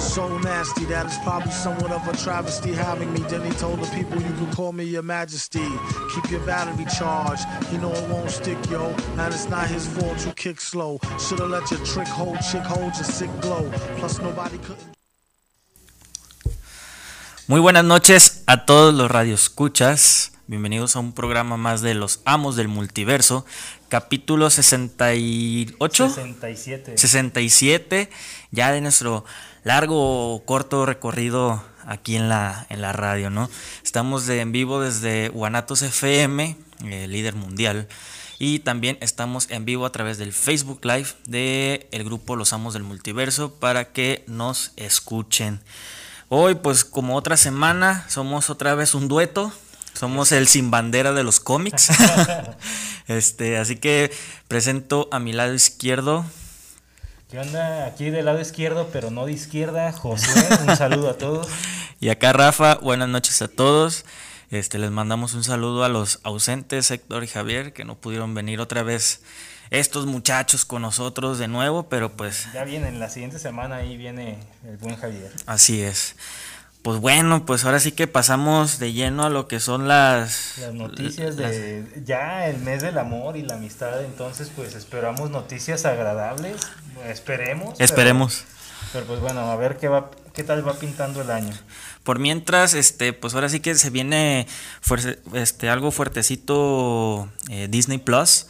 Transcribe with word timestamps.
So 0.00 0.38
nasty 0.38 0.86
that 0.86 1.06
it's 1.06 1.18
probably 1.18 1.52
somewhat 1.52 1.92
of 1.92 2.08
a 2.08 2.16
travesty 2.16 2.72
having 2.72 3.12
me. 3.12 3.20
Then 3.28 3.44
he 3.44 3.52
told 3.58 3.80
the 3.80 3.86
people 3.94 4.16
you 4.16 4.32
can 4.32 4.50
call 4.52 4.72
me 4.72 4.84
your 4.84 5.02
majesty. 5.02 5.68
Keep 6.14 6.30
your 6.30 6.40
battery 6.46 6.86
charged. 6.98 7.44
You 7.70 7.78
know 7.78 7.92
it 7.92 8.08
won't 8.08 8.30
stick, 8.30 8.58
yo. 8.70 8.94
And 9.18 9.32
it's 9.32 9.48
not 9.48 9.68
his 9.68 9.86
fault 9.86 10.24
you 10.24 10.32
kick 10.32 10.60
slow. 10.60 10.98
Should've 11.18 11.50
let 11.50 11.70
your 11.70 11.84
trick 11.84 12.08
hold 12.08 12.38
chick 12.40 12.62
hold 12.62 12.94
your 12.96 13.04
sick 13.04 13.30
glow. 13.40 13.70
Plus 13.98 14.18
nobody 14.20 14.58
couldn't. 14.58 14.96
Muy 17.46 17.60
buenas 17.60 17.84
noches 17.84 18.42
a 18.46 18.64
todos 18.64 18.94
los 18.94 19.10
radioescuchas. 19.10 20.32
Bienvenidos 20.46 20.96
a 20.96 21.00
un 21.00 21.12
programa 21.12 21.56
más 21.56 21.80
de 21.82 21.94
Los 21.94 22.20
Amos 22.24 22.56
del 22.56 22.68
Multiverso, 22.68 23.44
capítulo 23.88 24.50
68. 24.50 26.08
67. 26.08 26.98
67, 26.98 28.10
ya 28.50 28.72
de 28.72 28.80
nuestro 28.80 29.24
largo 29.64 30.34
o 30.34 30.44
corto 30.44 30.86
recorrido 30.86 31.62
aquí 31.86 32.16
en 32.16 32.28
la, 32.28 32.66
en 32.68 32.80
la 32.80 32.92
radio, 32.92 33.30
¿no? 33.30 33.50
Estamos 33.84 34.26
de, 34.26 34.40
en 34.40 34.52
vivo 34.52 34.80
desde 34.80 35.28
Guanatos 35.28 35.82
FM, 35.82 36.56
eh, 36.84 37.08
líder 37.08 37.34
mundial, 37.34 37.88
y 38.38 38.60
también 38.60 38.96
estamos 39.00 39.50
en 39.50 39.64
vivo 39.64 39.84
a 39.84 39.92
través 39.92 40.16
del 40.16 40.32
Facebook 40.32 40.80
Live 40.84 41.08
del 41.26 41.86
el 41.90 42.04
grupo 42.04 42.36
Los 42.36 42.52
Amos 42.52 42.72
del 42.72 42.84
Multiverso 42.84 43.54
para 43.54 43.92
que 43.92 44.24
nos 44.26 44.72
escuchen. 44.76 45.60
Hoy, 46.28 46.54
pues 46.54 46.84
como 46.84 47.16
otra 47.16 47.36
semana, 47.36 48.06
somos 48.08 48.50
otra 48.50 48.74
vez 48.74 48.94
un 48.94 49.08
dueto. 49.08 49.52
Somos 49.92 50.32
el 50.32 50.46
sin 50.46 50.70
bandera 50.70 51.12
de 51.12 51.24
los 51.24 51.40
cómics. 51.40 51.88
este, 53.08 53.58
así 53.58 53.76
que 53.76 54.10
presento 54.48 55.08
a 55.12 55.18
mi 55.18 55.32
lado 55.32 55.52
izquierdo. 55.52 56.24
¿Qué 57.30 57.38
onda? 57.38 57.86
Aquí 57.86 58.10
del 58.10 58.24
lado 58.24 58.40
izquierdo, 58.40 58.88
pero 58.92 59.12
no 59.12 59.24
de 59.24 59.32
izquierda, 59.32 59.92
José. 59.92 60.48
Un 60.66 60.76
saludo 60.76 61.10
a 61.10 61.14
todos. 61.18 61.48
Y 62.02 62.08
acá 62.08 62.32
Rafa, 62.32 62.76
buenas 62.76 63.10
noches 63.10 63.42
a 63.42 63.48
todos. 63.48 64.06
Este, 64.50 64.78
les 64.78 64.90
mandamos 64.90 65.34
un 65.34 65.44
saludo 65.44 65.84
a 65.84 65.90
los 65.90 66.18
ausentes, 66.22 66.90
Héctor 66.90 67.24
y 67.24 67.26
Javier, 67.26 67.74
que 67.74 67.84
no 67.84 67.94
pudieron 67.94 68.34
venir 68.34 68.58
otra 68.58 68.82
vez 68.82 69.20
estos 69.68 70.06
muchachos 70.06 70.64
con 70.64 70.80
nosotros 70.80 71.38
de 71.38 71.46
nuevo, 71.46 71.90
pero 71.90 72.10
pues... 72.16 72.48
Ya 72.54 72.64
viene, 72.64 72.90
la 72.92 73.10
siguiente 73.10 73.38
semana 73.38 73.76
ahí 73.76 73.98
viene 73.98 74.38
el 74.66 74.78
buen 74.78 74.96
Javier. 74.96 75.30
Así 75.44 75.82
es. 75.82 76.16
Pues 76.82 76.98
bueno, 76.98 77.44
pues 77.44 77.64
ahora 77.64 77.78
sí 77.78 77.92
que 77.92 78.06
pasamos 78.06 78.78
de 78.78 78.92
lleno 78.92 79.24
a 79.24 79.30
lo 79.30 79.48
que 79.48 79.60
son 79.60 79.86
las... 79.86 80.56
Las 80.58 80.72
noticias 80.72 81.36
de 81.36 81.84
ya 82.06 82.46
el 82.46 82.58
mes 82.58 82.80
del 82.80 82.96
amor 82.96 83.36
y 83.36 83.42
la 83.42 83.56
amistad, 83.56 84.02
entonces 84.02 84.50
pues 84.54 84.74
esperamos 84.74 85.30
noticias 85.30 85.84
agradables, 85.84 86.56
esperemos. 87.06 87.78
Esperemos. 87.78 88.44
Pero, 88.46 88.86
pero 88.92 89.06
pues 89.06 89.20
bueno, 89.20 89.50
a 89.50 89.56
ver 89.56 89.76
qué 89.76 89.88
va, 89.88 90.10
qué 90.32 90.42
tal 90.42 90.66
va 90.66 90.72
pintando 90.72 91.20
el 91.20 91.30
año. 91.30 91.52
Por 92.02 92.18
mientras, 92.18 92.72
este, 92.72 93.12
pues 93.12 93.34
ahora 93.34 93.50
sí 93.50 93.60
que 93.60 93.74
se 93.74 93.90
viene 93.90 94.46
este, 95.34 95.68
algo 95.68 95.90
fuertecito 95.90 97.28
eh, 97.50 97.68
Disney 97.68 97.98
Plus. 97.98 98.46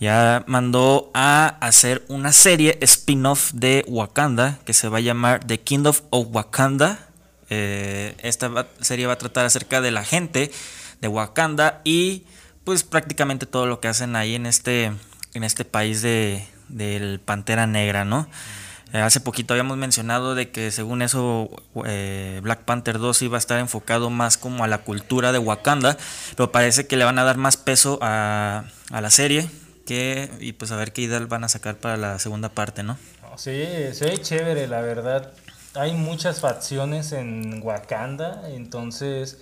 Ya 0.00 0.44
mandó 0.46 1.10
a 1.12 1.58
hacer 1.60 2.04
una 2.08 2.32
serie 2.32 2.78
spin-off 2.80 3.50
de 3.52 3.84
Wakanda 3.88 4.58
que 4.64 4.72
se 4.72 4.88
va 4.88 4.98
a 4.98 5.00
llamar 5.00 5.44
The 5.44 5.60
Kingdom 5.60 5.94
of 6.10 6.28
Wakanda. 6.30 7.07
Eh, 7.50 8.14
esta 8.22 8.66
serie 8.80 9.06
va 9.06 9.14
a 9.14 9.18
tratar 9.18 9.46
acerca 9.46 9.80
de 9.80 9.90
la 9.90 10.04
gente 10.04 10.50
de 11.00 11.08
Wakanda 11.08 11.80
y 11.84 12.24
pues 12.64 12.82
prácticamente 12.82 13.46
todo 13.46 13.66
lo 13.66 13.80
que 13.80 13.88
hacen 13.88 14.16
ahí 14.16 14.34
en 14.34 14.46
este, 14.46 14.92
en 15.34 15.44
este 15.44 15.64
país 15.64 16.02
de, 16.02 16.46
del 16.68 17.20
Pantera 17.20 17.66
Negra, 17.66 18.04
¿no? 18.04 18.28
Eh, 18.92 18.98
hace 18.98 19.20
poquito 19.20 19.52
habíamos 19.52 19.76
mencionado 19.76 20.34
de 20.34 20.50
que 20.50 20.70
según 20.70 21.02
eso 21.02 21.50
eh, 21.84 22.40
Black 22.42 22.60
Panther 22.64 22.98
2 22.98 23.22
iba 23.22 23.36
a 23.36 23.38
estar 23.38 23.58
enfocado 23.58 24.08
más 24.08 24.38
como 24.38 24.64
a 24.64 24.68
la 24.68 24.78
cultura 24.78 25.32
de 25.32 25.38
Wakanda, 25.38 25.96
pero 26.36 26.52
parece 26.52 26.86
que 26.86 26.96
le 26.96 27.04
van 27.04 27.18
a 27.18 27.24
dar 27.24 27.36
más 27.36 27.56
peso 27.56 27.98
a, 28.00 28.64
a 28.90 29.00
la 29.00 29.10
serie 29.10 29.48
que, 29.86 30.30
y 30.40 30.52
pues 30.52 30.70
a 30.70 30.76
ver 30.76 30.92
qué 30.92 31.02
ideal 31.02 31.26
van 31.26 31.44
a 31.44 31.48
sacar 31.48 31.76
para 31.76 31.96
la 31.96 32.18
segunda 32.18 32.50
parte, 32.50 32.82
¿no? 32.82 32.98
Sí, 33.36 33.64
se 33.92 34.04
ve 34.04 34.20
chévere, 34.20 34.66
la 34.66 34.80
verdad. 34.80 35.32
Hay 35.78 35.94
muchas 35.94 36.40
facciones 36.40 37.12
en 37.12 37.60
Wakanda, 37.62 38.48
entonces 38.48 39.38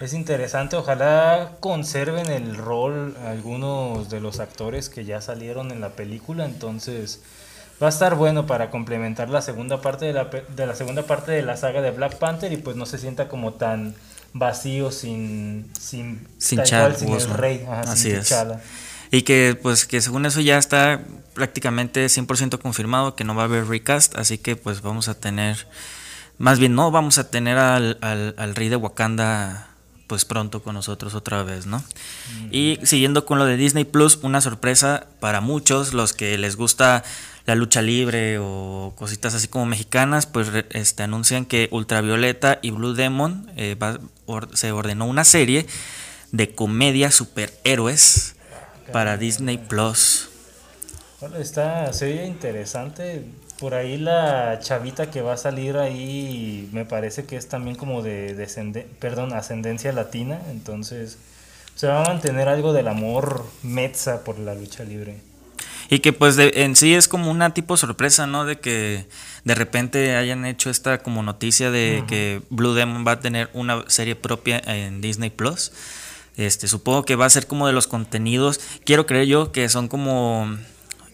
es 0.00 0.12
interesante. 0.14 0.74
Ojalá 0.76 1.52
conserven 1.60 2.26
el 2.26 2.56
rol 2.56 3.16
algunos 3.24 4.10
de 4.10 4.20
los 4.20 4.40
actores 4.40 4.88
que 4.88 5.04
ya 5.04 5.20
salieron 5.20 5.70
en 5.70 5.80
la 5.80 5.90
película, 5.90 6.44
entonces 6.44 7.22
va 7.80 7.86
a 7.86 7.90
estar 7.90 8.16
bueno 8.16 8.46
para 8.46 8.70
complementar 8.70 9.30
la 9.30 9.42
segunda 9.42 9.80
parte 9.80 10.06
de 10.06 10.12
la, 10.12 10.24
de 10.24 10.66
la 10.66 10.74
segunda 10.74 11.02
parte 11.02 11.30
de 11.30 11.42
la 11.42 11.56
saga 11.56 11.82
de 11.82 11.92
Black 11.92 12.16
Panther 12.16 12.52
y 12.52 12.56
pues 12.56 12.76
no 12.76 12.84
se 12.86 12.98
sienta 12.98 13.28
como 13.28 13.54
tan 13.54 13.94
vacío 14.32 14.90
sin 14.90 15.70
sin, 15.78 16.26
sin, 16.38 16.58
tal 16.58 16.66
Chad 16.66 16.80
cual, 16.80 16.96
sin 16.96 17.12
el 17.14 17.30
rey, 17.30 17.66
ajá, 17.68 17.92
Así 17.92 18.10
sin 18.10 18.16
es. 18.16 18.28
T'Challa. 18.28 18.60
Y 19.16 19.22
que 19.22 19.58
pues 19.62 19.86
que 19.86 20.00
según 20.00 20.26
eso 20.26 20.40
ya 20.40 20.58
está 20.58 21.00
prácticamente 21.34 22.04
100% 22.06 22.58
confirmado 22.58 23.14
que 23.14 23.24
no 23.24 23.34
va 23.34 23.42
a 23.42 23.44
haber 23.46 23.66
recast, 23.66 24.16
así 24.16 24.36
que 24.38 24.56
pues 24.56 24.82
vamos 24.82 25.08
a 25.08 25.14
tener, 25.18 25.66
más 26.38 26.58
bien 26.58 26.74
no, 26.74 26.90
vamos 26.90 27.18
a 27.18 27.30
tener 27.30 27.56
al, 27.56 27.98
al, 28.02 28.34
al 28.36 28.54
rey 28.54 28.68
de 28.68 28.76
Wakanda 28.76 29.68
pues 30.06 30.24
pronto 30.24 30.62
con 30.62 30.74
nosotros 30.74 31.14
otra 31.14 31.42
vez, 31.42 31.66
¿no? 31.66 31.82
Y 32.52 32.78
siguiendo 32.84 33.24
con 33.26 33.38
lo 33.38 33.44
de 33.44 33.56
Disney 33.56 33.84
Plus, 33.84 34.18
una 34.22 34.40
sorpresa 34.40 35.06
para 35.18 35.40
muchos, 35.40 35.94
los 35.94 36.12
que 36.12 36.38
les 36.38 36.56
gusta 36.56 37.02
la 37.46 37.54
lucha 37.56 37.80
libre 37.82 38.38
o 38.38 38.92
cositas 38.96 39.34
así 39.34 39.48
como 39.48 39.66
mexicanas, 39.66 40.26
pues 40.26 40.48
este, 40.70 41.02
anuncian 41.02 41.44
que 41.44 41.68
Ultravioleta 41.72 42.58
y 42.62 42.70
Blue 42.70 42.92
Demon 42.94 43.50
eh, 43.56 43.76
va- 43.80 43.98
or- 44.26 44.50
se 44.56 44.70
ordenó 44.72 45.06
una 45.06 45.24
serie 45.24 45.66
de 46.32 46.54
comedia 46.54 47.10
superhéroes 47.10 48.35
para 48.92 49.16
Disney 49.16 49.58
Plus. 49.58 50.28
Bueno, 51.20 51.36
está, 51.36 51.92
se 51.92 52.06
oye 52.06 52.26
interesante. 52.26 53.24
Por 53.58 53.72
ahí 53.74 53.96
la 53.96 54.58
chavita 54.60 55.10
que 55.10 55.22
va 55.22 55.32
a 55.32 55.36
salir 55.38 55.78
ahí 55.78 56.68
me 56.72 56.84
parece 56.84 57.24
que 57.24 57.36
es 57.36 57.48
también 57.48 57.76
como 57.76 58.02
de 58.02 58.36
descende- 58.36 58.84
perdón, 59.00 59.32
ascendencia 59.32 59.92
latina, 59.92 60.38
entonces 60.50 61.16
se 61.74 61.86
va 61.86 62.02
a 62.04 62.08
mantener 62.08 62.48
algo 62.48 62.72
del 62.74 62.88
amor 62.88 63.46
metza 63.62 64.24
por 64.24 64.38
la 64.38 64.54
lucha 64.54 64.84
libre. 64.84 65.16
Y 65.88 66.00
que 66.00 66.12
pues 66.12 66.36
de- 66.36 66.52
en 66.56 66.76
sí 66.76 66.94
es 66.94 67.08
como 67.08 67.30
una 67.30 67.54
tipo 67.54 67.76
sorpresa, 67.78 68.26
¿no? 68.26 68.44
De 68.44 68.58
que 68.58 69.06
de 69.44 69.54
repente 69.54 70.16
hayan 70.16 70.44
hecho 70.44 70.68
esta 70.68 70.98
como 70.98 71.22
noticia 71.22 71.70
de 71.70 72.02
que 72.08 72.42
Blue 72.50 72.74
Demon 72.74 73.06
va 73.06 73.12
a 73.12 73.20
tener 73.20 73.48
una 73.54 73.84
serie 73.88 74.16
propia 74.16 74.58
en 74.66 75.00
Disney 75.00 75.30
Plus. 75.30 75.72
Este, 76.36 76.68
supongo 76.68 77.04
que 77.04 77.16
va 77.16 77.26
a 77.26 77.30
ser 77.30 77.46
como 77.46 77.66
de 77.66 77.72
los 77.72 77.86
contenidos, 77.86 78.60
quiero 78.84 79.06
creer 79.06 79.26
yo 79.26 79.52
que 79.52 79.68
son 79.68 79.88
como 79.88 80.56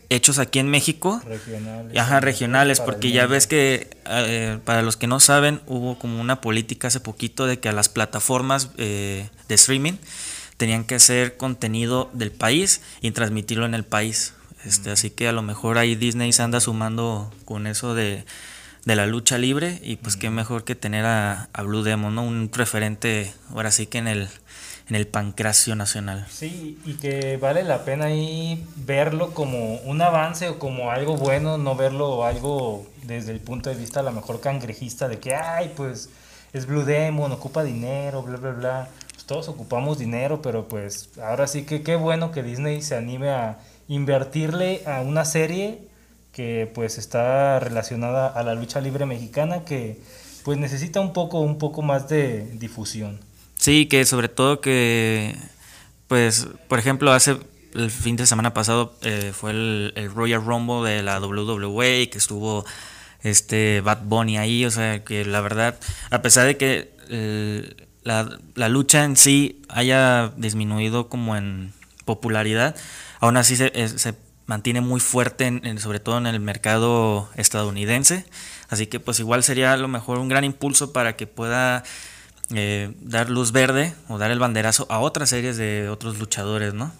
hechos 0.08 0.38
aquí 0.38 0.58
en 0.58 0.68
México. 0.68 1.22
Regionales. 1.24 1.96
Ajá, 1.96 2.20
regionales, 2.20 2.80
porque 2.80 3.12
ya 3.12 3.26
ves 3.26 3.46
que 3.46 3.88
eh, 4.06 4.58
para 4.64 4.82
los 4.82 4.96
que 4.96 5.06
no 5.06 5.20
saben, 5.20 5.60
hubo 5.66 5.98
como 5.98 6.20
una 6.20 6.40
política 6.40 6.88
hace 6.88 7.00
poquito 7.00 7.46
de 7.46 7.60
que 7.60 7.68
a 7.68 7.72
las 7.72 7.88
plataformas 7.88 8.70
eh, 8.76 9.28
de 9.48 9.54
streaming 9.54 9.94
tenían 10.56 10.84
que 10.84 10.96
hacer 10.96 11.36
contenido 11.36 12.10
del 12.12 12.30
país 12.30 12.82
y 13.00 13.10
transmitirlo 13.12 13.64
en 13.64 13.74
el 13.74 13.84
país. 13.84 14.34
Este, 14.64 14.90
Así 14.90 15.10
que 15.10 15.28
a 15.28 15.32
lo 15.32 15.42
mejor 15.42 15.78
ahí 15.78 15.94
Disney 15.94 16.32
se 16.32 16.42
anda 16.42 16.60
sumando 16.60 17.32
con 17.44 17.66
eso 17.66 17.94
de, 17.94 18.24
de 18.84 18.96
la 18.96 19.06
lucha 19.06 19.38
libre 19.38 19.80
y 19.82 19.96
pues 19.96 20.16
qué 20.16 20.30
mejor 20.30 20.64
que 20.64 20.74
tener 20.74 21.04
a, 21.04 21.48
a 21.52 21.62
Blue 21.62 21.82
Demon, 21.82 22.14
¿no? 22.14 22.22
Un 22.22 22.50
referente 22.52 23.32
ahora 23.50 23.70
sí 23.70 23.86
que 23.86 23.98
en 23.98 24.08
el, 24.08 24.28
en 24.88 24.96
el 24.96 25.06
pancracio 25.06 25.74
nacional. 25.76 26.26
Sí, 26.30 26.78
y 26.84 26.94
que 26.94 27.36
vale 27.36 27.62
la 27.62 27.84
pena 27.84 28.06
ahí 28.06 28.66
verlo 28.76 29.32
como 29.32 29.76
un 29.76 30.02
avance 30.02 30.48
o 30.48 30.58
como 30.58 30.90
algo 30.90 31.16
bueno, 31.16 31.58
no 31.58 31.76
verlo 31.76 32.24
algo 32.24 32.86
desde 33.04 33.32
el 33.32 33.40
punto 33.40 33.70
de 33.70 33.76
vista 33.76 34.00
a 34.00 34.02
lo 34.02 34.12
mejor 34.12 34.40
cangrejista 34.40 35.08
de 35.08 35.18
que, 35.18 35.34
ay, 35.34 35.72
pues 35.76 36.10
es 36.52 36.66
Blue 36.66 36.84
Demon, 36.84 37.32
ocupa 37.32 37.64
dinero, 37.64 38.22
bla, 38.22 38.36
bla, 38.36 38.50
bla. 38.50 38.88
Pues 39.12 39.24
todos 39.24 39.48
ocupamos 39.48 39.98
dinero, 39.98 40.42
pero 40.42 40.68
pues 40.68 41.10
ahora 41.22 41.46
sí 41.46 41.64
que 41.64 41.82
qué 41.82 41.96
bueno 41.96 42.32
que 42.32 42.42
Disney 42.42 42.82
se 42.82 42.96
anime 42.96 43.30
a 43.30 43.58
invertirle 43.88 44.82
a 44.86 45.00
una 45.00 45.24
serie 45.24 45.88
que 46.32 46.70
pues 46.74 46.98
está 46.98 47.60
relacionada 47.60 48.26
a 48.28 48.42
la 48.42 48.54
lucha 48.54 48.80
libre 48.80 49.06
mexicana 49.06 49.64
que 49.64 50.00
pues 50.44 50.58
necesita 50.58 51.00
un 51.00 51.12
poco, 51.12 51.40
un 51.40 51.58
poco 51.58 51.82
más 51.82 52.08
de 52.08 52.42
difusión. 52.54 53.20
Sí, 53.62 53.86
que 53.86 54.04
sobre 54.04 54.28
todo 54.28 54.60
que, 54.60 55.36
pues, 56.08 56.48
por 56.66 56.80
ejemplo, 56.80 57.12
hace 57.12 57.36
el 57.74 57.92
fin 57.92 58.16
de 58.16 58.26
semana 58.26 58.52
pasado 58.54 58.98
eh, 59.02 59.30
fue 59.32 59.52
el, 59.52 59.92
el 59.94 60.12
Royal 60.12 60.44
Rumble 60.44 60.90
de 60.90 61.04
la 61.04 61.20
WWE 61.20 62.10
que 62.10 62.18
estuvo 62.18 62.64
este 63.22 63.80
Bad 63.80 64.02
Bunny 64.02 64.36
ahí, 64.36 64.64
o 64.64 64.70
sea, 64.72 65.04
que 65.04 65.24
la 65.24 65.40
verdad, 65.42 65.78
a 66.10 66.22
pesar 66.22 66.46
de 66.46 66.56
que 66.56 66.92
eh, 67.08 67.76
la, 68.02 68.36
la 68.56 68.68
lucha 68.68 69.04
en 69.04 69.14
sí 69.16 69.62
haya 69.68 70.32
disminuido 70.36 71.08
como 71.08 71.36
en 71.36 71.72
popularidad, 72.04 72.74
aún 73.20 73.36
así 73.36 73.54
se, 73.54 73.70
eh, 73.76 73.86
se 73.86 74.16
mantiene 74.46 74.80
muy 74.80 74.98
fuerte, 74.98 75.46
en, 75.46 75.78
sobre 75.78 76.00
todo 76.00 76.18
en 76.18 76.26
el 76.26 76.40
mercado 76.40 77.28
estadounidense. 77.36 78.26
Así 78.70 78.88
que 78.88 78.98
pues 78.98 79.20
igual 79.20 79.44
sería 79.44 79.72
a 79.72 79.76
lo 79.76 79.86
mejor 79.86 80.18
un 80.18 80.28
gran 80.28 80.42
impulso 80.42 80.92
para 80.92 81.14
que 81.14 81.28
pueda 81.28 81.84
eh, 82.54 82.92
dar 83.00 83.30
luz 83.30 83.52
verde 83.52 83.94
o 84.08 84.18
dar 84.18 84.30
el 84.30 84.38
banderazo 84.38 84.86
a 84.90 85.00
otras 85.00 85.30
series 85.30 85.56
de 85.56 85.88
otros 85.88 86.18
luchadores, 86.18 86.74
¿no? 86.74 86.92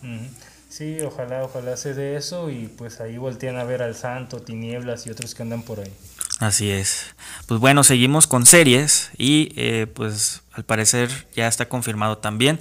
Sí, 0.68 0.98
ojalá, 1.04 1.44
ojalá 1.44 1.76
se 1.76 1.92
dé 1.92 2.16
eso 2.16 2.48
y 2.48 2.66
pues 2.66 3.00
ahí 3.00 3.18
voltean 3.18 3.56
a 3.58 3.64
ver 3.64 3.82
al 3.82 3.94
Santo, 3.94 4.40
Tinieblas 4.40 5.06
y 5.06 5.10
otros 5.10 5.34
que 5.34 5.42
andan 5.42 5.62
por 5.62 5.80
ahí. 5.80 5.92
Así 6.38 6.70
es. 6.70 7.14
Pues 7.46 7.60
bueno, 7.60 7.84
seguimos 7.84 8.26
con 8.26 8.46
series 8.46 9.10
y 9.18 9.52
eh, 9.56 9.86
pues 9.86 10.42
al 10.52 10.64
parecer 10.64 11.10
ya 11.36 11.46
está 11.46 11.68
confirmado 11.68 12.18
también 12.18 12.58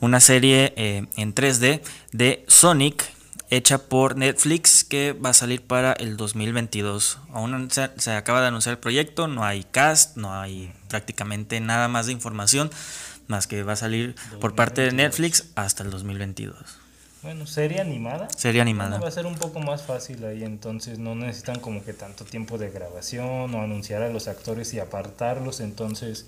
una 0.00 0.20
serie 0.20 0.74
eh, 0.76 1.06
en 1.16 1.34
3D 1.34 1.80
de 2.12 2.44
Sonic 2.46 3.15
hecha 3.50 3.78
por 3.78 4.16
Netflix 4.16 4.84
que 4.84 5.12
va 5.12 5.30
a 5.30 5.34
salir 5.34 5.62
para 5.62 5.92
el 5.92 6.16
2022. 6.16 7.18
Aún 7.32 7.70
se, 7.70 8.10
acaba 8.12 8.40
de 8.40 8.48
anunciar 8.48 8.74
el 8.74 8.78
proyecto, 8.78 9.28
no 9.28 9.44
hay 9.44 9.64
cast, 9.64 10.16
no 10.16 10.34
hay 10.34 10.72
prácticamente 10.88 11.60
nada 11.60 11.88
más 11.88 12.06
de 12.06 12.12
información, 12.12 12.70
más 13.28 13.46
que 13.46 13.62
va 13.62 13.74
a 13.74 13.76
salir 13.76 14.14
por 14.40 14.54
parte 14.54 14.82
de 14.82 14.92
Netflix 14.92 15.50
hasta 15.54 15.82
el 15.82 15.90
2022. 15.90 16.56
Bueno, 17.22 17.46
serie 17.46 17.80
animada. 17.80 18.28
Serie 18.36 18.60
animada. 18.60 19.00
va 19.00 19.08
a 19.08 19.10
ser 19.10 19.26
un 19.26 19.34
poco 19.34 19.58
más 19.58 19.82
fácil 19.82 20.24
ahí, 20.24 20.44
entonces 20.44 20.98
no 20.98 21.14
necesitan 21.14 21.58
como 21.58 21.84
que 21.84 21.92
tanto 21.92 22.24
tiempo 22.24 22.56
de 22.56 22.70
grabación 22.70 23.52
o 23.54 23.62
anunciar 23.62 24.02
a 24.02 24.08
los 24.08 24.28
actores 24.28 24.72
y 24.74 24.78
apartarlos, 24.78 25.60
entonces 25.60 26.26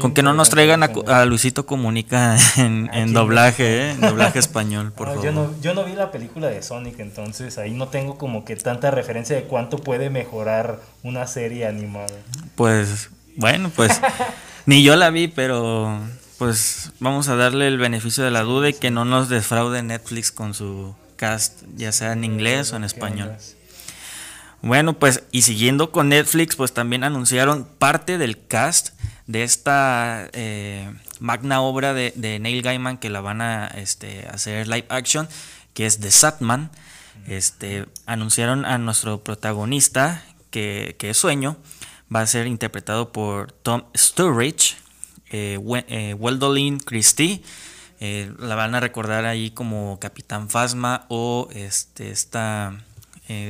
con 0.00 0.14
que 0.14 0.22
no 0.22 0.32
nos 0.32 0.50
traigan 0.50 0.82
a, 0.82 1.24
Luisito 1.24 1.66
Comunica 1.66 2.36
en, 2.56 2.88
doblaje, 3.12 3.88
¿eh? 3.88 3.90
en 3.92 4.00
doblaje 4.00 4.38
español, 4.38 4.92
por 4.92 5.08
favor. 5.08 5.24
Yo 5.24 5.32
no, 5.32 5.54
yo 5.60 5.74
no 5.74 5.84
vi 5.84 5.94
la 5.94 6.10
película 6.10 6.48
de 6.48 6.62
Sonic, 6.62 6.98
entonces 7.00 7.58
ahí 7.58 7.72
no 7.72 7.88
tengo 7.88 8.18
como 8.18 8.44
que 8.44 8.56
tanta 8.56 8.90
referencia 8.90 9.36
de 9.36 9.44
cuánto 9.44 9.78
puede 9.78 10.10
mejorar 10.10 10.80
una 11.02 11.26
serie 11.26 11.66
animada. 11.66 12.14
Pues, 12.54 13.10
bueno, 13.36 13.70
pues 13.74 14.00
ni 14.66 14.82
yo 14.82 14.96
la 14.96 15.10
vi, 15.10 15.28
pero 15.28 15.98
pues 16.38 16.90
vamos 16.98 17.28
a 17.28 17.36
darle 17.36 17.68
el 17.68 17.78
beneficio 17.78 18.24
de 18.24 18.30
la 18.30 18.42
duda 18.42 18.68
y 18.68 18.74
que 18.74 18.90
no 18.90 19.04
nos 19.04 19.28
defraude 19.28 19.82
Netflix 19.82 20.32
con 20.32 20.54
su 20.54 20.94
cast, 21.16 21.62
ya 21.76 21.92
sea 21.92 22.12
en 22.12 22.24
inglés 22.24 22.72
o 22.72 22.76
en 22.76 22.84
español. 22.84 23.36
Bueno, 24.62 24.92
pues 24.92 25.24
y 25.32 25.42
siguiendo 25.42 25.90
con 25.90 26.08
Netflix, 26.08 26.54
pues 26.54 26.72
también 26.72 27.02
anunciaron 27.02 27.64
parte 27.64 28.16
del 28.16 28.44
cast 28.46 28.90
de 29.26 29.42
esta 29.42 30.28
eh, 30.32 30.92
magna 31.20 31.60
obra 31.60 31.94
de, 31.94 32.38
Neil 32.40 32.62
Gaiman 32.62 32.98
que 32.98 33.10
la 33.10 33.20
van 33.20 33.40
a 33.40 33.66
este, 33.66 34.26
hacer 34.28 34.68
live 34.68 34.86
action, 34.88 35.28
que 35.74 35.86
es 35.86 36.00
The 36.00 36.10
Satman. 36.10 36.70
Este, 37.26 37.86
anunciaron 38.06 38.64
a 38.64 38.78
nuestro 38.78 39.22
protagonista, 39.22 40.24
que, 40.50 40.96
es 40.98 41.16
Sueño, 41.16 41.56
va 42.14 42.20
a 42.20 42.26
ser 42.26 42.46
interpretado 42.46 43.12
por 43.12 43.52
Tom 43.52 43.84
Sturridge, 43.96 44.76
eh, 45.30 45.58
eh 45.88 46.78
Christie. 46.84 47.42
Eh, 48.00 48.32
la 48.40 48.56
van 48.56 48.74
a 48.74 48.80
recordar 48.80 49.26
ahí 49.26 49.52
como 49.52 50.00
Capitán 50.00 50.50
Phasma 50.50 51.06
o 51.08 51.48
este, 51.52 52.10
esta, 52.10 52.74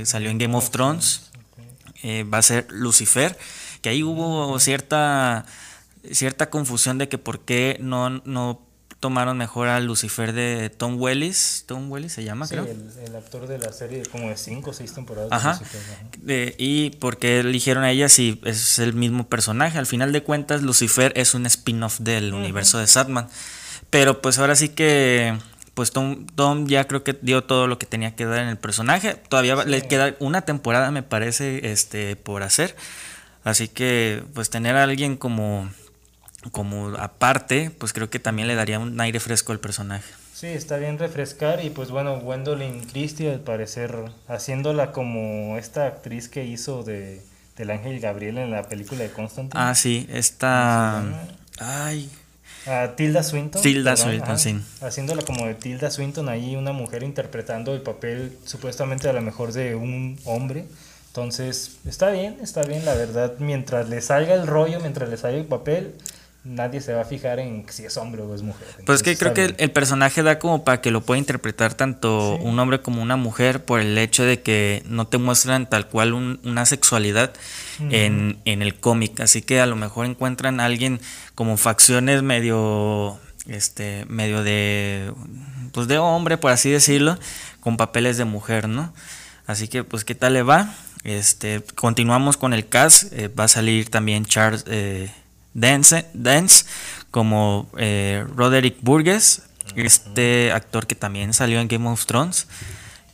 salió 0.05 0.31
en 0.31 0.39
Game 0.39 0.55
of 0.55 0.71
Thrones. 0.71 1.31
va 2.05 2.39
a 2.39 2.43
ser 2.43 2.67
Lucifer 2.71 3.39
que 3.83 3.89
ahí 3.89 4.03
hubo 4.03 4.59
cierta, 4.61 5.45
cierta 6.11 6.51
confusión 6.51 6.99
de 6.99 7.09
que 7.09 7.19
por 7.19 7.41
qué 7.41 7.77
no, 7.81 8.11
no 8.11 8.67
tomaron 9.01 9.37
mejor 9.37 9.69
a 9.69 9.81
Lucifer 9.81 10.33
de 10.33 10.71
Tom 10.71 11.01
Wellis. 11.01 11.65
Tom 11.67 11.91
Wellis 11.91 12.13
se 12.13 12.25
llama, 12.25 12.47
creo. 12.47 12.65
El, 12.65 12.89
el 13.05 13.17
actor 13.17 13.49
de 13.49 13.59
la 13.59 13.73
serie 13.73 14.05
como 14.07 14.29
de 14.29 14.37
5 14.37 14.71
o 14.71 14.73
6 14.73 14.95
temporadas. 14.95 15.33
Ajá. 15.33 15.61
y 16.25 16.91
por 16.91 17.19
qué 17.19 17.41
eligieron 17.41 17.85
a 17.85 17.91
ella 17.91 18.09
si 18.09 18.41
es 18.45 18.79
el 18.79 18.95
mismo 18.95 19.29
personaje. 19.29 19.79
Al 19.79 19.87
final 19.87 20.13
de 20.13 20.23
cuentas, 20.23 20.63
Lucifer 20.63 21.13
es 21.17 21.35
un 21.35 21.47
spin-off 21.47 21.99
del 21.99 22.33
universo 22.33 22.79
de 22.79 22.87
Satman. 22.87 23.29
Pero 23.91 24.23
pues 24.23 24.39
ahora 24.39 24.55
sí 24.55 24.69
que 24.69 25.37
pues 25.75 25.91
Tom, 25.91 26.27
Tom, 26.35 26.67
ya 26.67 26.87
creo 26.87 27.03
que 27.03 27.19
dio 27.21 27.45
todo 27.45 27.67
lo 27.67 27.79
que 27.79 27.87
tenía 27.87 28.15
que 28.15 28.27
dar 28.27 28.41
en 28.41 28.49
el 28.49 28.59
personaje. 28.59 29.15
Todavía 29.15 29.65
le 29.65 29.83
queda 29.83 30.15
una 30.19 30.43
temporada, 30.43 30.91
me 30.91 31.03
parece, 31.03 31.73
este, 31.73 32.17
por 32.17 32.43
hacer. 32.43 32.77
Así 33.43 33.69
que 33.69 34.23
pues 34.35 34.51
tener 34.51 34.77
a 34.77 34.85
alguien 34.85 35.17
como, 35.17 35.69
como 36.51 36.89
aparte, 36.99 37.71
pues 37.71 37.93
creo 37.93 38.11
que 38.11 38.19
también 38.19 38.49
le 38.49 38.55
daría 38.55 38.79
un 38.79 39.01
aire 39.01 39.21
fresco 39.21 39.53
al 39.53 39.61
personaje. 39.61 40.13
Sí, 40.35 40.49
está 40.49 40.77
bien 40.77 40.99
refrescar 40.99 41.65
y 41.65 41.71
pues 41.71 41.91
bueno, 41.91 42.19
Gwendolyn 42.19 42.85
Christie 42.87 43.31
al 43.31 43.41
parecer 43.41 43.97
haciéndola 44.27 44.91
como 44.91 45.57
esta 45.57 45.87
actriz 45.87 46.29
que 46.29 46.45
hizo 46.45 46.83
de 46.83 47.23
del 47.57 47.71
Ángel 47.71 48.01
Gabriel 48.01 48.39
en 48.39 48.51
la 48.51 48.65
película 48.65 49.03
de 49.03 49.11
Constantine. 49.11 49.63
Ah, 49.63 49.75
sí, 49.75 50.07
esta... 50.11 51.03
Ay, 51.59 52.11
Tilda 52.97 53.23
Swinton. 53.23 53.61
Tilda 53.61 53.97
Swinton, 53.97 54.39
sí. 54.39 54.59
Haciéndola 54.81 55.23
como 55.23 55.47
de 55.47 55.55
Tilda 55.55 55.91
Swinton, 55.91 56.29
ahí 56.29 56.57
una 56.57 56.73
mujer 56.73 57.03
interpretando 57.03 57.75
el 57.75 57.83
papel 57.83 58.39
supuestamente 58.45 59.09
a 59.09 59.13
lo 59.13 59.21
mejor 59.21 59.53
de 59.53 59.75
un 59.75 60.19
hombre. 60.25 60.67
Entonces, 61.09 61.77
está 61.87 62.11
bien, 62.11 62.39
está 62.41 62.63
bien, 62.63 62.85
la 62.85 62.95
verdad, 62.95 63.35
mientras 63.39 63.89
le 63.89 64.01
salga 64.01 64.35
el 64.35 64.47
rollo, 64.47 64.81
mientras 64.81 65.11
le 65.11 65.17
salga 65.19 65.39
el 65.39 65.45
papel, 65.45 65.95
nadie 66.45 66.81
se 66.81 66.93
va 66.93 67.03
a 67.03 67.05
fijar 67.05 67.39
en 67.39 67.65
si 67.69 67.85
es 67.85 67.97
hombre 67.97 68.23
o 68.23 68.35
es 68.35 68.43
mujer. 68.43 68.67
pues 68.85 69.03
que 69.03 69.17
creo 69.17 69.33
que 69.33 69.55
el, 69.57 69.71
personaje 69.71 70.23
da 70.23 70.39
como 70.39 70.65
para 70.65 70.81
que 70.81 70.91
lo 70.91 71.03
pueda 71.03 71.19
interpretar 71.19 71.75
tanto 71.75 72.37
un 72.37 72.59
hombre 72.59 72.81
como 72.81 73.01
una 73.01 73.17
mujer 73.17 73.65
por 73.65 73.81
el 73.81 73.97
hecho 73.97 74.25
de 74.25 74.43
que 74.43 74.83
no 74.87 75.07
te 75.07 75.19
muestran 75.19 75.69
tal 75.69 75.89
cual 75.89 76.13
una 76.15 76.67
sexualidad 76.67 77.33
en, 77.91 78.39
en, 78.45 78.63
el 78.63 78.75
cómic. 78.75 79.21
Así 79.21 79.43
que 79.43 79.61
a 79.61 79.67
lo 79.67 79.77
mejor 79.77 80.07
encuentran 80.07 80.61
a 80.61 80.65
alguien 80.65 81.01
como 81.35 81.57
facciones 81.57 82.23
medio, 82.23 83.19
este, 83.47 84.05
medio 84.09 84.43
de, 84.43 85.13
pues 85.73 85.87
de 85.87 85.99
hombre, 85.99 86.39
por 86.39 86.51
así 86.51 86.71
decirlo, 86.71 87.19
con 87.61 87.77
papeles 87.77 88.17
de 88.17 88.25
mujer, 88.25 88.69
¿no? 88.69 88.93
Así 89.47 89.69
que 89.69 89.85
pues 89.85 90.05
qué 90.05 90.15
tal 90.15 90.35
le 90.35 90.43
va. 90.43 90.75
Este, 91.05 91.63
continuamos 91.75 92.37
con 92.37 92.53
el 92.53 92.69
cast. 92.69 93.13
Eh, 93.13 93.29
va 93.29 93.45
a 93.45 93.49
salir 93.49 93.91
también 93.91 94.25
Charles 94.25 94.65
eh, 94.69 95.11
Dance, 95.55 96.07
Dance, 96.15 96.65
como 97.11 97.69
eh, 97.77 98.25
Roderick 98.35 98.77
Burgess, 98.81 99.43
este 99.77 100.53
actor 100.53 100.87
que 100.87 100.95
también 100.95 101.33
salió 101.33 101.61
en 101.61 101.69
Game 101.69 101.89
of 101.89 102.07
Thrones, 102.07 102.47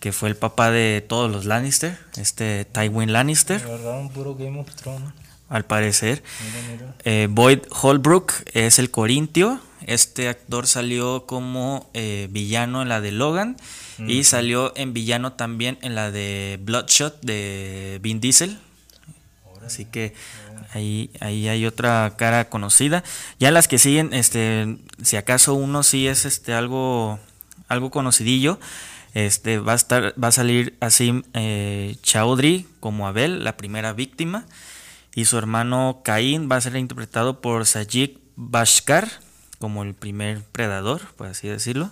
que 0.00 0.12
fue 0.12 0.28
el 0.28 0.36
papá 0.36 0.70
de 0.70 1.04
todos 1.06 1.30
los 1.30 1.44
Lannister, 1.44 1.98
este 2.16 2.64
Tywin 2.64 3.12
Lannister. 3.12 3.60
Al 5.48 5.64
parecer. 5.64 6.22
Boyd 7.30 7.60
Holbrook 7.70 8.32
es 8.52 8.78
el 8.78 8.90
Corintio. 8.90 9.60
Este 9.86 10.28
actor 10.28 10.66
salió 10.66 11.24
como 11.26 11.90
villano 12.28 12.82
en 12.82 12.88
la 12.88 13.00
de 13.00 13.12
Logan. 13.12 13.56
Y 13.98 14.24
salió 14.24 14.72
en 14.76 14.92
villano 14.92 15.32
también 15.32 15.78
en 15.82 15.94
la 15.96 16.12
de 16.12 16.60
Bloodshot 16.62 17.20
de 17.22 17.98
Vin 18.02 18.20
Diesel. 18.20 18.58
Así 19.66 19.84
que 19.86 20.14
ahí, 20.72 21.10
ahí 21.20 21.48
hay 21.48 21.66
otra 21.66 22.14
cara 22.16 22.48
conocida. 22.48 23.04
Ya 23.38 23.50
las 23.50 23.68
que 23.68 23.78
siguen, 23.78 24.12
este, 24.12 24.78
si 25.02 25.16
acaso 25.16 25.54
uno 25.54 25.82
sí 25.82 26.06
es 26.06 26.24
este 26.24 26.54
algo, 26.54 27.18
algo 27.68 27.90
conocidillo, 27.90 28.58
este, 29.14 29.58
va 29.58 29.72
a 29.72 29.76
estar, 29.76 30.14
va 30.22 30.28
a 30.28 30.32
salir 30.32 30.76
así 30.80 31.24
eh, 31.34 31.96
Chaudhry 32.02 32.66
como 32.80 33.06
Abel, 33.06 33.44
la 33.44 33.56
primera 33.56 33.92
víctima, 33.92 34.46
y 35.14 35.24
su 35.24 35.38
hermano 35.38 36.02
Caín 36.04 36.48
va 36.50 36.56
a 36.56 36.60
ser 36.60 36.76
interpretado 36.76 37.40
por 37.40 37.66
Sajid 37.66 38.18
Bashkar 38.36 39.08
como 39.58 39.82
el 39.82 39.94
primer 39.94 40.42
predador, 40.44 41.00
por 41.16 41.26
así 41.26 41.48
decirlo. 41.48 41.90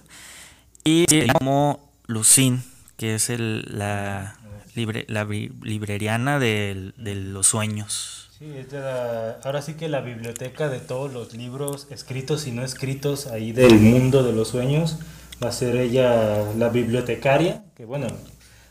Y 0.85 1.27
como 1.33 1.91
Lucín, 2.07 2.63
que 2.97 3.17
es 3.17 3.29
el, 3.31 3.67
la 3.77 4.37
libreriana 4.77 6.39
de, 6.39 6.93
los 6.97 7.47
sueños. 7.47 8.26
Sí, 8.39 8.53
es 8.55 8.67
ahora 8.75 9.63
sí 9.63 9.75
que 9.75 9.89
la 9.89 10.03
biblioteca 10.03 10.69
de 10.69 10.79
todos 10.79 11.11
los 11.11 11.33
libros 11.33 11.87
escritos 11.91 12.47
y 12.47 12.53
no 12.53 12.63
escritos 12.63 13.29
ahí 13.29 13.53
del 13.53 13.81
mundo 13.81 14.23
de 14.23 14.35
los 14.35 14.49
sueños 14.49 14.99
va 15.43 15.49
a 15.49 15.53
ser 15.53 15.77
ella 15.77 16.53
la 16.59 16.69
bibliotecaria, 16.69 17.65
que 17.75 17.87
bueno, 17.87 18.09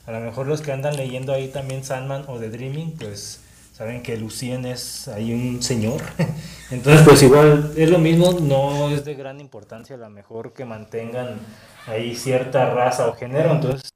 a 0.05 0.11
lo 0.11 0.19
mejor 0.19 0.45
los 0.45 0.61
que 0.61 0.71
andan 0.71 0.95
leyendo 0.97 1.33
ahí 1.33 1.47
también 1.47 1.83
Sandman 1.83 2.25
o 2.27 2.37
The 2.37 2.51
Dreaming, 2.51 2.91
pues 2.91 3.39
saben 3.73 4.03
que 4.03 4.17
Lucien 4.17 4.67
es 4.67 5.07
ahí 5.07 5.33
un 5.33 5.63
señor. 5.63 6.03
Entonces, 6.69 7.01
pues 7.03 7.23
igual 7.23 7.73
es 7.75 7.89
lo 7.89 7.97
mismo, 7.97 8.33
no 8.33 8.91
es 8.91 9.03
de 9.03 9.15
gran 9.15 9.39
importancia, 9.39 9.95
a 9.95 9.99
lo 9.99 10.11
mejor 10.11 10.53
que 10.53 10.65
mantengan 10.65 11.39
ahí 11.87 12.15
cierta 12.15 12.69
raza 12.69 13.07
o 13.07 13.15
género. 13.15 13.53
Entonces, 13.53 13.89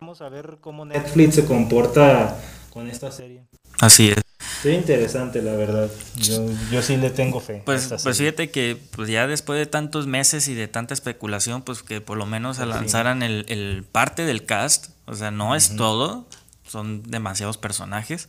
vamos 0.00 0.22
a 0.22 0.30
ver 0.30 0.56
cómo 0.62 0.86
Netflix 0.86 1.34
se 1.34 1.44
comporta 1.44 2.34
con 2.70 2.88
esta 2.88 3.12
serie. 3.12 3.44
Así 3.78 4.08
es. 4.08 4.21
Es 4.64 4.74
interesante, 4.74 5.42
la 5.42 5.54
verdad. 5.54 5.90
Yo, 6.16 6.46
yo 6.70 6.82
sí 6.82 6.96
le 6.96 7.10
tengo 7.10 7.40
fe. 7.40 7.62
Pues, 7.64 7.92
pues 8.02 8.18
fíjate 8.18 8.50
que 8.50 8.76
pues 8.92 9.08
ya 9.08 9.26
después 9.26 9.58
de 9.58 9.66
tantos 9.66 10.06
meses 10.06 10.46
y 10.46 10.54
de 10.54 10.68
tanta 10.68 10.94
especulación, 10.94 11.62
pues 11.62 11.82
que 11.82 12.00
por 12.00 12.16
lo 12.16 12.26
menos 12.26 12.58
pues 12.58 12.68
lanzaran 12.68 13.22
el, 13.22 13.44
el 13.48 13.84
parte 13.90 14.24
del 14.24 14.44
cast 14.44 14.90
O 15.06 15.14
sea, 15.14 15.32
no 15.32 15.56
es 15.56 15.74
todo, 15.74 16.28
son 16.66 17.02
demasiados 17.02 17.58
personajes, 17.58 18.28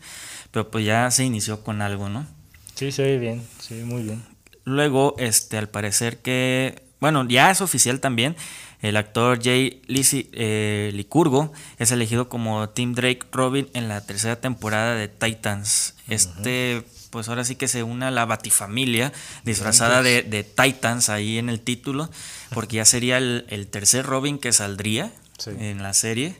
pero 0.51 0.71
pues 0.71 0.85
ya 0.85 1.09
se 1.11 1.23
inició 1.23 1.63
con 1.63 1.81
algo, 1.81 2.09
¿no? 2.09 2.25
Sí, 2.73 2.91
se 2.91 3.03
ve 3.03 3.19
bien, 3.19 3.45
sí, 3.59 3.75
muy 3.75 4.01
bien. 4.01 4.23
Luego, 4.65 5.15
este, 5.19 5.57
al 5.57 5.69
parecer 5.69 6.17
que, 6.17 6.83
bueno, 6.99 7.27
ya 7.27 7.51
es 7.51 7.61
oficial 7.61 7.99
también, 7.99 8.35
el 8.83 8.95
actor 8.97 9.39
Jay 9.41 9.81
Lisi, 9.87 10.29
eh, 10.33 10.91
Licurgo 10.93 11.51
es 11.79 11.91
elegido 11.91 12.29
como 12.29 12.69
Tim 12.69 12.93
Drake 12.93 13.21
Robin 13.31 13.67
en 13.73 13.87
la 13.87 14.05
tercera 14.05 14.35
temporada 14.39 14.93
de 14.95 15.07
Titans. 15.07 15.95
Este, 16.07 16.83
pues 17.09 17.29
ahora 17.29 17.43
sí 17.45 17.55
que 17.55 17.67
se 17.67 17.81
une 17.83 18.05
a 18.05 18.11
la 18.11 18.25
Batifamilia, 18.25 19.11
disfrazada 19.45 20.03
de, 20.03 20.21
de 20.21 20.43
Titans 20.43 21.09
ahí 21.09 21.37
en 21.37 21.49
el 21.49 21.59
título, 21.61 22.09
porque 22.53 22.75
ya 22.77 22.85
sería 22.85 23.17
el, 23.17 23.45
el 23.49 23.67
tercer 23.67 24.05
Robin 24.05 24.37
que 24.37 24.53
saldría 24.53 25.11
Sí. 25.39 25.49
en 25.59 25.81
la 25.81 25.93
serie. 25.95 26.35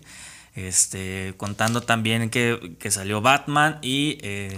Este, 0.55 1.33
contando 1.38 1.81
también 1.81 2.29
que, 2.29 2.75
que 2.79 2.91
salió 2.91 3.22
Batman 3.22 3.79
y 3.81 4.19
eh, 4.22 4.55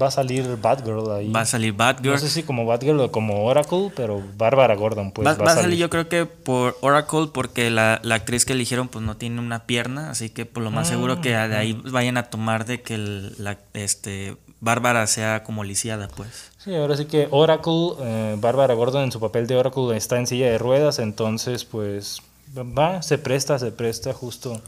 Va 0.00 0.08
a 0.08 0.10
salir 0.10 0.56
Batgirl 0.60 1.08
ahí. 1.12 1.30
va 1.30 1.42
a 1.42 1.46
salir 1.46 1.72
Batgirl. 1.72 2.14
No 2.14 2.18
sé 2.18 2.28
si 2.28 2.42
como 2.42 2.66
Batgirl 2.66 2.98
o 2.98 3.12
como 3.12 3.44
Oracle, 3.44 3.92
pero 3.94 4.20
Bárbara 4.36 4.74
Gordon, 4.74 5.12
pues 5.12 5.28
va, 5.28 5.34
va, 5.34 5.44
va 5.44 5.52
a 5.52 5.54
salir 5.54 5.78
yo 5.78 5.88
creo 5.88 6.08
que 6.08 6.26
por 6.26 6.76
Oracle 6.80 7.28
porque 7.32 7.70
la, 7.70 8.00
la 8.02 8.16
actriz 8.16 8.44
que 8.44 8.54
eligieron 8.54 8.88
pues 8.88 9.04
no 9.04 9.16
tiene 9.16 9.38
una 9.40 9.66
pierna, 9.66 10.10
así 10.10 10.30
que 10.30 10.46
por 10.46 10.64
lo 10.64 10.72
más 10.72 10.88
seguro 10.88 11.20
que 11.20 11.28
de 11.30 11.56
ahí 11.56 11.80
vayan 11.90 12.16
a 12.16 12.24
tomar 12.24 12.64
de 12.66 12.82
que 12.82 12.94
el- 12.94 13.34
la 13.38 13.56
este 13.72 14.36
Bárbara 14.60 15.06
sea 15.06 15.44
como 15.44 15.62
lisiada 15.62 16.08
pues. 16.08 16.50
Sí, 16.58 16.74
ahora 16.74 16.96
sí 16.96 17.04
que 17.06 17.28
Oracle, 17.30 17.90
eh, 18.00 18.36
Bárbara 18.38 18.74
Gordon 18.74 19.04
en 19.04 19.12
su 19.12 19.20
papel 19.20 19.46
de 19.46 19.56
Oracle 19.56 19.96
está 19.96 20.18
en 20.18 20.26
silla 20.26 20.46
de 20.50 20.58
ruedas, 20.58 20.98
entonces 20.98 21.64
pues 21.64 22.20
va, 22.58 23.00
se 23.00 23.16
presta, 23.16 23.58
se 23.60 23.70
presta 23.72 24.12
justo, 24.12 24.60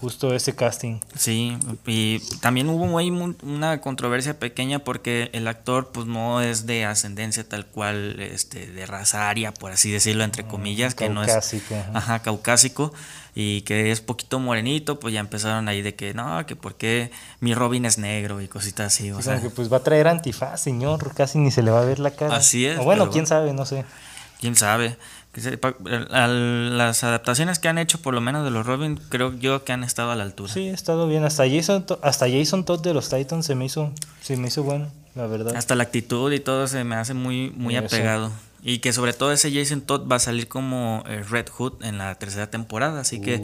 justo 0.00 0.34
ese 0.34 0.54
casting. 0.54 1.00
Sí, 1.16 1.56
y 1.86 2.20
también 2.40 2.68
hubo 2.70 2.98
ahí 2.98 3.10
una 3.10 3.80
controversia 3.80 4.38
pequeña 4.38 4.78
porque 4.80 5.30
el 5.32 5.46
actor 5.46 5.90
pues 5.92 6.06
no 6.06 6.40
es 6.40 6.66
de 6.66 6.84
ascendencia 6.86 7.46
tal 7.48 7.66
cual 7.66 8.18
este 8.20 8.66
de 8.66 8.86
raza 8.86 9.28
aria, 9.28 9.52
por 9.52 9.72
así 9.72 9.90
decirlo 9.90 10.24
entre 10.24 10.46
comillas, 10.46 10.94
que 10.94 11.08
no 11.08 11.22
es 11.22 11.28
Caucásico, 11.28 11.74
ajá. 11.74 11.90
ajá, 11.94 12.18
caucásico 12.20 12.92
y 13.34 13.60
que 13.62 13.92
es 13.92 14.00
poquito 14.00 14.40
morenito, 14.40 14.98
pues 14.98 15.14
ya 15.14 15.20
empezaron 15.20 15.68
ahí 15.68 15.82
de 15.82 15.94
que 15.94 16.14
no, 16.14 16.44
que 16.46 16.56
por 16.56 16.74
qué 16.76 17.10
mi 17.40 17.54
Robin 17.54 17.84
es 17.84 17.98
negro 17.98 18.40
y 18.40 18.48
cositas 18.48 18.86
así, 18.88 19.12
o 19.12 19.22
sea, 19.22 19.40
que 19.40 19.50
pues 19.50 19.72
va 19.72 19.78
a 19.78 19.82
traer 19.84 20.08
antifaz, 20.08 20.60
señor, 20.62 21.14
casi 21.14 21.38
ni 21.38 21.50
se 21.50 21.62
le 21.62 21.70
va 21.70 21.82
a 21.82 21.84
ver 21.84 21.98
la 21.98 22.10
cara. 22.10 22.36
Así 22.36 22.66
es, 22.66 22.78
O 22.78 22.84
bueno, 22.84 23.10
quién 23.10 23.26
sabe, 23.26 23.52
no 23.52 23.66
sé. 23.66 23.84
quién 24.40 24.56
sabe. 24.56 24.96
Que 25.32 25.58
las 26.10 27.04
adaptaciones 27.04 27.60
que 27.60 27.68
han 27.68 27.78
hecho, 27.78 28.02
por 28.02 28.14
lo 28.14 28.20
menos 28.20 28.44
de 28.44 28.50
los 28.50 28.66
Robin, 28.66 29.00
creo 29.08 29.32
yo 29.38 29.64
que 29.64 29.72
han 29.72 29.84
estado 29.84 30.10
a 30.10 30.16
la 30.16 30.24
altura. 30.24 30.52
Sí, 30.52 30.68
ha 30.68 30.74
estado 30.74 31.06
bien. 31.06 31.24
Hasta 31.24 31.48
Jason, 31.48 31.86
hasta 32.02 32.28
Jason 32.28 32.64
Todd 32.64 32.80
de 32.80 32.94
los 32.94 33.08
Titans 33.10 33.46
se 33.46 33.54
me 33.54 33.64
hizo, 33.64 33.92
se 34.20 34.36
me 34.36 34.48
hizo 34.48 34.64
bueno, 34.64 34.90
la 35.14 35.26
verdad. 35.28 35.54
Hasta 35.54 35.76
la 35.76 35.84
actitud 35.84 36.32
y 36.32 36.40
todo 36.40 36.66
se 36.66 36.82
me 36.82 36.96
hace 36.96 37.14
muy, 37.14 37.50
muy 37.50 37.76
Eso. 37.76 37.86
apegado. 37.86 38.32
Y 38.62 38.80
que 38.80 38.92
sobre 38.92 39.12
todo 39.12 39.30
ese 39.32 39.52
Jason 39.52 39.82
Todd 39.82 40.10
va 40.10 40.16
a 40.16 40.20
salir 40.20 40.48
como 40.48 41.04
eh, 41.06 41.22
Red 41.22 41.48
Hood 41.48 41.84
en 41.84 41.98
la 41.98 42.14
tercera 42.16 42.50
temporada. 42.50 43.00
Así 43.00 43.20
que 43.20 43.42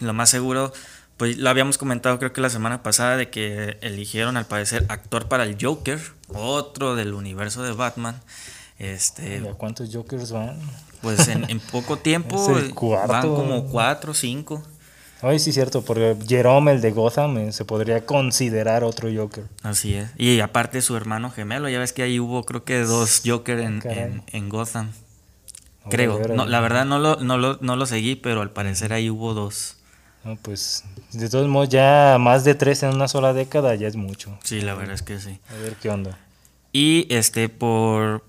lo 0.00 0.12
más 0.12 0.30
seguro, 0.30 0.72
pues 1.16 1.38
lo 1.38 1.48
habíamos 1.48 1.78
comentado 1.78 2.18
creo 2.18 2.32
que 2.32 2.40
la 2.40 2.50
semana 2.50 2.82
pasada 2.82 3.16
de 3.16 3.30
que 3.30 3.78
eligieron 3.82 4.36
al 4.36 4.46
parecer 4.46 4.84
actor 4.88 5.28
para 5.28 5.44
el 5.44 5.56
Joker, 5.60 6.00
otro 6.28 6.96
del 6.96 7.14
universo 7.14 7.62
de 7.62 7.72
Batman. 7.72 8.20
Este, 8.78 9.40
¿Y 9.44 9.46
a 9.46 9.54
cuántos 9.54 9.94
Jokers 9.94 10.32
van? 10.32 10.58
Pues 11.02 11.28
en, 11.28 11.48
en 11.50 11.60
poco 11.60 11.96
tiempo 11.96 12.36
cuarto. 12.74 13.12
van 13.12 13.22
como 13.22 13.66
cuatro 13.66 14.12
o 14.12 14.14
cinco. 14.14 14.62
Ay, 15.22 15.38
sí, 15.38 15.52
cierto, 15.52 15.82
porque 15.82 16.16
Jerome, 16.26 16.72
el 16.72 16.80
de 16.80 16.92
Gotham, 16.92 17.36
eh, 17.38 17.52
se 17.52 17.66
podría 17.66 18.06
considerar 18.06 18.84
otro 18.84 19.10
Joker. 19.14 19.44
Así 19.62 19.94
es. 19.94 20.10
Y 20.16 20.40
aparte 20.40 20.80
su 20.80 20.96
hermano 20.96 21.30
gemelo, 21.30 21.68
ya 21.68 21.78
ves 21.78 21.92
que 21.92 22.02
ahí 22.02 22.18
hubo 22.18 22.44
creo 22.44 22.64
que 22.64 22.80
dos 22.80 23.20
Joker 23.24 23.58
en, 23.60 23.80
Caray. 23.80 23.98
en, 23.98 24.22
en 24.32 24.48
Gotham. 24.48 24.92
Creo. 25.90 26.20
No, 26.28 26.46
la 26.46 26.60
verdad 26.60 26.84
no 26.86 26.98
lo, 26.98 27.16
no, 27.16 27.36
lo, 27.36 27.58
no 27.60 27.76
lo 27.76 27.86
seguí, 27.86 28.16
pero 28.16 28.40
al 28.42 28.50
parecer 28.50 28.92
ahí 28.92 29.10
hubo 29.10 29.34
dos. 29.34 29.76
No, 30.24 30.36
pues, 30.36 30.84
de 31.12 31.28
todos 31.30 31.48
modos, 31.48 31.70
ya 31.70 32.18
más 32.20 32.44
de 32.44 32.54
tres 32.54 32.82
en 32.82 32.94
una 32.94 33.08
sola 33.08 33.32
década 33.32 33.74
ya 33.74 33.88
es 33.88 33.96
mucho. 33.96 34.38
Sí, 34.44 34.60
la 34.60 34.74
verdad 34.74 34.94
es 34.94 35.02
que 35.02 35.18
sí. 35.18 35.38
A 35.50 35.54
ver 35.62 35.76
qué 35.76 35.88
onda. 35.88 36.18
Y 36.72 37.06
este, 37.08 37.48
por, 37.48 38.24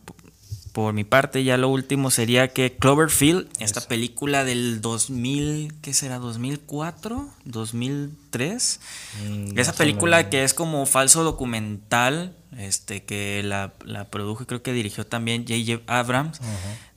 por 0.74 0.94
mi 0.94 1.04
parte, 1.04 1.44
ya 1.44 1.58
lo 1.58 1.68
último 1.70 2.12
sería 2.12 2.48
que 2.50 2.78
Cloverfield, 2.78 3.50
esta 3.60 3.82
película 3.82 4.46
del 4.46 4.80
2000, 4.82 5.74
¿qué 5.82 5.94
será? 5.94 6.20
¿2004? 6.20 7.28
¿2003? 7.46 8.80
Mm, 9.28 9.60
Esa 9.60 9.74
película 9.74 10.30
que 10.30 10.44
es 10.44 10.54
como 10.54 10.86
falso 10.86 11.24
documental, 11.24 12.36
este 12.58 13.04
que 13.04 13.42
la, 13.44 13.74
la 13.86 14.06
produjo 14.10 14.44
y 14.44 14.46
creo 14.46 14.62
que 14.62 14.72
dirigió 14.74 15.06
también 15.06 15.46
J.J. 15.48 15.84
Abrams, 15.88 16.40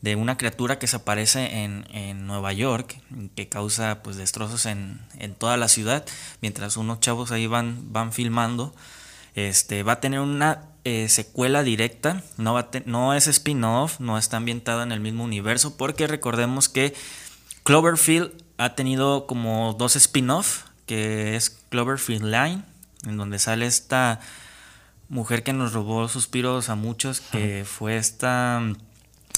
de 0.02 0.16
una 0.16 0.36
criatura 0.36 0.78
que 0.78 0.86
se 0.86 0.96
aparece 0.96 1.64
en, 1.64 1.86
en 1.92 2.26
Nueva 2.26 2.52
York, 2.52 3.00
que 3.34 3.48
causa 3.48 4.02
pues 4.02 4.16
destrozos 4.16 4.66
en, 4.66 5.00
en 5.18 5.34
toda 5.34 5.56
la 5.56 5.68
ciudad, 5.68 6.04
mientras 6.40 6.76
unos 6.76 7.00
chavos 7.00 7.32
ahí 7.32 7.46
van, 7.46 7.92
van 7.92 8.12
filmando. 8.12 8.74
Este, 9.34 9.82
va 9.82 9.94
a 9.94 10.00
tener 10.00 10.20
una 10.20 10.62
eh, 10.84 11.08
secuela 11.08 11.62
directa, 11.62 12.22
no, 12.36 12.54
va 12.54 12.68
no 12.84 13.14
es 13.14 13.26
spin-off, 13.26 14.00
no 14.00 14.18
está 14.18 14.36
ambientada 14.36 14.82
en 14.82 14.92
el 14.92 15.00
mismo 15.00 15.24
universo, 15.24 15.76
porque 15.76 16.06
recordemos 16.06 16.68
que 16.68 16.94
Cloverfield 17.62 18.30
ha 18.58 18.74
tenido 18.74 19.26
como 19.26 19.74
dos 19.78 19.96
spin-off, 19.96 20.64
que 20.86 21.36
es 21.36 21.50
Cloverfield 21.70 22.24
Line, 22.24 22.62
en 23.06 23.16
donde 23.16 23.38
sale 23.38 23.66
esta 23.66 24.20
mujer 25.08 25.42
que 25.42 25.52
nos 25.52 25.72
robó 25.72 26.08
suspiros 26.08 26.68
a 26.68 26.74
muchos, 26.74 27.20
que 27.20 27.64
fue 27.66 27.96
esta... 27.96 28.60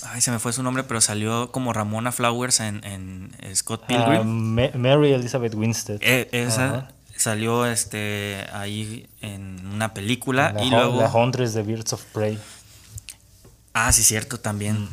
Ay, 0.02 0.20
se 0.20 0.30
me 0.30 0.38
fue 0.38 0.52
su 0.52 0.62
nombre, 0.62 0.82
pero 0.84 1.00
salió 1.00 1.50
como 1.50 1.72
Ramona 1.72 2.12
Flowers 2.12 2.60
en, 2.60 2.84
en 2.84 3.32
Scott 3.56 3.82
Ah, 3.84 3.86
Pilgrim. 3.86 4.26
Ma- 4.26 4.70
Mary 4.74 5.12
Elizabeth 5.12 5.54
Winstead. 5.54 5.98
E- 6.02 6.28
esa. 6.32 6.90
Salió 7.16 7.66
este 7.66 8.46
ahí 8.52 9.08
en 9.20 9.66
una 9.66 9.94
película 9.94 10.52
la, 10.52 10.64
y 10.64 10.70
luego... 10.70 11.00
la 11.00 11.12
Huntress 11.12 11.54
de 11.54 11.62
Birds 11.62 11.92
of 11.92 12.02
Prey. 12.12 12.38
Ah, 13.72 13.92
sí, 13.92 14.02
cierto, 14.02 14.40
también. 14.40 14.88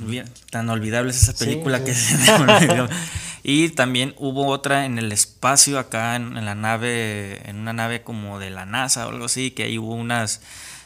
Tan 0.49 0.69
olvidable 0.69 1.11
es 1.11 1.23
esa 1.23 1.33
película 1.33 1.79
sí. 1.79 1.83
que 1.85 1.93
se 1.93 2.39
me 2.39 2.53
olvidó. 2.53 2.87
Y 3.45 3.69
también 3.69 4.15
hubo 4.17 4.47
otra 4.47 4.85
en 4.85 4.97
el 4.97 5.11
espacio 5.11 5.77
acá 5.77 6.15
en, 6.15 6.37
en 6.37 6.45
la 6.45 6.55
nave, 6.55 7.41
en 7.49 7.57
una 7.57 7.73
nave 7.73 8.01
como 8.01 8.39
de 8.39 8.49
la 8.49 8.65
NASA 8.65 9.05
o 9.05 9.09
algo 9.09 9.25
así, 9.25 9.51
que 9.51 9.63
ahí 9.63 9.77
hubo 9.77 9.93
unas 9.95 10.39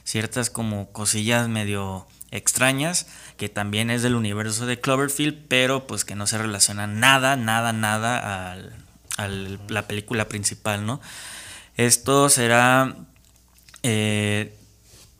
ciertas 0.03 0.49
como 0.49 0.91
cosillas 0.91 1.47
medio 1.49 2.07
extrañas, 2.31 3.07
que 3.37 3.47
también 3.47 3.91
es 3.91 4.01
del 4.01 4.15
universo 4.15 4.65
de 4.65 4.79
Cloverfield, 4.79 5.37
pero 5.47 5.85
pues 5.85 6.03
que 6.03 6.15
no 6.15 6.25
se 6.25 6.39
relaciona 6.39 6.87
nada, 6.87 7.35
nada, 7.35 7.73
nada 7.73 8.51
al, 8.51 8.73
al- 9.17 9.59
la 9.67 9.87
película 9.87 10.27
principal, 10.29 10.85
¿no? 10.85 11.01
Esto 11.75 12.29
será 12.29 12.95
eh, 13.83 14.53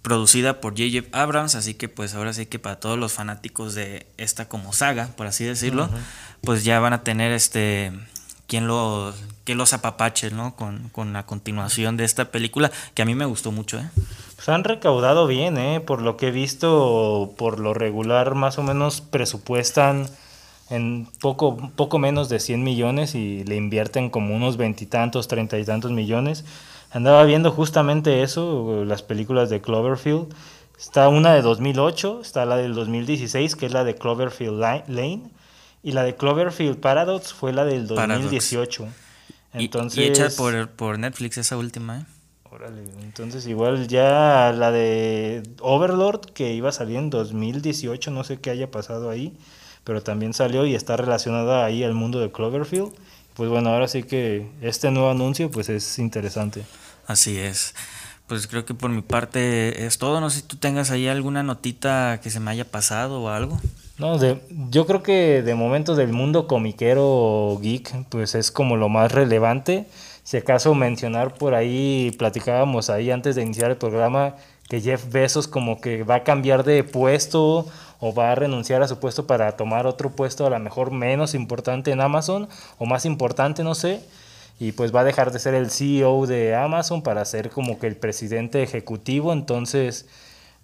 producida 0.01 0.61
por 0.61 0.73
J.J. 0.73 1.07
Abrams, 1.11 1.55
así 1.55 1.73
que 1.73 1.89
pues 1.89 2.13
ahora 2.15 2.33
sí 2.33 2.45
que 2.45 2.59
para 2.59 2.79
todos 2.79 2.97
los 2.97 3.13
fanáticos 3.13 3.75
de 3.75 4.07
esta 4.17 4.47
como 4.47 4.73
saga, 4.73 5.07
por 5.17 5.27
así 5.27 5.43
decirlo, 5.43 5.89
pues 6.41 6.63
ya 6.63 6.79
van 6.79 6.93
a 6.93 7.03
tener 7.03 7.31
este 7.31 7.91
quien 8.47 8.65
los 8.67 9.15
quien 9.43 9.57
los 9.57 9.73
apapache, 9.73 10.31
¿no? 10.31 10.55
Con, 10.55 10.89
con 10.89 11.13
la 11.13 11.25
continuación 11.25 11.95
de 11.97 12.05
esta 12.05 12.31
película 12.31 12.71
que 12.93 13.01
a 13.01 13.05
mí 13.05 13.15
me 13.15 13.25
gustó 13.25 13.51
mucho, 13.51 13.79
¿eh? 13.79 13.89
Pues 14.35 14.49
han 14.49 14.63
recaudado 14.63 15.25
bien, 15.27 15.57
¿eh? 15.57 15.79
Por 15.81 16.01
lo 16.01 16.15
que 16.17 16.27
he 16.29 16.31
visto, 16.31 17.33
por 17.37 17.59
lo 17.59 17.73
regular, 17.73 18.35
más 18.35 18.57
o 18.57 18.63
menos 18.63 19.01
presupuestan 19.01 20.07
en 20.69 21.07
poco, 21.21 21.57
poco 21.75 21.99
menos 21.99 22.29
de 22.29 22.39
100 22.39 22.63
millones 22.63 23.15
y 23.15 23.43
le 23.43 23.55
invierten 23.55 24.09
como 24.09 24.35
unos 24.35 24.57
veintitantos, 24.57 25.27
treinta 25.27 25.57
y 25.57 25.65
tantos 25.65 25.91
millones. 25.91 26.43
Andaba 26.91 27.23
viendo 27.25 27.51
justamente 27.51 28.23
eso, 28.23 28.83
las 28.85 29.01
películas 29.03 29.49
de 29.49 29.61
Cloverfield. 29.61 30.33
Está 30.77 31.09
una 31.09 31.33
de 31.33 31.41
2008, 31.41 32.21
está 32.21 32.45
la 32.45 32.57
del 32.57 32.73
2016, 32.75 33.55
que 33.55 33.65
es 33.65 33.71
la 33.71 33.83
de 33.83 33.95
Cloverfield 33.95 34.59
Lane, 34.59 35.23
y 35.83 35.91
la 35.93 36.03
de 36.03 36.15
Cloverfield 36.15 36.77
Paradox 36.79 37.33
fue 37.33 37.51
la 37.53 37.65
del 37.65 37.87
Paradox. 37.87 38.23
2018. 38.23 38.87
Y- 39.53 39.63
Entonces, 39.65 39.99
y, 39.99 40.03
hecha 40.07 40.29
por, 40.37 40.69
por 40.69 40.99
Netflix 40.99 41.37
esa 41.37 41.57
última, 41.57 41.99
¿eh? 42.01 42.05
Órale, 42.51 42.83
entonces 43.03 43.45
igual 43.47 43.87
ya 43.87 44.53
la 44.55 44.71
de 44.71 45.43
Overlord 45.61 46.21
que 46.33 46.53
iba 46.53 46.69
a 46.69 46.71
salir 46.71 46.97
en 46.97 47.09
2018, 47.09 48.09
no 48.11 48.23
sé 48.23 48.39
qué 48.39 48.49
haya 48.49 48.71
pasado 48.71 49.09
ahí, 49.09 49.33
pero 49.87 50.03
también 50.03 50.33
salió 50.33 50.65
y 50.65 50.75
está 50.75 50.97
relacionada 50.97 51.63
ahí 51.63 51.81
al 51.81 51.93
mundo 51.93 52.19
de 52.19 52.29
Cloverfield. 52.29 52.91
Pues 53.35 53.49
bueno, 53.49 53.69
ahora 53.69 53.87
sí 53.87 54.03
que 54.03 54.45
este 54.61 54.91
nuevo 54.91 55.09
anuncio 55.09 55.49
pues 55.49 55.69
es 55.69 55.97
interesante. 55.97 56.65
Así 57.07 57.39
es. 57.39 57.73
pues 58.27 58.47
creo 58.47 58.65
que 58.65 58.73
por 58.73 58.89
mi 58.89 59.01
parte 59.01 59.85
es 59.85 59.97
todo. 59.97 60.19
No 60.19 60.29
sé 60.29 60.41
si 60.41 60.45
tú 60.45 60.57
tengas 60.57 60.91
ahí 60.91 61.07
alguna 61.07 61.41
notita 61.41 62.19
que 62.21 62.29
se 62.29 62.41
me 62.41 62.51
haya 62.51 62.65
pasado 62.65 63.21
o 63.21 63.29
algo. 63.29 63.61
No, 63.97 64.17
de, 64.17 64.41
yo 64.69 64.85
creo 64.85 65.03
que 65.03 65.41
de 65.41 65.55
momento 65.55 65.95
del 65.95 66.11
mundo 66.11 66.47
comiquero 66.47 67.57
geek, 67.61 68.09
pues 68.09 68.35
es 68.35 68.51
como 68.51 68.75
lo 68.75 68.89
más 68.89 69.13
relevante. 69.13 69.87
Si 70.23 70.35
acaso 70.35 70.75
mencionar 70.75 71.33
por 71.35 71.55
ahí, 71.55 72.13
platicábamos 72.19 72.89
ahí 72.89 73.09
antes 73.09 73.37
de 73.37 73.43
iniciar 73.43 73.71
el 73.71 73.77
programa, 73.77 74.35
que 74.67 74.81
Jeff 74.81 75.09
Bezos 75.09 75.47
como 75.47 75.79
que 75.79 76.03
va 76.03 76.15
a 76.15 76.23
cambiar 76.25 76.65
de 76.65 76.83
puesto 76.83 77.65
o 77.99 78.13
va 78.13 78.31
a 78.31 78.35
renunciar 78.35 78.81
a 78.81 78.87
su 78.87 78.99
puesto 78.99 79.27
para 79.27 79.57
tomar 79.57 79.87
otro 79.87 80.11
puesto 80.11 80.45
a 80.45 80.49
lo 80.49 80.59
mejor 80.59 80.91
menos 80.91 81.33
importante 81.33 81.91
en 81.91 82.01
Amazon 82.01 82.47
o 82.77 82.85
más 82.85 83.05
importante, 83.05 83.63
no 83.63 83.75
sé. 83.75 84.01
Y 84.59 84.71
pues 84.71 84.93
va 84.93 85.01
a 85.01 85.03
dejar 85.03 85.31
de 85.31 85.39
ser 85.39 85.53
el 85.53 85.69
CEO 85.69 86.25
de 86.25 86.55
Amazon 86.55 87.03
para 87.03 87.23
ser 87.25 87.49
como 87.51 87.77
que 87.79 87.87
el 87.87 87.95
presidente 87.95 88.63
ejecutivo. 88.63 89.31
Entonces, 89.31 90.07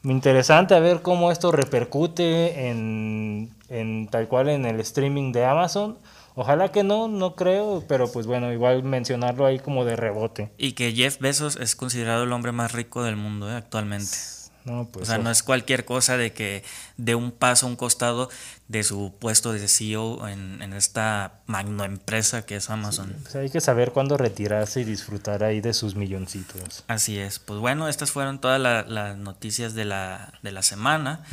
interesante 0.03 0.73
a 0.73 0.79
ver 0.79 1.01
cómo 1.01 1.31
esto 1.31 1.51
repercute 1.51 2.69
en, 2.69 3.51
en 3.69 4.07
tal 4.07 4.27
cual 4.27 4.49
en 4.49 4.65
el 4.65 4.79
streaming 4.79 5.31
de 5.31 5.45
Amazon. 5.45 5.97
Ojalá 6.35 6.71
que 6.71 6.83
no, 6.83 7.07
no 7.07 7.35
creo, 7.35 7.83
pero 7.87 8.11
pues 8.11 8.25
bueno, 8.25 8.51
igual 8.51 8.81
mencionarlo 8.81 9.45
ahí 9.45 9.59
como 9.59 9.85
de 9.85 9.95
rebote. 9.95 10.49
Y 10.57 10.71
que 10.71 10.91
Jeff 10.91 11.19
Bezos 11.19 11.57
es 11.57 11.75
considerado 11.75 12.23
el 12.23 12.31
hombre 12.31 12.51
más 12.51 12.71
rico 12.71 13.03
del 13.03 13.15
mundo 13.15 13.51
¿eh? 13.51 13.55
actualmente. 13.55 14.07
No, 14.65 14.87
pues, 14.91 15.03
o 15.03 15.05
sea, 15.11 15.17
no 15.17 15.29
es 15.29 15.43
cualquier 15.43 15.83
cosa 15.85 16.15
de 16.17 16.31
que 16.33 16.63
de 16.97 17.15
un 17.15 17.31
paso 17.31 17.65
a 17.65 17.69
un 17.69 17.75
costado 17.75 18.29
de 18.69 18.83
su 18.83 19.13
puesto 19.19 19.51
de 19.51 19.67
CEO 19.67 20.27
en, 20.27 20.61
en 20.61 20.73
esta 20.73 21.41
magno 21.47 21.83
empresa 21.83 22.45
que 22.45 22.55
es 22.55 22.69
Amazon. 22.69 23.13
pues 23.23 23.35
hay 23.35 23.49
que 23.49 23.59
saber 23.61 23.91
cuándo 23.91 24.15
retirarse 24.17 24.79
y 24.81 24.83
disfrutar 24.85 25.43
ahí 25.43 25.59
de 25.61 25.73
sus 25.73 25.95
milloncitos. 25.95 26.83
Así 26.87 27.19
es. 27.19 27.39
Pues 27.39 27.59
bueno, 27.59 27.87
estas 27.89 28.11
fueron 28.11 28.39
todas 28.39 28.59
la- 28.61 28.83
las 28.83 29.17
noticias 29.17 29.73
de 29.73 29.85
la, 29.85 30.33
de 30.43 30.51
la 30.53 30.61
semana. 30.61 31.23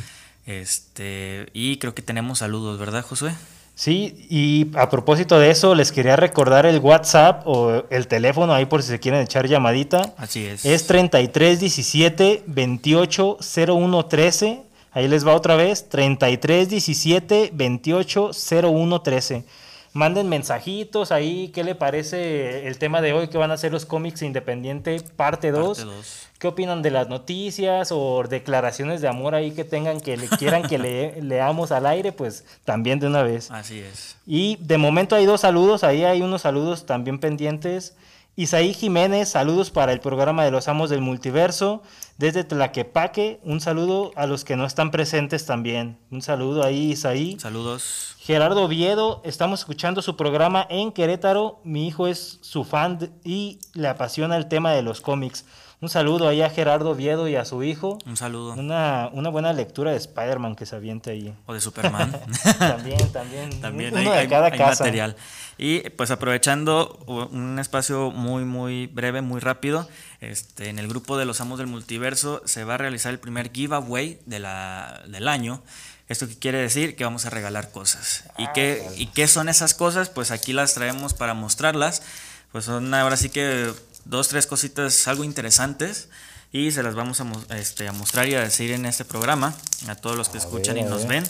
Este, 0.45 1.49
y 1.53 1.77
creo 1.77 1.95
que 1.95 2.01
tenemos 2.01 2.39
saludos, 2.39 2.77
¿verdad, 2.79 3.03
Josué? 3.03 3.33
Sí, 3.81 4.27
y 4.29 4.67
a 4.77 4.91
propósito 4.91 5.39
de 5.39 5.49
eso, 5.49 5.73
les 5.73 5.91
quería 5.91 6.15
recordar 6.15 6.67
el 6.67 6.77
WhatsApp 6.77 7.41
o 7.47 7.81
el 7.89 8.05
teléfono 8.05 8.53
ahí 8.53 8.67
por 8.67 8.83
si 8.83 8.89
se 8.89 8.99
quieren 8.99 9.21
echar 9.21 9.47
llamadita. 9.47 10.13
Así 10.17 10.45
es. 10.45 10.65
Es 10.65 10.85
3317 10.85 12.43
28 12.45 13.39
01 13.67 14.05
13. 14.05 14.61
Ahí 14.91 15.07
les 15.07 15.25
va 15.25 15.33
otra 15.33 15.55
vez. 15.55 15.89
3317 15.89 17.49
28 17.55 18.31
01 18.61 19.01
13. 19.01 19.45
Manden 19.93 20.29
mensajitos 20.29 21.11
ahí. 21.11 21.49
¿Qué 21.53 21.63
le 21.63 21.75
parece 21.75 22.67
el 22.67 22.77
tema 22.77 23.01
de 23.01 23.11
hoy 23.13 23.27
que 23.27 23.37
van 23.37 23.51
a 23.51 23.57
ser 23.57 23.71
los 23.73 23.85
cómics 23.85 24.21
independiente 24.21 25.01
parte 25.15 25.51
2? 25.51 25.77
Parte 25.79 25.83
dos. 25.95 26.27
¿Qué 26.39 26.47
opinan 26.47 26.81
de 26.81 26.89
las 26.91 27.07
noticias 27.07 27.89
o 27.91 28.23
declaraciones 28.27 29.01
de 29.01 29.07
amor 29.07 29.35
ahí 29.35 29.51
que 29.51 29.63
tengan 29.63 29.99
que 30.01 30.17
le 30.17 30.27
quieran 30.27 30.63
que 30.63 30.79
le- 30.79 31.21
leamos 31.21 31.71
al 31.71 31.85
aire? 31.85 32.11
Pues 32.13 32.45
también 32.63 32.99
de 32.99 33.07
una 33.07 33.21
vez. 33.21 33.51
Así 33.51 33.79
es. 33.79 34.15
Y 34.25 34.55
de 34.61 34.77
momento 34.77 35.15
hay 35.15 35.25
dos 35.25 35.41
saludos, 35.41 35.83
ahí 35.83 36.03
hay 36.03 36.21
unos 36.21 36.41
saludos 36.43 36.85
también 36.85 37.19
pendientes. 37.19 37.93
Isaí 38.37 38.73
Jiménez, 38.73 39.27
saludos 39.27 39.71
para 39.71 39.91
el 39.91 39.99
programa 39.99 40.45
de 40.45 40.51
los 40.51 40.69
Amos 40.69 40.89
del 40.89 41.01
Multiverso. 41.01 41.83
Desde 42.17 42.45
Tlaquepaque, 42.45 43.41
un 43.43 43.59
saludo 43.59 44.13
a 44.15 44.25
los 44.25 44.45
que 44.45 44.55
no 44.55 44.65
están 44.65 44.89
presentes 44.89 45.45
también. 45.45 45.97
Un 46.11 46.21
saludo 46.21 46.63
ahí, 46.63 46.91
Isaí. 46.91 47.37
Saludos. 47.39 48.15
Gerardo 48.19 48.63
Oviedo, 48.63 49.21
estamos 49.25 49.59
escuchando 49.59 50.01
su 50.01 50.15
programa 50.15 50.65
en 50.69 50.93
Querétaro. 50.93 51.59
Mi 51.65 51.87
hijo 51.87 52.07
es 52.07 52.39
su 52.41 52.63
fan 52.63 53.11
y 53.25 53.59
le 53.73 53.89
apasiona 53.89 54.37
el 54.37 54.47
tema 54.47 54.71
de 54.71 54.81
los 54.81 55.01
cómics. 55.01 55.43
Un 55.81 55.89
saludo 55.89 56.27
ahí 56.27 56.43
a 56.43 56.49
Gerardo 56.51 56.91
Oviedo 56.91 57.27
y 57.27 57.35
a 57.35 57.43
su 57.43 57.63
hijo. 57.63 57.97
Un 58.05 58.15
saludo. 58.15 58.53
Una, 58.53 59.09
una 59.13 59.29
buena 59.29 59.51
lectura 59.51 59.89
de 59.89 59.97
Spider-Man 59.97 60.55
que 60.55 60.67
se 60.67 60.75
aviente 60.75 61.09
ahí. 61.09 61.33
O 61.47 61.55
de 61.55 61.59
Superman. 61.59 62.11
también, 62.59 63.11
también. 63.11 63.59
También 63.61 63.89
uno 63.91 63.99
hay, 64.01 64.05
de 64.05 64.21
hay- 64.21 64.27
cada 64.27 64.45
hay 64.45 64.57
casa. 64.59 64.83
material. 64.83 65.15
Y 65.57 65.89
pues 65.89 66.11
aprovechando 66.11 66.99
un 67.31 67.57
espacio 67.57 68.11
muy, 68.11 68.45
muy 68.45 68.85
breve, 68.87 69.21
muy 69.21 69.39
rápido, 69.39 69.89
este, 70.19 70.69
en 70.69 70.77
el 70.77 70.87
grupo 70.87 71.17
de 71.17 71.25
los 71.25 71.41
Amos 71.41 71.57
del 71.57 71.67
Multiverso 71.67 72.43
se 72.45 72.63
va 72.63 72.75
a 72.75 72.77
realizar 72.77 73.11
el 73.11 73.19
primer 73.19 73.51
giveaway 73.51 74.19
de 74.27 74.37
la, 74.39 75.01
del 75.07 75.27
año. 75.27 75.63
¿Esto 76.09 76.27
qué 76.27 76.37
quiere 76.37 76.59
decir? 76.59 76.95
Que 76.95 77.05
vamos 77.05 77.25
a 77.25 77.31
regalar 77.31 77.71
cosas. 77.71 78.25
¿Y, 78.37 78.45
qué, 78.53 78.85
¿Y 78.97 79.07
qué 79.07 79.27
son 79.27 79.49
esas 79.49 79.73
cosas? 79.73 80.09
Pues 80.09 80.29
aquí 80.29 80.53
las 80.53 80.75
traemos 80.75 81.15
para 81.15 81.33
mostrarlas. 81.33 82.03
Pues 82.51 82.65
son 82.65 82.93
ahora 82.93 83.15
sí 83.17 83.29
que 83.29 83.71
dos, 84.05 84.27
tres 84.27 84.47
cositas 84.47 85.07
algo 85.07 85.23
interesantes. 85.23 86.09
Y 86.53 86.71
se 86.71 86.83
las 86.83 86.95
vamos 86.95 87.21
a, 87.21 87.57
este, 87.57 87.87
a 87.87 87.93
mostrar 87.93 88.27
y 88.27 88.35
a 88.35 88.41
decir 88.41 88.71
en 88.71 88.85
este 88.85 89.05
programa 89.05 89.55
a 89.87 89.95
todos 89.95 90.17
los 90.17 90.27
que 90.27 90.37
escuchan 90.37 90.75
ver, 90.75 90.85
y 90.85 90.87
nos 90.89 91.07
ven. 91.07 91.23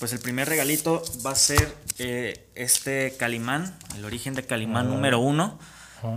Pues 0.00 0.12
el 0.12 0.18
primer 0.18 0.48
regalito 0.48 1.02
va 1.24 1.30
a 1.30 1.36
ser 1.36 1.76
eh, 1.98 2.48
este 2.56 3.16
Calimán, 3.16 3.76
el 3.96 4.04
origen 4.04 4.34
de 4.34 4.44
Calimán 4.44 4.88
número 4.88 5.20
uno. 5.20 5.58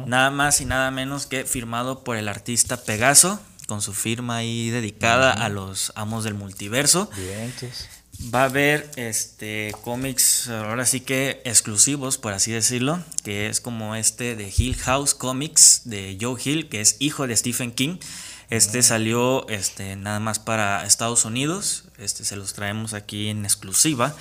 Nada 0.06 0.30
más 0.30 0.62
y 0.62 0.66
nada 0.66 0.92
menos 0.92 1.26
que 1.26 1.44
firmado 1.44 2.04
por 2.04 2.16
el 2.18 2.28
artista 2.28 2.78
Pegaso, 2.78 3.40
con 3.68 3.82
su 3.82 3.94
firma 3.94 4.38
ahí 4.38 4.70
dedicada 4.70 5.32
a 5.32 5.50
los 5.50 5.92
amos 5.96 6.24
del 6.24 6.36
multiverso. 6.36 7.10
Vientos. 7.16 7.88
Va 8.34 8.44
a 8.44 8.46
haber 8.46 8.90
este 8.98 9.74
cómics 9.84 10.48
ahora 10.48 10.86
sí 10.86 11.00
que 11.02 11.42
exclusivos, 11.44 12.18
por 12.18 12.34
así 12.34 12.52
decirlo, 12.52 13.00
que 13.24 13.48
es 13.48 13.60
como 13.62 13.96
este 13.96 14.36
de 14.36 14.54
Hill 14.56 14.76
House 14.78 15.16
Comics 15.16 15.82
de 15.86 16.18
Joe 16.22 16.40
Hill, 16.44 16.70
que 16.70 16.82
es 16.82 16.98
hijo 17.00 17.26
de 17.28 17.36
Stephen 17.36 17.72
King. 17.72 17.98
Este 18.52 18.84
salió 18.84 19.48
este 19.50 19.96
nada 19.96 20.20
más 20.20 20.38
para 20.40 20.86
Estados 20.86 21.26
Unidos. 21.26 21.86
Este 21.98 22.24
se 22.24 22.36
los 22.36 22.54
traemos 22.54 22.94
aquí 22.94 23.28
en 23.30 23.44
exclusiva. 23.44 24.16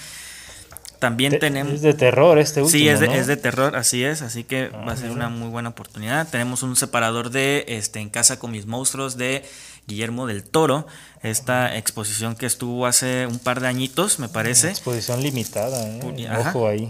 También 0.98 1.32
Te- 1.32 1.38
tenemos 1.38 1.72
Es 1.74 1.82
de 1.82 1.94
terror 1.94 2.38
este 2.38 2.60
último, 2.62 2.78
Sí, 2.78 2.88
es 2.88 3.00
de, 3.00 3.06
¿no? 3.08 3.14
es 3.14 3.26
de 3.26 3.36
terror, 3.38 3.74
así 3.74 4.04
es, 4.04 4.20
así 4.22 4.44
que 4.44 4.68
va 4.68 4.92
a 4.92 4.96
ser 4.96 5.10
una 5.10 5.28
muy 5.30 5.48
buena 5.48 5.70
oportunidad. 5.70 6.28
Tenemos 6.28 6.62
un 6.62 6.76
separador 6.76 7.30
de 7.30 7.64
este 7.68 8.00
En 8.00 8.10
Casa 8.10 8.38
con 8.38 8.50
mis 8.50 8.66
monstruos 8.66 9.16
de 9.16 9.42
Guillermo 9.86 10.26
del 10.26 10.44
Toro, 10.44 10.86
esta 11.22 11.76
exposición 11.76 12.36
que 12.36 12.46
estuvo 12.46 12.86
hace 12.86 13.26
un 13.26 13.38
par 13.38 13.60
de 13.60 13.68
añitos, 13.68 14.18
me 14.18 14.28
parece. 14.28 14.68
Exposición 14.70 15.22
limitada, 15.22 15.86
¿eh? 15.88 16.28
Ajá. 16.28 16.50
Ojo 16.50 16.68
ahí. 16.68 16.88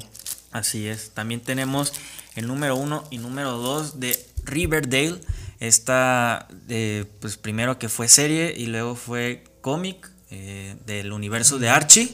Así 0.52 0.86
es. 0.88 1.10
También 1.10 1.40
tenemos 1.40 1.92
el 2.34 2.46
número 2.46 2.76
uno 2.76 3.04
y 3.10 3.18
número 3.18 3.52
dos 3.58 4.00
de 4.00 4.18
Riverdale. 4.44 5.20
Esta, 5.60 6.48
eh, 6.68 7.04
pues 7.20 7.36
primero 7.36 7.78
que 7.78 7.88
fue 7.88 8.08
serie 8.08 8.54
y 8.56 8.66
luego 8.66 8.94
fue 8.96 9.44
cómic 9.60 10.10
eh, 10.30 10.76
del 10.86 11.12
universo 11.12 11.58
de 11.58 11.68
Archie. 11.68 12.04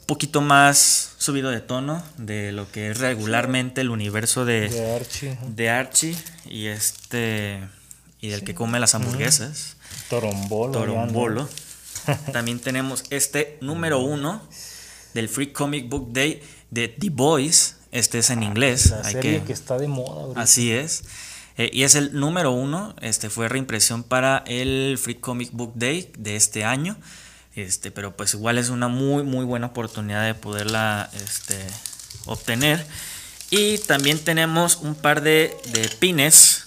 Un 0.00 0.06
poquito 0.06 0.40
más 0.40 1.12
subido 1.18 1.50
de 1.50 1.60
tono 1.60 2.02
de 2.18 2.50
lo 2.50 2.70
que 2.72 2.90
es 2.90 2.98
regularmente 2.98 3.80
el 3.82 3.90
universo 3.90 4.44
de, 4.44 4.68
De 4.68 4.92
Archie. 4.96 5.30
ajá. 5.32 5.46
de 5.48 5.70
Archie 5.70 6.16
y 6.46 6.66
este 6.66 7.60
y 8.20 8.28
del 8.30 8.42
que 8.44 8.54
come 8.54 8.80
las 8.80 8.94
hamburguesas. 8.94 9.76
Torombolo. 10.10 10.72
Torombolo. 10.72 11.48
También 12.32 12.58
tenemos 12.60 13.04
este 13.10 13.56
número 13.62 14.00
uno 14.00 14.42
del 15.14 15.28
Free 15.28 15.52
Comic 15.52 15.88
Book 15.88 16.12
Day 16.12 16.42
de 16.70 16.88
The 16.88 17.08
Boys. 17.10 17.76
Este 17.92 18.18
es 18.18 18.28
en 18.30 18.42
inglés. 18.42 18.90
La 18.90 18.98
hay 19.06 19.12
serie 19.14 19.40
que- 19.40 19.46
que... 19.46 19.52
está 19.52 19.78
de 19.78 19.88
moda 19.88 20.22
ahorita. 20.22 20.40
Así 20.40 20.72
es. 20.72 21.04
Eh, 21.56 21.70
y 21.72 21.82
es 21.84 21.94
el 21.94 22.12
número 22.18 22.52
uno. 22.52 22.94
Este 23.00 23.30
fue 23.30 23.48
reimpresión 23.48 24.02
para 24.02 24.38
el 24.46 24.98
Free 25.00 25.16
Comic 25.16 25.50
Book 25.52 25.72
Day 25.76 26.10
de 26.18 26.36
este 26.36 26.64
año. 26.64 26.96
Este, 27.56 27.90
pero 27.90 28.16
pues 28.16 28.34
igual 28.34 28.58
es 28.58 28.68
una 28.70 28.88
muy 28.88 29.22
muy 29.24 29.44
buena 29.44 29.66
oportunidad 29.68 30.24
de 30.24 30.34
poderla 30.34 31.10
este, 31.24 31.56
obtener. 32.26 32.86
Y 33.50 33.78
también 33.78 34.18
tenemos 34.20 34.76
un 34.76 34.94
par 34.94 35.20
de, 35.22 35.56
de 35.72 35.88
pines. 35.98 36.66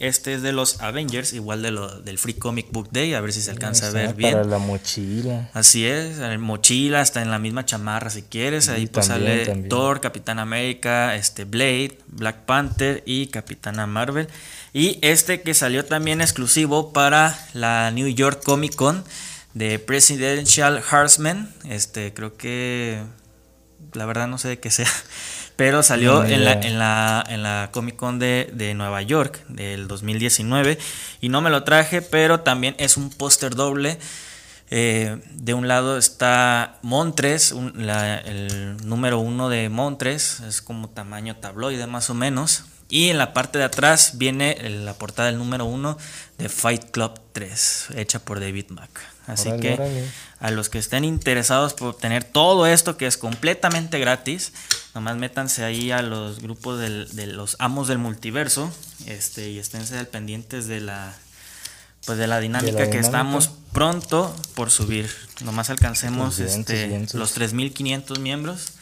Este 0.00 0.32
es 0.32 0.40
de 0.40 0.52
los 0.52 0.80
Avengers, 0.80 1.34
igual 1.34 1.60
de 1.60 1.70
lo, 1.70 2.00
del 2.00 2.16
Free 2.16 2.32
Comic 2.32 2.72
Book 2.72 2.88
Day, 2.90 3.12
a 3.12 3.20
ver 3.20 3.34
si 3.34 3.42
se 3.42 3.50
alcanza 3.50 3.88
a 3.88 3.90
ver 3.90 4.14
bien. 4.14 4.32
Para 4.32 4.44
la 4.44 4.58
mochila. 4.58 5.50
Así 5.52 5.84
es, 5.84 6.18
en 6.18 6.40
mochila, 6.40 7.02
hasta 7.02 7.20
en 7.20 7.30
la 7.30 7.38
misma 7.38 7.66
chamarra 7.66 8.08
si 8.08 8.22
quieres. 8.22 8.70
Ahí 8.70 8.86
pues 8.86 9.08
también, 9.08 9.30
sale 9.30 9.46
también. 9.46 9.68
Thor, 9.68 10.00
Capitán 10.00 10.38
América, 10.38 11.14
este 11.16 11.44
Blade, 11.44 11.98
Black 12.08 12.46
Panther 12.46 13.02
y 13.04 13.26
Capitana 13.26 13.86
Marvel. 13.86 14.28
Y 14.72 14.98
este 15.02 15.42
que 15.42 15.52
salió 15.52 15.84
también 15.84 16.22
exclusivo 16.22 16.94
para 16.94 17.38
la 17.52 17.90
New 17.90 18.08
York 18.08 18.42
Comic 18.42 18.74
Con 18.74 19.04
de 19.52 19.78
Presidential 19.78 20.82
Horseman. 20.90 21.52
Este 21.68 22.14
creo 22.14 22.38
que 22.38 23.02
la 23.92 24.06
verdad 24.06 24.28
no 24.28 24.38
sé 24.38 24.48
de 24.48 24.60
qué 24.60 24.70
sea. 24.70 24.90
Pero 25.60 25.82
salió 25.82 26.24
en, 26.24 26.46
la, 26.46 26.52
en, 26.52 26.78
la, 26.78 27.22
en 27.28 27.42
la 27.42 27.68
Comic 27.70 27.94
Con 27.96 28.18
de, 28.18 28.48
de 28.54 28.72
Nueva 28.72 29.02
York 29.02 29.44
del 29.48 29.88
2019. 29.88 30.78
Y 31.20 31.28
no 31.28 31.42
me 31.42 31.50
lo 31.50 31.64
traje, 31.64 32.00
pero 32.00 32.40
también 32.40 32.74
es 32.78 32.96
un 32.96 33.10
póster 33.10 33.54
doble. 33.54 33.98
Eh, 34.70 35.20
de 35.34 35.52
un 35.52 35.68
lado 35.68 35.98
está 35.98 36.78
Montres, 36.80 37.52
un- 37.52 37.74
la- 37.86 38.16
el 38.16 38.78
número 38.86 39.18
uno 39.18 39.50
de 39.50 39.68
Montres, 39.68 40.40
es 40.40 40.62
como 40.62 40.88
tamaño 40.88 41.36
tabloide 41.36 41.86
más 41.86 42.08
o 42.08 42.14
menos. 42.14 42.64
Y 42.88 43.10
en 43.10 43.18
la 43.18 43.34
parte 43.34 43.58
de 43.58 43.64
atrás 43.64 44.12
viene 44.14 44.56
la 44.82 44.94
portada 44.94 45.28
del 45.28 45.36
número 45.36 45.66
uno 45.66 45.98
de 46.38 46.48
Fight 46.48 46.90
Club 46.90 47.20
3, 47.34 47.88
hecha 47.96 48.18
por 48.20 48.40
David 48.40 48.70
Mack. 48.70 48.98
Así 49.26 49.50
que 49.60 49.78
a 50.40 50.50
los 50.50 50.68
que 50.68 50.78
estén 50.78 51.04
interesados 51.04 51.74
por 51.74 51.88
obtener 51.88 52.24
todo 52.24 52.66
esto 52.66 52.96
que 52.96 53.06
es 53.06 53.16
completamente 53.16 53.98
gratis, 53.98 54.52
nomás 54.94 55.16
métanse 55.16 55.64
ahí 55.64 55.90
a 55.92 56.02
los 56.02 56.40
grupos 56.40 56.80
de 56.80 57.26
los 57.26 57.56
amos 57.58 57.88
del 57.88 57.98
multiverso 57.98 58.72
este, 59.06 59.50
y 59.50 59.58
esténse 59.58 59.98
al 59.98 60.08
pendientes 60.08 60.66
de 60.66 60.80
la 60.80 61.14
pues 62.06 62.16
de 62.16 62.26
la 62.26 62.40
dinámica 62.40 62.88
que 62.88 62.98
estamos 62.98 63.50
pronto 63.72 64.34
por 64.54 64.70
subir. 64.70 65.10
Nomás 65.44 65.68
alcancemos 65.68 66.38
este, 66.38 67.06
los 67.12 67.36
3.500 67.36 68.18
miembros 68.18 68.72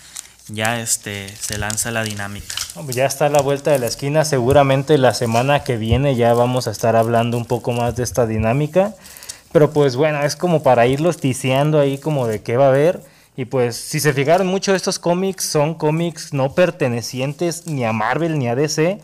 ya 0.49 0.81
este 0.81 1.29
se 1.37 1.59
lanza 1.59 1.91
la 1.91 2.03
dinámica. 2.03 2.55
Ya 2.89 3.07
está 3.07 3.27
a 3.27 3.29
la 3.29 3.41
vuelta 3.41 3.71
de 3.71 3.79
la 3.79 3.87
esquina, 3.87 4.25
seguramente 4.25 4.97
la 4.99 5.15
semana 5.15 5.63
que 5.63 5.77
viene 5.77 6.17
ya 6.17 6.33
vamos 6.33 6.69
a 6.69 6.71
estar 6.71 6.97
hablando 6.97 7.37
un 7.37 7.45
poco 7.45 7.73
más 7.73 7.97
de 7.97 8.05
esta 8.05 8.27
dinámica. 8.27 8.95
Pero 9.53 9.71
pues 9.71 9.97
bueno, 9.97 10.23
es 10.23 10.37
como 10.37 10.63
para 10.63 10.87
irlos 10.87 11.19
ticiando 11.19 11.79
ahí 11.81 11.99
como 11.99 12.27
de 12.27 12.43
qué 12.43 12.57
va 12.57 12.67
a 12.67 12.69
haber. 12.69 13.01
Y 13.37 13.45
pues 13.45 13.77
si 13.77 14.01
se 14.01 14.13
fijaron 14.13 14.49
mucho 14.49 14.75
estos 14.75 14.99
cómics 14.99 15.45
son 15.45 15.75
cómics 15.75 16.33
no 16.33 16.55
pertenecientes 16.55 17.67
ni 17.67 17.85
a 17.85 17.93
Marvel 17.93 18.39
ni 18.39 18.49
a 18.49 18.57
DC. 18.57 19.01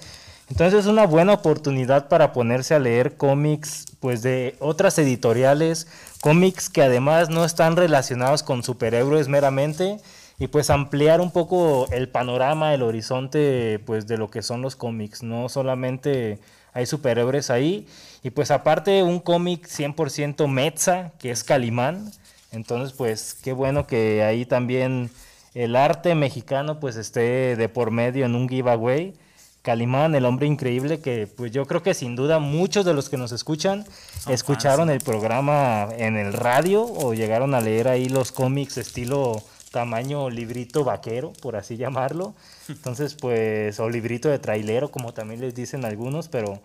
Entonces 0.50 0.80
es 0.80 0.86
una 0.86 1.06
buena 1.06 1.32
oportunidad 1.32 2.08
para 2.08 2.32
ponerse 2.32 2.74
a 2.74 2.78
leer 2.78 3.16
cómics 3.16 3.86
pues 4.00 4.22
de 4.22 4.56
otras 4.58 4.98
editoriales, 4.98 5.86
cómics 6.20 6.68
que 6.68 6.82
además 6.82 7.30
no 7.30 7.44
están 7.44 7.76
relacionados 7.76 8.42
con 8.42 8.62
superhéroes 8.62 9.28
meramente 9.28 9.98
y 10.38 10.48
pues 10.48 10.68
ampliar 10.68 11.20
un 11.20 11.30
poco 11.30 11.86
el 11.92 12.08
panorama, 12.08 12.74
el 12.74 12.82
horizonte 12.82 13.80
pues 13.86 14.06
de 14.06 14.18
lo 14.18 14.30
que 14.30 14.42
son 14.42 14.60
los 14.60 14.76
cómics, 14.76 15.22
no 15.22 15.48
solamente 15.48 16.40
hay 16.72 16.86
superhéroes 16.86 17.50
ahí 17.50 17.86
y 18.24 18.30
pues 18.30 18.50
aparte 18.50 19.02
un 19.02 19.20
cómic 19.20 19.68
100% 19.68 20.48
Metza, 20.48 21.12
que 21.18 21.30
es 21.30 21.44
Calimán, 21.44 22.10
entonces 22.52 22.96
pues 22.96 23.34
qué 23.34 23.52
bueno 23.52 23.86
que 23.86 24.24
ahí 24.24 24.46
también 24.46 25.10
el 25.52 25.76
arte 25.76 26.14
mexicano 26.14 26.80
pues 26.80 26.96
esté 26.96 27.54
de 27.54 27.68
por 27.68 27.90
medio 27.90 28.24
en 28.24 28.34
un 28.34 28.48
giveaway. 28.48 29.14
Calimán, 29.60 30.14
el 30.14 30.24
hombre 30.24 30.46
increíble, 30.46 31.00
que 31.00 31.26
pues 31.26 31.52
yo 31.52 31.66
creo 31.66 31.82
que 31.82 31.94
sin 31.94 32.16
duda 32.16 32.38
muchos 32.38 32.84
de 32.84 32.94
los 32.94 33.08
que 33.08 33.16
nos 33.16 33.30
escuchan 33.30 33.84
escucharon 34.28 34.90
el 34.90 35.00
programa 35.00 35.88
en 35.96 36.16
el 36.16 36.32
radio 36.32 36.82
o 36.82 37.14
llegaron 37.14 37.54
a 37.54 37.60
leer 37.60 37.88
ahí 37.88 38.08
los 38.08 38.32
cómics 38.32 38.78
estilo 38.78 39.42
tamaño 39.70 40.30
librito 40.30 40.82
vaquero, 40.82 41.34
por 41.42 41.56
así 41.56 41.76
llamarlo. 41.78 42.34
Entonces, 42.68 43.14
pues, 43.14 43.78
o 43.80 43.90
librito 43.90 44.30
de 44.30 44.38
trailero, 44.38 44.90
como 44.90 45.12
también 45.12 45.40
les 45.40 45.54
dicen 45.54 45.84
algunos, 45.84 46.28
pero 46.28 46.60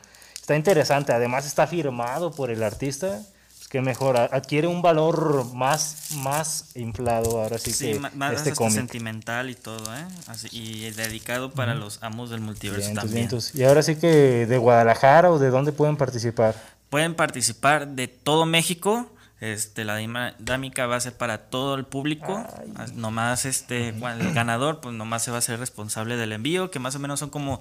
está 0.50 0.56
interesante. 0.56 1.14
Además 1.14 1.46
está 1.46 1.68
firmado 1.68 2.32
por 2.32 2.50
el 2.50 2.64
artista. 2.64 3.22
Pues 3.58 3.68
que 3.70 3.82
mejor, 3.82 4.18
adquiere 4.18 4.66
un 4.66 4.82
valor 4.82 5.46
más, 5.54 6.08
más 6.16 6.72
inflado 6.76 7.42
ahora 7.42 7.60
sí, 7.60 7.74
que 7.74 8.00
más 8.00 8.34
este 8.34 8.56
sentimental 8.72 9.50
y 9.50 9.56
todo, 9.56 9.96
¿eh? 9.96 10.08
y 10.52 10.90
dedicado 10.92 11.52
para 11.52 11.76
los 11.76 12.02
amos 12.02 12.30
del 12.32 12.40
multiverso 12.40 12.94
también. 12.94 13.30
y 13.54 13.64
ahora 13.64 13.84
sí 13.84 13.98
que 13.98 14.48
de 14.48 14.58
Guadalajara 14.58 15.30
o 15.30 15.38
de 15.38 15.50
dónde 15.50 15.72
pueden 15.72 15.98
participar. 15.98 16.56
Pueden 16.90 17.14
participar 17.14 17.88
de 17.90 18.08
todo 18.08 18.48
México 18.48 19.12
este, 19.42 19.86
la 19.86 19.96
dinámica 19.96 20.86
va 20.86 20.98
a 20.98 21.00
ser 21.00 21.14
para 21.14 21.50
todo 21.50 21.76
el 21.76 21.86
público. 21.86 22.46
Nomás 22.96 23.46
este, 23.46 23.90
el 23.90 24.34
ganador, 24.34 24.82
pues 24.82 24.94
nomás 24.96 25.24
se 25.24 25.32
va 25.32 25.38
a 25.38 25.42
ser 25.42 25.60
responsable 25.60 26.18
del 26.18 26.34
envío, 26.34 26.72
que 26.72 26.80
más 26.80 26.96
o 26.96 27.00
menos 27.00 27.20
son 27.20 27.30
como 27.30 27.60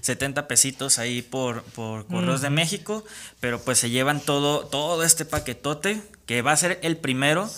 70 0.00 0.48
pesitos 0.48 0.98
ahí 0.98 1.22
por, 1.22 1.62
por 1.62 2.06
Correos 2.06 2.40
de 2.40 2.50
México. 2.50 3.04
Pero 3.38 3.60
pues 3.60 3.78
se 3.78 3.90
llevan 3.90 4.20
todo, 4.20 4.66
todo 4.66 5.04
este 5.04 5.24
paquetote, 5.24 6.02
que 6.26 6.42
va 6.42 6.52
a 6.52 6.56
ser 6.56 6.80
el 6.82 6.96
primero 6.96 7.48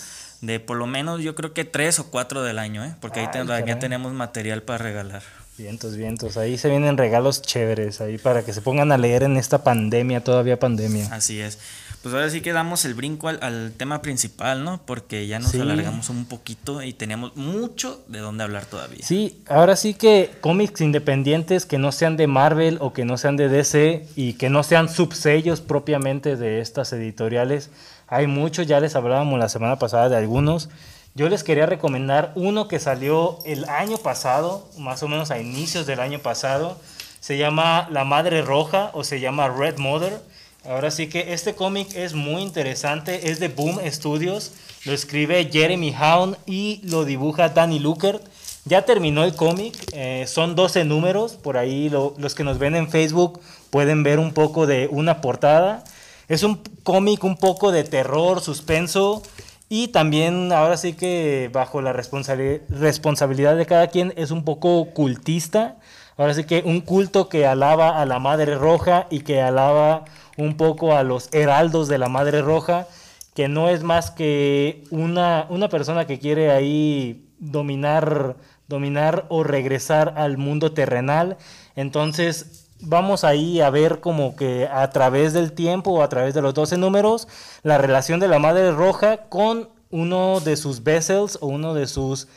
de 0.42 0.58
por 0.58 0.76
lo 0.76 0.86
menos 0.86 1.22
yo 1.22 1.34
creo 1.34 1.54
que 1.54 1.64
tres 1.64 1.98
o 2.00 2.10
cuatro 2.10 2.42
del 2.42 2.58
año, 2.58 2.84
¿eh? 2.84 2.94
porque 3.00 3.20
ahí 3.20 3.28
ya 3.64 3.78
tenemos 3.78 4.12
material 4.12 4.62
para 4.62 4.78
regalar. 4.78 5.22
Vientos, 5.56 5.96
vientos. 5.96 6.36
Ahí 6.36 6.58
se 6.58 6.68
vienen 6.68 6.96
regalos 6.96 7.42
chéveres 7.42 8.00
ahí 8.00 8.18
para 8.18 8.42
que 8.42 8.52
se 8.52 8.62
pongan 8.62 8.90
a 8.90 8.98
leer 8.98 9.22
en 9.22 9.36
esta 9.36 9.62
pandemia, 9.62 10.24
todavía 10.24 10.58
pandemia. 10.58 11.08
Así 11.12 11.40
es. 11.40 11.58
Pues 12.02 12.12
ahora 12.14 12.28
sí 12.30 12.40
que 12.40 12.52
damos 12.52 12.84
el 12.84 12.94
brinco 12.94 13.28
al, 13.28 13.72
tema 13.76 14.02
principal, 14.02 14.64
¿no? 14.64 14.80
Porque 14.84 15.28
ya 15.28 15.38
nos 15.38 15.54
alargamos 15.54 16.10
un 16.10 16.24
poquito 16.24 16.82
y 16.82 16.92
tenemos 16.92 17.36
mucho 17.36 18.02
de 18.08 18.18
dónde 18.18 18.42
hablar 18.42 18.66
todavía. 18.66 19.04
Sí, 19.06 19.40
ahora 19.48 19.76
sí 19.76 19.94
que 19.94 20.32
cómics 20.40 20.80
independientes 20.80 21.64
que 21.64 21.78
no 21.78 21.92
sean 21.92 22.16
de 22.16 22.26
Marvel 22.26 22.78
o 22.80 22.92
que 22.92 23.04
no 23.04 23.18
sean 23.18 23.36
de 23.36 23.48
DC 23.48 24.04
y 24.16 24.32
que 24.32 24.50
no 24.50 24.64
sean 24.64 24.88
subsellos 24.88 25.60
propiamente 25.60 26.34
de 26.34 26.60
estas 26.60 26.92
editoriales, 26.92 27.70
hay 28.08 28.26
muchos, 28.26 28.66
ya 28.66 28.80
les 28.80 28.96
hablábamos 28.96 29.38
la 29.38 29.48
semana 29.48 29.78
pasada 29.78 30.08
de 30.08 30.16
algunos. 30.16 30.70
Yo 31.14 31.28
les 31.28 31.44
quería 31.44 31.66
recomendar 31.66 32.32
uno 32.34 32.66
que 32.66 32.80
salió 32.80 33.38
el 33.44 33.64
año 33.66 33.98
pasado, 33.98 34.68
más 34.76 35.04
o 35.04 35.08
menos 35.08 35.30
a 35.30 35.38
inicios 35.38 35.86
del 35.86 36.00
año 36.00 36.18
pasado. 36.18 36.80
Se 37.20 37.38
llama 37.38 37.88
La 37.92 38.02
Madre 38.02 38.42
Roja 38.42 38.90
o 38.92 39.04
se 39.04 39.20
llama 39.20 39.48
Red 39.48 39.78
Mother 39.78 40.20
Ahora 40.64 40.92
sí 40.92 41.08
que 41.08 41.32
este 41.32 41.54
cómic 41.54 41.88
es 41.96 42.14
muy 42.14 42.40
interesante, 42.40 43.30
es 43.30 43.40
de 43.40 43.48
Boom 43.48 43.80
Studios, 43.90 44.52
lo 44.84 44.92
escribe 44.92 45.48
Jeremy 45.50 45.92
Hound 46.00 46.36
y 46.46 46.80
lo 46.84 47.04
dibuja 47.04 47.48
Danny 47.48 47.80
Lukert. 47.80 48.22
Ya 48.64 48.82
terminó 48.82 49.24
el 49.24 49.34
cómic, 49.34 49.74
eh, 49.92 50.24
son 50.28 50.54
12 50.54 50.84
números, 50.84 51.32
por 51.32 51.56
ahí 51.56 51.88
los 51.88 52.34
que 52.36 52.44
nos 52.44 52.58
ven 52.58 52.76
en 52.76 52.88
Facebook 52.88 53.40
pueden 53.70 54.04
ver 54.04 54.20
un 54.20 54.32
poco 54.32 54.68
de 54.68 54.86
una 54.88 55.20
portada. 55.20 55.82
Es 56.28 56.44
un 56.44 56.60
cómic 56.84 57.24
un 57.24 57.36
poco 57.36 57.72
de 57.72 57.82
terror, 57.82 58.40
suspenso 58.40 59.22
y 59.68 59.88
también 59.88 60.52
ahora 60.52 60.76
sí 60.76 60.92
que 60.92 61.50
bajo 61.52 61.82
la 61.82 61.92
responsabilidad 61.92 63.56
de 63.56 63.66
cada 63.66 63.88
quien 63.88 64.12
es 64.16 64.30
un 64.30 64.44
poco 64.44 64.90
cultista. 64.94 65.76
Ahora 66.16 66.34
sí 66.34 66.44
que 66.44 66.62
un 66.64 66.82
culto 66.82 67.28
que 67.28 67.46
alaba 67.46 68.00
a 68.00 68.06
la 68.06 68.20
Madre 68.20 68.54
Roja 68.54 69.08
y 69.10 69.20
que 69.20 69.40
alaba 69.40 70.04
un 70.36 70.56
poco 70.56 70.94
a 70.96 71.02
los 71.02 71.28
heraldos 71.32 71.88
de 71.88 71.98
la 71.98 72.08
Madre 72.08 72.42
Roja, 72.42 72.86
que 73.34 73.48
no 73.48 73.68
es 73.68 73.82
más 73.82 74.10
que 74.10 74.84
una, 74.90 75.46
una 75.48 75.68
persona 75.68 76.06
que 76.06 76.18
quiere 76.18 76.50
ahí 76.50 77.28
dominar, 77.38 78.36
dominar 78.68 79.26
o 79.28 79.42
regresar 79.42 80.14
al 80.16 80.38
mundo 80.38 80.72
terrenal. 80.72 81.38
Entonces 81.76 82.68
vamos 82.80 83.24
ahí 83.24 83.60
a 83.60 83.70
ver 83.70 84.00
como 84.00 84.36
que 84.36 84.68
a 84.70 84.90
través 84.90 85.32
del 85.32 85.52
tiempo 85.52 85.92
o 85.92 86.02
a 86.02 86.08
través 86.08 86.34
de 86.34 86.42
los 86.42 86.52
12 86.54 86.76
números, 86.76 87.28
la 87.62 87.78
relación 87.78 88.20
de 88.20 88.28
la 88.28 88.38
Madre 88.38 88.72
Roja 88.72 89.28
con 89.28 89.68
uno 89.90 90.40
de 90.40 90.56
sus 90.56 90.82
vessels 90.82 91.38
o 91.40 91.46
uno 91.46 91.74
de 91.74 91.86
sus 91.86 92.28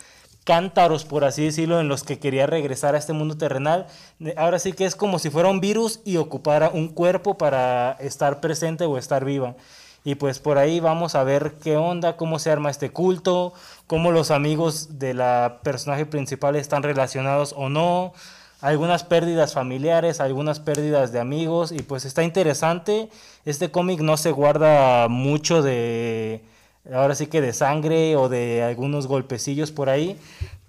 cántaros, 0.46 1.04
por 1.04 1.26
así 1.26 1.44
decirlo, 1.44 1.82
en 1.82 1.90
los 1.90 2.04
que 2.04 2.20
quería 2.20 2.48
regresar 2.48 2.96
a 2.96 3.00
este 3.00 3.12
mundo 3.12 3.36
terrenal. 3.36 3.88
Ahora 4.38 4.60
sí 4.60 4.72
que 4.72 4.86
es 4.86 4.96
como 4.96 5.20
si 5.20 5.30
fuera 5.30 5.50
un 5.50 5.60
virus 5.60 6.00
y 6.06 6.16
ocupara 6.18 6.70
un 6.70 6.88
cuerpo 6.88 7.38
para 7.38 7.98
estar 8.00 8.40
presente 8.40 8.86
o 8.86 8.98
estar 8.98 9.26
viva. 9.26 9.56
Y 10.06 10.16
pues 10.16 10.38
por 10.38 10.60
ahí 10.60 10.80
vamos 10.80 11.16
a 11.16 11.24
ver 11.24 11.56
qué 11.64 11.78
onda, 11.78 12.16
cómo 12.16 12.38
se 12.38 12.52
arma 12.52 12.70
este 12.70 12.92
culto, 12.92 13.54
cómo 13.88 14.12
los 14.12 14.30
amigos 14.30 15.00
de 15.00 15.16
la 15.16 15.62
personaje 15.64 16.06
principal 16.06 16.56
están 16.56 16.84
relacionados 16.84 17.56
o 17.58 17.70
no, 17.70 18.14
algunas 18.62 19.04
pérdidas 19.04 19.54
familiares, 19.54 20.22
algunas 20.22 20.60
pérdidas 20.60 21.12
de 21.12 21.20
amigos 21.20 21.72
y 21.72 21.80
pues 21.80 22.06
está 22.06 22.24
interesante. 22.24 23.10
Este 23.46 23.72
cómic 23.72 24.00
no 24.02 24.16
se 24.16 24.32
guarda 24.32 25.08
mucho 25.08 25.64
de 25.64 26.44
ahora 26.94 27.16
sí 27.16 27.28
que 27.28 27.42
de 27.42 27.54
sangre 27.54 28.16
o 28.16 28.30
de 28.30 28.64
algunos 28.64 29.08
golpecillos 29.08 29.72
por 29.72 29.90
ahí. 29.90 30.18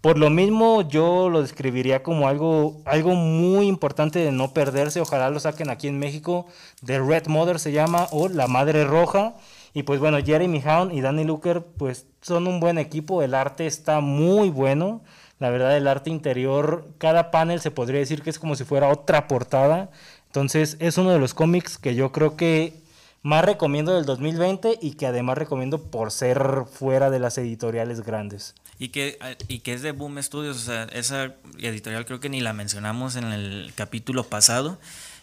Por 0.00 0.18
lo 0.18 0.31
mismo 0.31 0.83
yo 0.83 1.29
lo 1.29 1.42
describiría 1.42 2.02
como 2.02 2.29
algo, 2.29 2.81
algo 2.85 3.14
muy 3.14 3.66
importante 3.66 4.20
de 4.20 4.31
no 4.31 4.52
perderse. 4.52 5.00
Ojalá 5.00 5.31
lo 5.31 5.40
saquen 5.40 5.68
aquí 5.68 5.88
en 5.88 5.98
México. 5.98 6.46
The 6.85 7.00
Red 7.00 7.26
Mother 7.26 7.59
se 7.59 7.72
llama 7.72 8.07
o 8.12 8.29
La 8.29 8.46
Madre 8.46 8.85
Roja. 8.85 9.35
Y 9.74 9.83
pues 9.83 9.98
bueno, 9.98 10.18
Jeremy 10.24 10.62
Hound 10.64 10.92
y 10.92 11.00
Danny 11.00 11.24
Looker 11.24 11.62
pues 11.76 12.07
son 12.22 12.46
un 12.46 12.61
buen 12.61 12.79
equipo. 12.79 13.22
El 13.22 13.35
arte 13.35 13.66
está 13.66 14.00
muy 14.00 14.48
bueno. 14.48 15.00
La 15.38 15.50
verdad, 15.50 15.76
el 15.76 15.87
arte 15.87 16.09
interior, 16.09 16.87
cada 16.98 17.31
panel 17.31 17.61
se 17.61 17.70
podría 17.70 18.00
decir 18.00 18.22
que 18.22 18.31
es 18.31 18.38
como 18.38 18.55
si 18.55 18.64
fuera 18.64 18.88
otra 18.88 19.26
portada. 19.26 19.90
Entonces 20.29 20.76
es 20.81 20.98
uno 20.98 21.11
de 21.11 21.18
los 21.18 21.35
cómics 21.35 21.79
que 21.79 21.94
yo 21.94 22.12
creo 22.12 22.37
que 22.37 22.86
más 23.22 23.44
recomiendo 23.44 23.94
del 23.94 24.05
2020 24.05 24.79
y 24.81 24.92
que 24.92 25.07
además 25.07 25.38
recomiendo 25.38 25.83
por 25.83 26.11
ser 26.11 26.64
fuera 26.70 27.11
de 27.11 27.18
las 27.18 27.38
editoriales 27.38 28.02
grandes. 28.02 28.55
Y 28.79 28.88
que, 28.88 29.18
y 29.48 29.61
que 29.61 29.72
es 29.72 29.83
de 29.83 29.92
Boom 29.92 30.22
Studios, 30.22 30.57
o 30.57 30.61
sea, 30.61 30.85
esa 30.85 31.35
editorial 31.59 32.05
creo 32.05 32.20
que 32.20 32.29
ni 32.29 32.40
la 32.40 32.52
mencionamos 32.52 33.16
en 33.16 33.24
el 33.24 33.72
capítulo 33.74 34.24
pasado. 34.24 34.79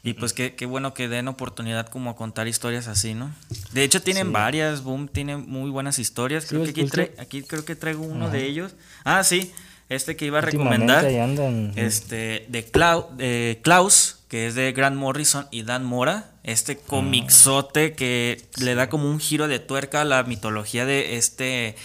Y 0.06 0.16
pues 0.16 0.34
qué, 0.34 0.54
qué 0.56 0.66
bueno 0.66 0.94
que 0.94 1.08
den 1.08 1.30
oportunidad 1.30 1.88
como 1.88 2.10
a 2.10 2.16
contar 2.18 2.50
historias 2.50 2.90
así, 2.90 3.14
¿no? 3.14 3.34
De 3.72 3.86
hecho 3.86 4.02
tienen 4.02 4.34
varias, 4.34 4.84
Boom 4.84 5.08
tiene 5.08 5.38
muy 5.38 5.70
buenas 5.70 5.98
historias. 5.98 6.46
Creo 6.46 6.66
que 6.66 6.72
aquí, 6.72 6.90
aquí 7.18 7.44
creo 7.44 7.64
que 7.64 7.78
traigo 7.78 8.04
uno 8.04 8.30
de 8.30 8.46
ellos. 8.46 8.76
Ah, 9.06 9.24
sí, 9.24 9.54
este 9.90 10.16
que 10.16 10.26
iba 10.26 10.40
a 10.40 10.42
recomendar. 10.42 11.06
Este, 11.76 12.46
de, 12.50 13.60
Klaus, 13.62 14.18
que 14.28 14.48
es 14.48 14.56
de 14.56 14.72
Grant 14.72 14.96
Morrison 14.96 15.48
y 15.52 15.64
Dan 15.64 15.84
Mora. 15.84 16.30
Este 16.44 16.78
comixote 16.78 17.94
que 17.94 18.42
le 18.58 18.76
da 18.76 18.90
como 18.90 19.10
un 19.10 19.20
giro 19.20 19.48
de 19.48 19.60
tuerca 19.60 20.02
a 20.02 20.06
la 20.06 20.24
mitología 20.24 20.86
de 20.86 21.16
este, 21.16 21.76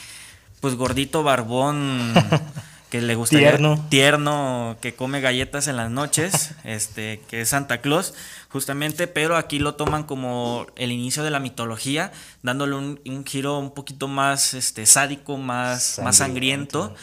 pues 0.61 0.74
gordito 0.74 1.22
barbón 1.22 2.12
que 2.90 3.02
le 3.02 3.14
gusta 3.14 3.38
Tierno. 3.38 3.87
tierno, 3.88 4.76
que 4.80 4.94
come 4.94 5.20
galletas 5.20 5.68
en 5.68 5.76
las 5.76 5.90
noches, 5.90 6.54
este, 6.64 7.20
que 7.28 7.42
es 7.42 7.50
Santa 7.50 7.80
Claus, 7.80 8.14
justamente, 8.48 9.06
pero 9.06 9.37
aquí 9.37 9.58
lo 9.58 9.74
toman 9.74 10.04
como 10.04 10.66
el 10.76 10.90
inicio 10.90 11.22
de 11.22 11.30
la 11.30 11.38
mitología, 11.38 12.12
dándole 12.42 12.74
un, 12.74 13.00
un 13.06 13.24
giro 13.24 13.58
un 13.58 13.72
poquito 13.72 14.08
más 14.08 14.54
este, 14.54 14.87
sádico, 14.87 15.37
más, 15.37 16.00
más 16.02 16.16
Sangriento. 16.16 16.94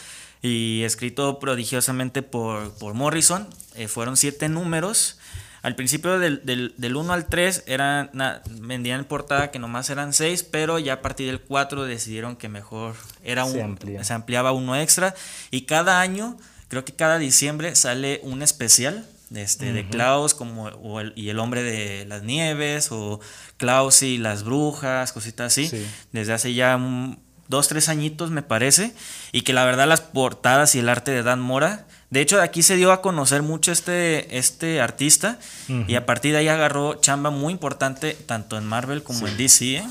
Y 0.46 0.84
escrito 0.84 1.40
prodigiosamente 1.40 2.22
por, 2.22 2.74
por 2.78 2.94
Morrison. 2.94 3.48
Eh, 3.76 3.88
fueron 3.88 4.18
siete 4.18 4.50
números. 4.50 5.18
Al 5.62 5.76
principio 5.76 6.20
del, 6.20 6.46
del, 6.46 6.76
del 6.78 6.96
1 6.96 7.12
al 7.12 7.26
3 7.26 7.64
eran, 7.66 8.12
na- 8.14 8.42
vendían 8.52 9.00
en 9.00 9.06
portada 9.06 9.50
que 9.50 9.58
nomás 9.58 9.90
eran 9.90 10.14
6, 10.14 10.44
pero 10.44 10.78
ya 10.78 10.94
a 10.94 11.02
partir 11.02 11.26
del 11.28 11.42
4 11.42 11.86
decidieron 11.86 12.36
que 12.36 12.50
mejor 12.50 12.96
era 13.24 13.46
Se 13.46 13.58
un, 13.58 13.62
amplía. 13.72 14.04
se 14.04 14.14
ampliaba 14.14 14.52
uno 14.52 14.76
extra. 14.76 15.16
Y 15.50 15.62
cada 15.62 16.02
año, 16.02 16.38
creo 16.68 16.86
que 16.86 16.94
cada 16.94 17.18
diciembre 17.18 17.74
sale 17.76 18.20
un 18.22 18.44
especial 18.44 19.08
este, 19.34 19.74
de 19.74 19.90
Klaus 19.90 20.36
como, 20.36 20.66
o 20.66 21.00
el- 21.00 21.14
y 21.16 21.30
el 21.30 21.40
hombre 21.40 21.64
de 21.64 22.06
las 22.06 22.22
nieves, 22.22 22.90
o 22.92 23.20
Klaus 23.58 24.04
y 24.04 24.20
las 24.20 24.44
brujas, 24.44 25.12
cositas 25.14 25.48
así. 25.52 25.68
Sí. 25.68 25.84
Desde 26.12 26.34
hace 26.34 26.54
ya 26.54 26.76
un- 26.76 27.25
dos, 27.48 27.68
tres 27.68 27.90
añitos 27.90 28.32
me 28.32 28.42
parece. 28.42 28.94
Y 29.32 29.42
que 29.42 29.54
la 29.54 29.66
verdad 29.66 29.88
las 29.88 30.02
portadas 30.02 30.76
y 30.76 30.80
el 30.80 30.90
arte 30.90 31.12
de 31.12 31.24
Dan 31.24 31.42
Mora. 31.42 31.86
De 32.10 32.22
hecho, 32.22 32.42
aquí 32.42 32.64
se 32.64 32.76
dio 32.76 32.92
a 32.92 33.02
conocer 33.02 33.42
mucho 33.42 33.72
este, 33.72 34.38
este 34.38 34.82
artista. 34.82 35.40
Y 35.88 35.96
a 35.96 36.06
partir 36.06 36.32
de 36.34 36.40
ahí 36.40 36.48
agarró 36.48 36.96
chamba 36.96 37.30
muy 37.30 37.52
importante, 37.52 38.14
tanto 38.14 38.58
en 38.58 38.66
Marvel 38.66 39.04
como 39.04 39.28
en 39.28 39.36
DC. 39.38 39.78
¿eh? 39.78 39.84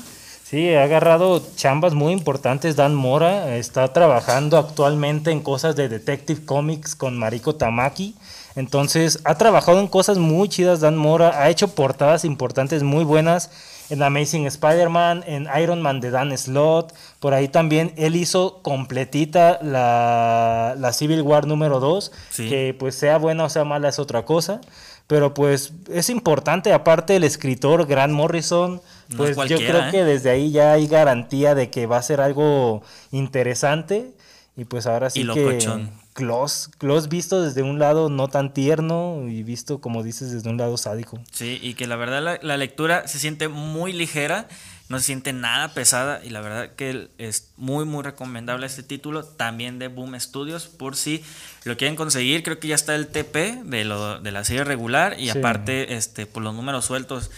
Sí, 0.43 0.73
ha 0.73 0.83
agarrado 0.83 1.45
chambas 1.55 1.93
muy 1.93 2.13
importantes. 2.13 2.75
Dan 2.75 2.95
Mora 2.95 3.55
está 3.57 3.91
trabajando 3.93 4.57
actualmente 4.57 5.31
en 5.31 5.41
cosas 5.41 5.75
de 5.75 5.89
Detective 5.89 6.45
Comics 6.45 6.95
con 6.95 7.17
Mariko 7.17 7.55
Tamaki. 7.55 8.15
Entonces, 8.55 9.19
ha 9.25 9.35
trabajado 9.35 9.79
en 9.79 9.87
cosas 9.87 10.17
muy 10.17 10.47
chidas 10.47 10.79
Dan 10.79 10.97
Mora. 10.97 11.41
Ha 11.41 11.49
hecho 11.49 11.69
portadas 11.69 12.25
importantes 12.25 12.83
muy 12.83 13.03
buenas 13.03 13.49
en 13.89 14.01
Amazing 14.01 14.45
Spider-Man, 14.47 15.23
en 15.27 15.47
Iron 15.61 15.81
Man 15.81 15.99
de 15.99 16.11
Dan 16.11 16.35
Slott. 16.37 16.93
Por 17.19 17.33
ahí 17.33 17.47
también 17.47 17.93
él 17.97 18.15
hizo 18.15 18.61
completita 18.61 19.59
la, 19.61 20.75
la 20.77 20.93
Civil 20.93 21.21
War 21.21 21.47
número 21.47 21.79
2. 21.79 22.11
Sí. 22.29 22.49
Que 22.49 22.75
pues 22.77 22.95
sea 22.95 23.17
buena 23.17 23.45
o 23.45 23.49
sea 23.49 23.63
mala 23.63 23.89
es 23.89 23.99
otra 23.99 24.25
cosa. 24.25 24.61
Pero 25.07 25.35
pues 25.35 25.73
es 25.91 26.09
importante, 26.09 26.73
aparte 26.73 27.15
el 27.15 27.23
escritor 27.23 27.85
Grant 27.85 28.13
Morrison, 28.13 28.81
pues 29.15 29.37
es 29.37 29.49
yo 29.49 29.57
creo 29.57 29.87
¿eh? 29.87 29.91
que 29.91 30.03
desde 30.03 30.31
ahí 30.31 30.51
ya 30.51 30.73
hay 30.73 30.87
garantía 30.87 31.53
de 31.53 31.69
que 31.69 31.85
va 31.85 31.97
a 31.97 32.01
ser 32.01 32.21
algo 32.21 32.81
interesante. 33.11 34.13
Y 34.57 34.65
pues 34.65 34.87
ahora 34.87 35.09
sí 35.09 35.21
Y 35.21 35.27
que 35.27 35.41
locochón. 35.41 36.04
Klaus, 36.15 36.69
Klaus 36.77 37.09
visto 37.09 37.41
desde 37.41 37.61
un 37.61 37.77
lado 37.77 38.09
no 38.09 38.29
tan 38.29 38.53
tierno 38.53 39.25
y 39.27 39.43
visto, 39.43 39.81
como 39.81 40.01
dices, 40.01 40.31
desde 40.31 40.49
un 40.49 40.55
lado 40.57 40.77
sádico. 40.77 41.19
Sí, 41.33 41.59
y 41.61 41.73
que 41.73 41.87
la 41.87 41.97
verdad 41.97 42.23
la, 42.23 42.39
la 42.41 42.55
lectura 42.55 43.05
se 43.09 43.19
siente 43.19 43.49
muy 43.49 43.91
ligera, 43.91 44.47
no 44.87 44.97
se 44.99 45.07
siente 45.07 45.33
nada 45.33 45.73
pesada 45.73 46.21
y 46.23 46.29
la 46.29 46.39
verdad 46.39 46.69
que 46.77 47.09
es 47.17 47.49
muy 47.57 47.83
muy 47.83 48.01
recomendable 48.01 48.65
este 48.65 48.81
título, 48.81 49.25
también 49.25 49.77
de 49.77 49.89
Boom 49.89 50.17
Studios, 50.17 50.67
por 50.67 50.95
si 50.95 51.21
lo 51.65 51.75
quieren 51.75 51.97
conseguir, 51.97 52.43
creo 52.43 52.59
que 52.59 52.69
ya 52.69 52.75
está 52.75 52.95
el 52.95 53.07
TP 53.07 53.61
de, 53.65 53.83
lo, 53.83 54.21
de 54.21 54.31
la 54.31 54.45
serie 54.45 54.63
regular 54.63 55.19
y 55.19 55.29
Sí. 55.29 55.37
aparte 55.39 55.95
este 55.97 56.25
por 56.27 56.43
los 56.43 56.55
números 56.55 56.85
sueltos, 56.85 57.29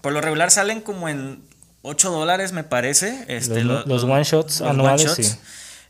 por 0.00 0.10
lo 0.14 0.22
regular 0.22 0.50
salen 0.50 0.80
como 0.80 1.10
en 1.10 1.42
8 1.82 2.10
dólares 2.10 2.52
me 2.52 2.64
parece, 2.64 3.26
este, 3.28 3.62
Los- 3.62 3.86
lo- 3.86 3.94
los 3.94 4.04
one-shots 4.04 4.62
anuales, 4.62 5.12
sí. 5.12 5.22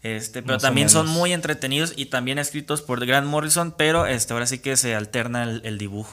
Este, 0.02 0.42
pero 0.42 0.54
Más 0.54 0.62
también 0.62 0.88
son 0.88 1.06
muy 1.08 1.32
entretenidos 1.32 1.92
y 1.96 2.06
también 2.06 2.38
escritos 2.38 2.82
por 2.82 3.04
Grant 3.06 3.26
Morrison, 3.28 3.72
pero 3.76 4.06
este, 4.06 4.32
ahora 4.32 4.46
sí 4.46 4.58
que 4.58 4.76
se 4.76 4.94
alterna 4.96 5.44
el- 5.44 5.60
el 5.64 5.78
dibujo. 5.78 6.12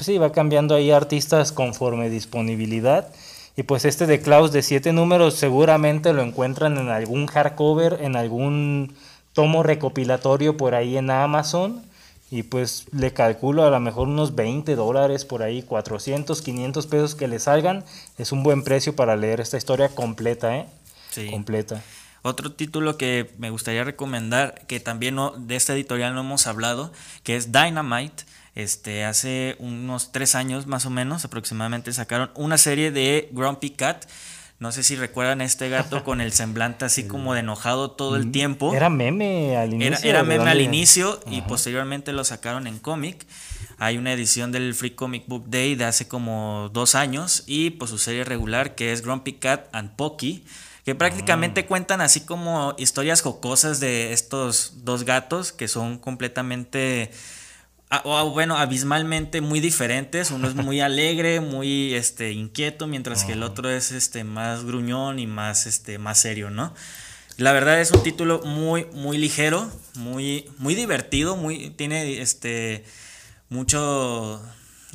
Sí, 0.00 0.18
va 0.18 0.30
cambiando 0.30 0.76
ahí 0.76 0.92
artistas 0.92 1.50
conforme 1.50 2.08
disponibilidad. 2.10 3.08
Y 3.56 3.64
pues 3.64 3.84
este 3.84 4.06
de 4.06 4.20
Klaus 4.20 4.52
de 4.52 4.62
siete 4.62 4.92
números 4.92 5.34
seguramente 5.34 6.12
lo 6.12 6.22
encuentran 6.22 6.78
en 6.78 6.88
algún 6.90 7.26
hardcover, 7.26 7.98
en 8.02 8.14
algún 8.16 8.94
tomo 9.32 9.62
recopilatorio 9.64 10.56
por 10.56 10.76
ahí 10.76 10.96
en 10.96 11.10
Amazon. 11.10 11.82
Y 12.30 12.44
pues 12.44 12.86
le 12.92 13.12
calculo 13.12 13.64
a 13.64 13.70
lo 13.70 13.78
mejor 13.80 14.08
unos 14.08 14.34
20 14.34 14.74
dólares 14.76 15.24
por 15.24 15.42
ahí, 15.42 15.62
400, 15.62 16.40
500 16.42 16.86
pesos 16.86 17.14
que 17.16 17.28
le 17.28 17.38
salgan. 17.40 17.84
Es 18.18 18.30
un 18.32 18.42
buen 18.44 18.62
precio 18.64 18.94
para 18.96 19.16
leer 19.16 19.40
esta 19.40 19.56
historia 19.56 19.88
completa, 19.88 20.56
¿eh? 20.56 20.66
Sí. 21.10 21.30
Completa. 21.30 21.82
Otro 22.26 22.52
título 22.52 22.96
que 22.96 23.30
me 23.36 23.50
gustaría 23.50 23.84
recomendar, 23.84 24.62
que 24.66 24.80
también 24.80 25.16
no, 25.16 25.32
de 25.32 25.56
esta 25.56 25.74
editorial 25.74 26.14
no 26.14 26.22
hemos 26.22 26.46
hablado, 26.46 26.90
que 27.22 27.36
es 27.36 27.52
Dynamite. 27.52 28.24
Este, 28.54 29.04
hace 29.04 29.56
unos 29.58 30.10
tres 30.10 30.34
años 30.34 30.66
más 30.66 30.86
o 30.86 30.90
menos 30.90 31.26
aproximadamente 31.26 31.92
sacaron 31.92 32.30
una 32.34 32.56
serie 32.56 32.90
de 32.90 33.28
Grumpy 33.32 33.68
Cat. 33.70 34.06
No 34.58 34.72
sé 34.72 34.82
si 34.84 34.96
recuerdan 34.96 35.42
a 35.42 35.44
este 35.44 35.68
gato 35.68 36.02
con 36.02 36.22
el 36.22 36.32
semblante 36.32 36.86
así 36.86 37.04
como 37.08 37.34
de 37.34 37.40
enojado 37.40 37.90
todo 37.90 38.16
el 38.16 38.30
tiempo. 38.30 38.72
Mm, 38.72 38.76
Era 38.76 38.88
meme 38.88 39.56
al 39.58 39.74
inicio. 39.74 39.88
Era, 39.98 39.98
era 40.08 40.22
¿de 40.22 40.38
meme 40.38 40.50
al 40.50 40.62
inicio 40.62 41.20
y 41.30 41.42
posteriormente 41.42 42.14
lo 42.14 42.24
sacaron 42.24 42.66
en 42.66 42.78
cómic. 42.78 43.26
Hay 43.76 43.98
una 43.98 44.14
edición 44.14 44.50
del 44.50 44.72
Free 44.74 44.92
Comic 44.92 45.24
Book 45.26 45.44
Day 45.48 45.74
de 45.74 45.84
hace 45.84 46.08
como 46.08 46.70
dos 46.72 46.94
años 46.94 47.42
y 47.46 47.68
pues 47.70 47.90
su 47.90 47.98
serie 47.98 48.24
regular 48.24 48.74
que 48.76 48.92
es 48.92 49.02
Grumpy 49.02 49.34
Cat 49.34 49.66
and 49.72 49.90
Pocky, 49.96 50.46
que 50.84 50.94
prácticamente 50.94 51.62
Ah. 51.62 51.66
cuentan 51.66 52.00
así 52.00 52.20
como 52.20 52.74
historias 52.78 53.22
jocosas 53.22 53.80
de 53.80 54.12
estos 54.12 54.84
dos 54.84 55.04
gatos 55.04 55.52
que 55.52 55.68
son 55.68 55.98
completamente... 55.98 57.10
ah, 57.90 58.02
o, 58.04 58.30
bueno, 58.30 58.56
abismalmente 58.58 59.40
muy 59.40 59.60
diferentes. 59.60 60.30
Uno 60.30 60.48
es 60.48 60.54
muy 60.54 60.80
alegre, 60.82 61.40
muy 61.40 61.94
este, 61.94 62.32
inquieto, 62.32 62.86
mientras 62.86 63.24
que 63.24 63.32
el 63.32 63.42
otro 63.42 63.70
es 63.70 63.92
este, 63.92 64.24
más 64.24 64.64
gruñón 64.64 65.18
y 65.18 65.26
más, 65.26 65.66
este, 65.66 65.98
más 65.98 66.20
serio, 66.20 66.50
¿no? 66.50 66.74
La 67.36 67.52
verdad 67.52 67.80
es 67.80 67.90
un 67.90 68.02
título 68.02 68.42
muy, 68.44 68.86
muy 68.92 69.18
ligero, 69.18 69.68
muy, 69.94 70.48
muy 70.58 70.76
divertido, 70.76 71.34
muy, 71.36 71.70
tiene 71.70 72.20
este 72.20 72.84
mucho, 73.48 74.40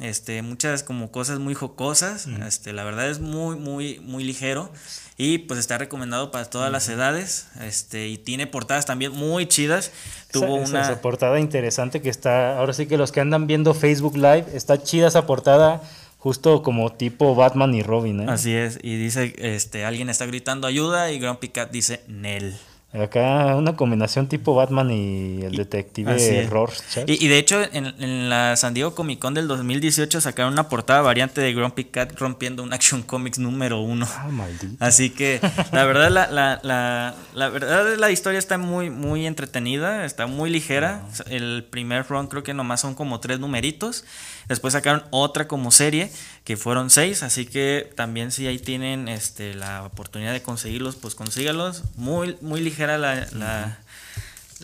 este, 0.01 0.41
muchas 0.41 0.83
como 0.83 1.11
cosas 1.11 1.39
muy 1.39 1.53
jocosas. 1.53 2.27
Este, 2.47 2.73
la 2.73 2.83
verdad 2.83 3.09
es 3.09 3.19
muy, 3.19 3.55
muy, 3.57 3.99
muy 3.99 4.23
ligero. 4.23 4.71
Y 5.17 5.39
pues 5.39 5.59
está 5.59 5.77
recomendado 5.77 6.31
para 6.31 6.45
todas 6.45 6.71
las 6.71 6.87
edades. 6.87 7.47
Este, 7.61 8.07
y 8.07 8.17
tiene 8.17 8.47
portadas 8.47 8.85
también 8.85 9.11
muy 9.11 9.47
chidas. 9.47 9.91
Tuvo 10.31 10.55
esa, 10.57 10.63
esa- 10.63 10.69
una. 10.71 10.81
esa 10.81 11.01
portada 11.01 11.39
interesante 11.39 12.01
que 12.01 12.09
está, 12.09 12.57
ahora 12.57 12.71
sí 12.73 12.85
que 12.85 12.97
los 12.97 13.11
que 13.11 13.19
andan 13.19 13.45
viendo 13.47 13.73
Facebook 13.73 14.15
Live, 14.15 14.45
está 14.53 14.81
chida 14.81 15.07
esa 15.09 15.25
portada, 15.25 15.81
justo 16.19 16.63
como 16.63 16.93
tipo 16.93 17.35
Batman 17.35 17.73
y 17.75 17.81
Robin, 17.83 18.21
¿eh? 18.21 18.25
Así 18.29 18.53
es. 18.55 18.79
Y 18.81 18.95
dice, 18.97 19.33
este, 19.37 19.83
alguien 19.83 20.09
está 20.09 20.25
gritando 20.25 20.67
ayuda. 20.67 21.11
Y 21.11 21.19
Grumpy 21.19 21.49
Cat 21.49 21.71
dice 21.71 22.01
Nel. 22.07 22.57
Acá 22.91 23.55
una 23.55 23.75
combinación 23.75 24.27
tipo 24.27 24.55
Batman 24.55 24.89
y 24.89 25.41
el 25.43 25.55
detective 25.55 26.15
es. 26.15 26.49
Rorschach. 26.49 27.07
Y, 27.07 27.23
y 27.23 27.27
de 27.27 27.37
hecho, 27.37 27.61
en, 27.71 27.85
en 27.99 28.29
la 28.29 28.55
San 28.55 28.73
Diego 28.73 28.95
Comic 28.95 29.19
Con 29.19 29.35
del 29.35 29.47
2018 29.47 30.19
sacaron 30.19 30.53
una 30.53 30.69
portada 30.69 31.01
variante 31.01 31.39
de 31.39 31.53
Grumpy 31.53 31.83
Cat 31.83 32.17
rompiendo 32.17 32.63
un 32.63 32.73
Action 32.73 33.03
Comics 33.03 33.37
número 33.37 33.79
uno. 33.79 34.07
Ah, 34.09 34.29
maldito. 34.31 34.83
Así 34.83 35.11
que 35.11 35.39
la 35.71 35.85
verdad 35.85 36.09
la, 36.09 36.31
la, 36.31 36.59
la, 36.63 37.13
la 37.35 37.49
verdad 37.49 37.95
la 37.95 38.09
historia 38.09 38.39
está 38.39 38.57
muy 38.57 38.89
muy 38.89 39.27
entretenida, 39.27 40.03
está 40.03 40.25
muy 40.25 40.49
ligera. 40.49 41.03
El 41.29 41.67
primer 41.69 42.07
run 42.07 42.25
creo 42.25 42.41
que 42.41 42.55
nomás 42.55 42.81
son 42.81 42.95
como 42.95 43.19
tres 43.19 43.39
numeritos. 43.39 44.03
Después 44.47 44.73
sacaron 44.73 45.03
otra 45.11 45.47
como 45.47 45.69
serie 45.69 46.11
que 46.43 46.57
fueron 46.57 46.89
seis, 46.89 47.23
así 47.23 47.45
que 47.45 47.91
también 47.95 48.31
si 48.31 48.47
ahí 48.47 48.59
tienen 48.59 49.07
este 49.07 49.53
la 49.53 49.83
oportunidad 49.83 50.33
de 50.33 50.41
conseguirlos, 50.41 50.95
pues 50.95 51.15
consígalos. 51.15 51.83
Muy 51.95 52.37
muy 52.41 52.61
ligera 52.61 52.97
la, 52.97 53.27
la, 53.33 53.77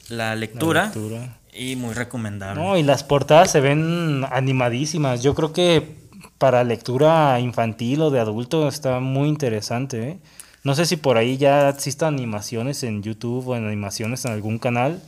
la 0.09 0.35
lectura, 0.35 0.85
lectura. 0.85 1.38
y 1.53 1.75
muy 1.75 1.93
recomendable. 1.93 2.61
No, 2.61 2.77
y 2.77 2.83
las 2.83 3.03
portadas 3.03 3.51
se 3.51 3.59
ven 3.59 4.25
animadísimas. 4.31 5.21
Yo 5.21 5.35
creo 5.35 5.53
que 5.53 5.95
para 6.38 6.63
lectura 6.63 7.39
infantil 7.39 8.01
o 8.01 8.11
de 8.11 8.19
adulto 8.19 8.67
está 8.67 8.99
muy 8.99 9.29
interesante. 9.29 10.09
¿eh? 10.09 10.19
No 10.63 10.75
sé 10.75 10.85
si 10.85 10.97
por 10.97 11.17
ahí 11.17 11.38
ya 11.38 11.69
existan 11.69 12.15
animaciones 12.15 12.83
en 12.83 13.03
YouTube 13.03 13.47
o 13.47 13.55
en 13.55 13.65
animaciones 13.67 14.25
en 14.25 14.31
algún 14.31 14.57
canal, 14.59 15.01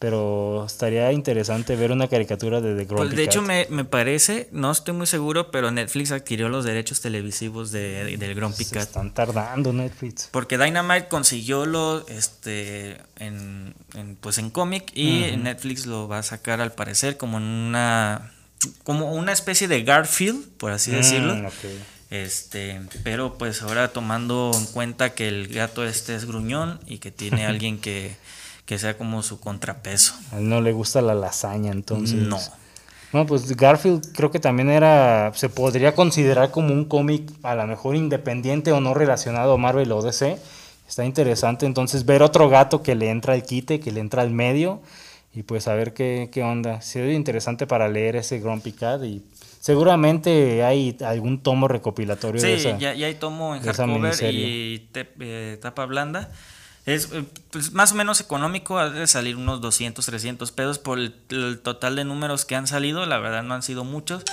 pero 0.00 0.64
estaría 0.66 1.12
interesante 1.12 1.76
ver 1.76 1.92
una 1.92 2.08
caricatura 2.08 2.60
de 2.62 2.74
The 2.74 2.86
Grumpy 2.86 3.04
Pues 3.06 3.16
de 3.16 3.22
hecho 3.24 3.40
Cat. 3.40 3.48
me, 3.48 3.66
me 3.68 3.84
parece, 3.84 4.48
no 4.50 4.70
estoy 4.72 4.94
muy 4.94 5.06
seguro, 5.06 5.50
pero 5.50 5.70
Netflix 5.70 6.10
adquirió 6.10 6.48
los 6.48 6.64
derechos 6.64 7.02
televisivos 7.02 7.70
de, 7.70 8.16
del 8.16 8.34
Grumpy 8.34 8.64
Se 8.64 8.74
Cat. 8.76 8.88
están 8.88 9.12
tardando 9.12 9.72
Netflix. 9.74 10.28
Porque 10.32 10.56
Dynamite 10.56 11.08
consiguió 11.08 11.66
lo 11.66 12.04
este 12.08 12.96
en, 13.18 13.74
en, 13.94 14.16
pues 14.16 14.38
en 14.38 14.48
cómic 14.50 14.90
y 14.94 15.36
Netflix 15.36 15.84
lo 15.84 16.08
va 16.08 16.18
a 16.18 16.22
sacar 16.22 16.62
al 16.62 16.72
parecer 16.72 17.18
como 17.18 17.36
una 17.36 18.32
como 18.84 19.12
una 19.12 19.32
especie 19.32 19.68
de 19.68 19.82
Garfield, 19.84 20.48
por 20.56 20.72
así 20.72 20.90
Mm, 20.92 20.94
decirlo. 20.94 21.50
Este, 22.10 22.80
pero 23.04 23.38
pues 23.38 23.62
ahora 23.62 23.92
tomando 23.92 24.50
en 24.54 24.64
cuenta 24.66 25.14
que 25.14 25.28
el 25.28 25.46
gato 25.48 25.84
este 25.84 26.14
es 26.16 26.24
gruñón 26.24 26.80
y 26.86 26.98
que 26.98 27.10
tiene 27.10 27.46
alguien 27.46 27.78
que, 27.78 28.16
que 28.70 28.78
sea 28.78 28.96
como 28.96 29.20
su 29.24 29.40
contrapeso. 29.40 30.14
A 30.30 30.38
él 30.38 30.48
no 30.48 30.60
le 30.60 30.70
gusta 30.70 31.02
la 31.02 31.12
lasaña, 31.12 31.72
entonces. 31.72 32.14
No. 32.20 32.38
No, 33.12 33.26
pues 33.26 33.56
Garfield 33.56 34.12
creo 34.14 34.30
que 34.30 34.38
también 34.38 34.70
era, 34.70 35.32
se 35.34 35.48
podría 35.48 35.96
considerar 35.96 36.52
como 36.52 36.72
un 36.72 36.84
cómic 36.84 37.28
a 37.42 37.56
lo 37.56 37.66
mejor 37.66 37.96
independiente 37.96 38.70
o 38.70 38.80
no 38.80 38.94
relacionado 38.94 39.54
a 39.54 39.56
Marvel 39.56 39.90
o 39.90 40.02
DC. 40.02 40.38
Está 40.88 41.04
interesante 41.04 41.66
entonces 41.66 42.06
ver 42.06 42.22
otro 42.22 42.48
gato 42.48 42.80
que 42.80 42.94
le 42.94 43.10
entra 43.10 43.34
al 43.34 43.42
quite, 43.42 43.80
que 43.80 43.90
le 43.90 43.98
entra 43.98 44.22
al 44.22 44.30
medio 44.30 44.80
y 45.34 45.42
pues 45.42 45.66
a 45.66 45.74
ver 45.74 45.92
qué, 45.92 46.28
qué 46.30 46.44
onda. 46.44 46.80
Sería 46.80 47.14
interesante 47.14 47.66
para 47.66 47.88
leer 47.88 48.14
ese 48.14 48.38
Grumpy 48.38 48.70
Cat 48.70 49.02
y 49.02 49.20
seguramente 49.58 50.62
hay 50.62 50.96
algún 51.04 51.40
tomo 51.42 51.66
recopilatorio 51.66 52.40
de 52.40 52.56
Sí, 52.56 52.68
esa. 52.68 52.78
ya, 52.78 52.94
ya 52.94 53.06
hay 53.08 53.14
tomo 53.16 53.56
en 53.56 53.62
de 53.62 53.72
hardcover 53.72 54.34
y 54.34 54.88
te- 54.92 55.08
eh, 55.18 55.58
tapa 55.60 55.86
blanda. 55.86 56.30
Es 56.94 57.08
eh, 57.12 57.24
pues, 57.50 57.72
más 57.72 57.92
o 57.92 57.94
menos 57.94 58.20
económico, 58.20 58.78
ha 58.78 58.90
de 58.90 59.06
salir 59.06 59.36
unos 59.36 59.60
200, 59.60 60.04
300 60.04 60.50
pesos 60.52 60.78
por 60.78 60.98
el, 60.98 61.14
el 61.30 61.60
total 61.60 61.96
de 61.96 62.04
números 62.04 62.44
que 62.44 62.56
han 62.56 62.66
salido. 62.66 63.06
La 63.06 63.18
verdad 63.18 63.42
no 63.42 63.54
han 63.54 63.62
sido 63.62 63.84
muchos, 63.84 64.24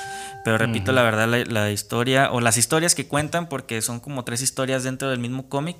pero 0.43 0.57
repito, 0.57 0.91
la 0.91 1.03
verdad 1.03 1.27
la, 1.27 1.43
la 1.45 1.71
historia 1.71 2.31
o 2.31 2.41
las 2.41 2.57
historias 2.57 2.95
que 2.95 3.07
cuentan, 3.07 3.49
porque 3.49 3.81
son 3.81 3.99
como 3.99 4.23
tres 4.23 4.41
historias 4.41 4.83
dentro 4.83 5.09
del 5.09 5.19
mismo 5.19 5.49
cómic, 5.49 5.77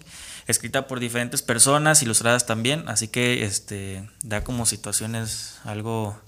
escrita 0.48 0.88
por 0.88 1.00
diferentes 1.00 1.42
personas, 1.42 2.02
ilustradas 2.04 2.46
también, 2.46 2.88
así 2.88 3.08
que 3.08 3.44
este 3.46 4.08
da 4.24 4.44
como 4.44 4.66
situaciones 4.66 5.60
algo 5.64 6.20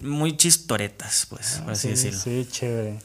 muy 0.00 0.36
chistoretas, 0.36 1.26
pues, 1.28 1.60
por 1.64 1.72
así 1.72 1.88
sí, 1.88 2.08
decirlo. 2.10 2.20
Sí, 2.20 2.48
chévere. 2.50 2.98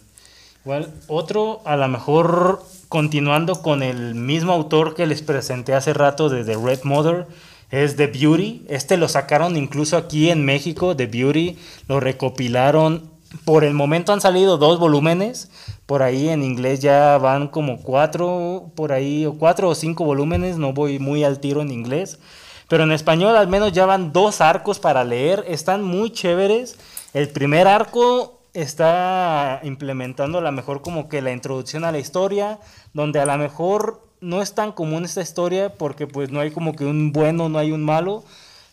Igual, 0.64 0.94
otro, 1.08 1.62
a 1.66 1.76
lo 1.76 1.88
mejor 1.88 2.64
continuando 2.88 3.62
con 3.62 3.82
el 3.82 4.16
mismo 4.16 4.54
autor 4.54 4.96
que 4.96 5.08
les 5.08 5.22
presenté 5.22 5.74
hace 5.74 5.94
rato 5.94 6.30
de 6.30 6.44
The 6.44 6.56
Red 6.56 6.84
Mother, 6.84 7.26
es 7.72 7.96
The 7.96 8.08
Beauty. 8.08 8.66
Este 8.68 8.98
lo 8.98 9.08
sacaron 9.08 9.56
incluso 9.56 9.98
aquí 9.98 10.30
en 10.30 10.46
México, 10.46 10.96
The 10.96 11.08
Beauty. 11.08 11.58
Lo 11.88 12.00
recopilaron. 12.00 13.10
Por 13.46 13.64
el 13.64 13.74
momento 13.74 14.12
han 14.12 14.20
salido 14.20 14.58
dos 14.58 14.78
volúmenes. 14.78 15.50
Por 15.86 16.04
ahí 16.04 16.30
en 16.30 16.44
inglés 16.44 16.82
ya 16.82 17.18
van 17.18 17.48
como 17.48 17.82
cuatro, 17.82 18.72
por 18.76 18.92
ahí, 18.92 19.26
o 19.26 19.34
cuatro 19.34 19.70
o 19.70 19.76
cinco 19.76 20.04
volúmenes. 20.04 20.58
No 20.58 20.74
voy 20.74 21.00
muy 21.00 21.24
al 21.24 21.40
tiro 21.40 21.62
en 21.62 21.72
inglés. 21.72 22.20
Pero 22.68 22.84
en 22.84 22.92
español 22.92 23.38
al 23.38 23.48
menos 23.48 23.72
ya 23.72 23.86
van 23.86 24.12
dos 24.12 24.42
arcos 24.42 24.80
para 24.80 25.06
leer. 25.06 25.46
Están 25.48 25.82
muy 25.82 26.12
chéveres. 26.12 26.78
El 27.14 27.30
primer 27.30 27.68
arco 27.68 28.41
está 28.54 29.60
implementando 29.64 30.38
a 30.40 30.42
lo 30.42 30.52
mejor 30.52 30.82
como 30.82 31.08
que 31.10 31.22
la 31.22 31.32
introducción 31.32 31.84
a 31.86 31.92
la 31.92 32.00
historia, 32.00 32.60
donde 32.94 33.20
a 33.20 33.26
lo 33.26 33.38
mejor 33.38 34.08
no 34.22 34.42
es 34.42 34.54
tan 34.54 34.72
común 34.72 35.06
esta 35.06 35.22
historia 35.22 35.74
porque 35.78 36.06
pues 36.08 36.32
no 36.32 36.40
hay 36.40 36.52
como 36.52 36.76
que 36.76 36.86
un 36.86 37.12
bueno, 37.12 37.50
no 37.50 37.58
hay 37.60 37.72
un 37.72 37.84
malo 37.84 38.24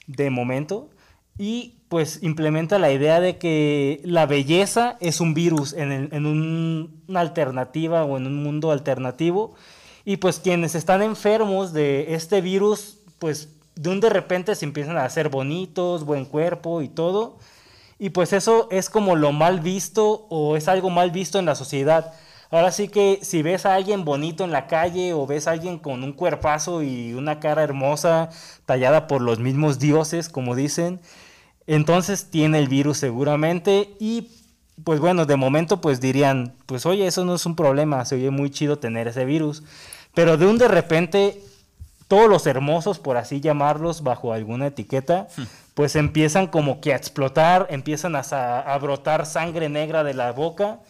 de 0.07 0.31
momento. 0.31 0.89
Y 1.39 1.75
pues 1.89 2.23
implementa 2.23 2.79
la 2.79 2.93
idea 2.93 3.21
de 3.21 3.39
que 3.39 4.01
la 4.05 4.27
belleza 4.27 4.97
es 5.01 5.21
un 5.21 5.33
virus 5.35 5.73
en, 5.73 5.93
en 6.13 6.27
un- 6.27 7.03
una 7.09 7.21
alternativa 7.21 8.05
o 8.05 8.17
en 8.17 8.27
un 8.27 8.43
mundo 8.43 8.73
alternativo. 8.73 9.55
Y 10.05 10.17
pues 10.19 10.39
quienes 10.41 10.75
están 10.75 11.03
enfermos 11.03 11.73
de 11.73 12.15
este 12.15 12.41
virus, 12.41 12.99
pues 13.19 13.51
de 13.77 13.91
un 13.91 14.01
de 14.01 14.11
repente 14.11 14.55
se 14.55 14.65
empiezan 14.65 14.97
a 14.99 15.05
hacer 15.05 15.29
bonitos, 15.29 16.05
buen 16.05 16.25
cuerpo 16.25 16.83
y 16.83 16.89
todo. 16.89 17.39
Y 17.99 18.11
pues 18.11 18.33
eso 18.33 18.69
es 18.71 18.91
como 18.91 19.17
lo 19.17 19.33
mal 19.33 19.61
visto 19.61 20.27
o 20.31 20.57
es 20.57 20.69
algo 20.69 20.91
mal 20.91 21.11
visto 21.11 21.39
en 21.39 21.47
la 21.47 21.55
sociedad. 21.55 22.13
Ahora 22.51 22.73
sí 22.73 22.89
que 22.89 23.19
si 23.23 23.43
ves 23.43 23.67
a 23.67 23.75
alguien 23.75 24.05
bonito 24.05 24.45
en 24.45 24.53
la 24.53 24.67
calle 24.67 25.13
o 25.13 25.27
ves 25.27 25.47
a 25.47 25.51
alguien 25.51 25.79
con 25.79 26.03
un 26.03 26.13
cuerpazo 26.13 26.83
y 26.83 27.13
una 27.13 27.41
cara 27.41 27.63
hermosa 27.63 28.31
tallada 28.65 29.07
por 29.07 29.21
los 29.21 29.39
mismos 29.39 29.79
dioses, 29.79 30.29
como 30.29 30.55
dicen, 30.55 31.01
entonces 31.67 32.31
tiene 32.31 32.59
el 32.59 32.69
virus 32.69 32.99
seguramente 32.99 33.95
y 33.99 34.31
pues 34.85 35.01
bueno, 35.01 35.27
de 35.27 35.37
momento 35.37 35.81
pues 35.81 36.01
dirían, 36.01 36.55
pues 36.67 36.87
oye, 36.87 37.07
eso 37.07 37.25
no 37.25 37.35
es 37.35 37.45
un 37.45 37.57
problema, 37.57 38.05
se 38.05 38.15
oye 38.15 38.31
muy 38.31 38.51
chido 38.51 38.79
tener 38.79 39.09
ese 39.09 39.25
virus. 39.25 39.63
Pero 40.15 40.37
de 40.37 40.47
un 40.47 40.57
de 40.57 40.69
repente 40.69 41.43
todos 42.09 42.31
los 42.31 42.47
hermosos, 42.47 42.99
por 42.99 43.19
así 43.19 43.41
llamarlos, 43.41 44.03
bajo 44.03 44.33
alguna 44.33 44.69
etiqueta, 44.69 45.29
pues 45.79 45.95
empiezan 45.95 46.49
como 46.49 46.81
que 46.81 46.93
a 46.93 46.97
explotar, 46.97 47.69
empiezan 47.71 48.17
a, 48.17 48.23
a 48.23 48.79
brotar 48.79 49.27
sangre 49.27 49.69
negra 49.69 50.03
de 50.03 50.13
la 50.13 50.33
boca 50.33 50.81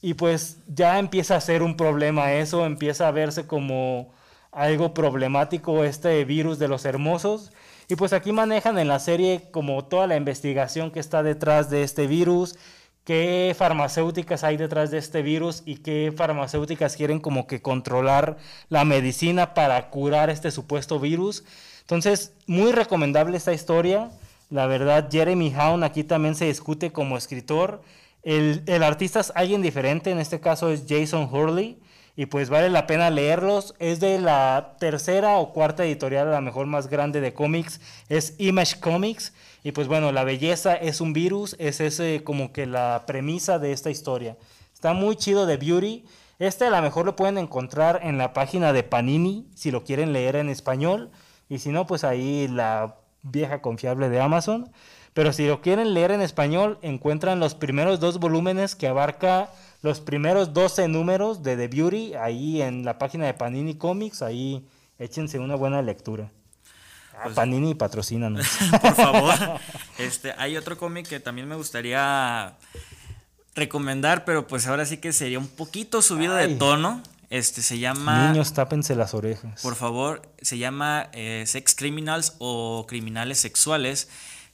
y 0.00 0.14
pues 0.14 0.58
ya 0.68 1.00
empieza 1.00 1.34
a 1.34 1.40
ser 1.40 1.64
un 1.64 1.76
problema 1.76 2.34
eso, 2.34 2.64
empieza 2.64 3.08
a 3.08 3.10
verse 3.10 3.48
como 3.48 4.14
algo 4.52 4.94
problemático 4.94 5.82
este 5.82 6.24
virus 6.24 6.60
de 6.60 6.68
los 6.68 6.84
hermosos. 6.84 7.50
Y 7.88 7.96
pues 7.96 8.12
aquí 8.12 8.30
manejan 8.30 8.78
en 8.78 8.86
la 8.86 9.00
serie 9.00 9.48
como 9.50 9.84
toda 9.86 10.06
la 10.06 10.14
investigación 10.14 10.92
que 10.92 11.00
está 11.00 11.24
detrás 11.24 11.68
de 11.68 11.82
este 11.82 12.06
virus, 12.06 12.56
qué 13.02 13.52
farmacéuticas 13.58 14.44
hay 14.44 14.56
detrás 14.56 14.92
de 14.92 14.98
este 14.98 15.22
virus 15.22 15.64
y 15.66 15.78
qué 15.78 16.14
farmacéuticas 16.16 16.94
quieren 16.94 17.18
como 17.18 17.48
que 17.48 17.62
controlar 17.62 18.36
la 18.68 18.84
medicina 18.84 19.54
para 19.54 19.90
curar 19.90 20.30
este 20.30 20.52
supuesto 20.52 21.00
virus. 21.00 21.42
Entonces, 21.90 22.34
muy 22.46 22.70
recomendable 22.70 23.36
esta 23.36 23.52
historia. 23.52 24.12
La 24.48 24.68
verdad, 24.68 25.08
Jeremy 25.10 25.52
Hound 25.52 25.82
aquí 25.82 26.04
también 26.04 26.36
se 26.36 26.44
discute 26.44 26.92
como 26.92 27.16
escritor. 27.16 27.82
El, 28.22 28.62
el 28.66 28.84
artista 28.84 29.18
es 29.18 29.32
alguien 29.34 29.60
diferente, 29.60 30.12
en 30.12 30.20
este 30.20 30.38
caso 30.38 30.70
es 30.70 30.84
Jason 30.88 31.28
Hurley. 31.32 31.80
Y 32.14 32.26
pues 32.26 32.48
vale 32.48 32.70
la 32.70 32.86
pena 32.86 33.10
leerlos. 33.10 33.74
Es 33.80 33.98
de 33.98 34.20
la 34.20 34.76
tercera 34.78 35.38
o 35.38 35.52
cuarta 35.52 35.84
editorial, 35.84 36.28
a 36.28 36.30
la 36.30 36.40
mejor 36.40 36.66
más 36.66 36.86
grande 36.86 37.20
de 37.20 37.34
cómics. 37.34 37.80
Es 38.08 38.36
Image 38.38 38.78
Comics. 38.78 39.32
Y 39.64 39.72
pues 39.72 39.88
bueno, 39.88 40.12
la 40.12 40.22
belleza 40.22 40.76
es 40.76 41.00
un 41.00 41.12
virus. 41.12 41.56
Es 41.58 41.80
ese 41.80 42.22
como 42.22 42.52
que 42.52 42.66
la 42.66 43.02
premisa 43.04 43.58
de 43.58 43.72
esta 43.72 43.90
historia. 43.90 44.36
Está 44.72 44.92
muy 44.92 45.16
chido 45.16 45.44
de 45.44 45.56
Beauty. 45.56 46.04
Este 46.38 46.66
a 46.66 46.70
lo 46.70 46.80
mejor 46.82 47.04
lo 47.04 47.16
pueden 47.16 47.36
encontrar 47.36 47.98
en 48.04 48.16
la 48.16 48.32
página 48.32 48.72
de 48.72 48.84
Panini 48.84 49.48
si 49.56 49.72
lo 49.72 49.82
quieren 49.82 50.12
leer 50.12 50.36
en 50.36 50.50
español. 50.50 51.10
Y 51.50 51.58
si 51.58 51.68
no, 51.68 51.86
pues 51.86 52.02
ahí 52.04 52.48
la 52.48 52.96
vieja 53.22 53.60
confiable 53.60 54.08
de 54.08 54.20
Amazon. 54.20 54.72
Pero 55.12 55.32
si 55.32 55.46
lo 55.46 55.60
quieren 55.60 55.92
leer 55.92 56.12
en 56.12 56.22
español, 56.22 56.78
encuentran 56.82 57.40
los 57.40 57.54
primeros 57.56 57.98
dos 58.00 58.18
volúmenes 58.20 58.76
que 58.76 58.86
abarca 58.86 59.50
los 59.82 60.00
primeros 60.00 60.54
12 60.54 60.86
números 60.88 61.42
de 61.42 61.56
The 61.56 61.66
Beauty 61.68 62.14
ahí 62.14 62.62
en 62.62 62.84
la 62.84 62.96
página 62.98 63.26
de 63.26 63.34
Panini 63.34 63.74
Comics. 63.74 64.22
Ahí 64.22 64.64
échense 64.98 65.38
una 65.40 65.56
buena 65.56 65.82
lectura. 65.82 66.30
Ah, 67.14 67.22
Pues- 67.24 67.34
Panini 67.34 67.74
patrocínanos. 67.74 68.46
por 68.80 68.94
favor. 68.94 69.34
Este, 69.98 70.32
hay 70.38 70.56
otro 70.56 70.78
cómic 70.78 71.06
que 71.08 71.20
también 71.20 71.46
me 71.46 71.56
gustaría 71.56 72.54
recomendar, 73.54 74.24
pero 74.24 74.46
pues 74.46 74.66
ahora 74.66 74.86
sí 74.86 74.96
que 74.98 75.12
sería 75.12 75.38
un 75.38 75.48
poquito 75.48 76.00
subido 76.02 76.34
de 76.36 76.44
Ay. 76.44 76.54
tono. 76.56 77.02
Este 77.30 77.62
se 77.62 77.78
llama, 77.78 78.28
Niños, 78.32 78.52
tápense 78.52 78.96
las 78.96 79.14
orejas. 79.14 79.62
por 79.62 79.76
favor, 79.76 80.22
se 80.42 80.58
llama 80.58 81.08
eh, 81.12 81.44
Sex 81.46 81.74
Criminals 81.76 82.34
o 82.38 82.86
Criminales 82.88 83.38
Sexuales, 83.38 84.08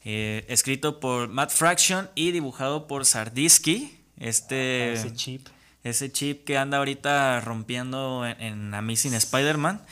eh, 0.05 0.45
escrito 0.49 1.01
por 1.01 1.29
Matt 1.29 1.51
Fraction 1.51 2.11
y 2.15 2.33
dibujado 2.33 2.87
por 2.87 3.07
Sardisky. 3.07 3.99
Este, 4.19 4.93
Ese 4.93 5.13
chip. 5.15 5.49
ese 5.85 6.13
chip 6.13 6.45
que 6.45 6.59
anda 6.59 6.79
ahorita 6.79 7.41
rompiendo 7.41 8.27
en, 8.27 8.41
en 8.41 8.75
Amazing 8.75 9.15
Spider-Man. 9.15 9.83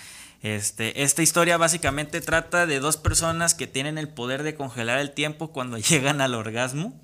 Este, 0.42 1.03
esta 1.03 1.23
historia 1.23 1.57
básicamente 1.57 2.20
trata 2.20 2.66
de 2.66 2.79
dos 2.81 2.99
personas 2.99 3.55
que 3.55 3.66
tienen 3.66 3.97
el 3.97 4.09
poder 4.11 4.42
de 4.42 4.55
congelar 4.55 4.99
el 4.99 5.11
tiempo 5.12 5.53
cuando 5.53 5.79
llegan 5.79 6.20
al 6.20 6.35
orgasmo. 6.35 7.01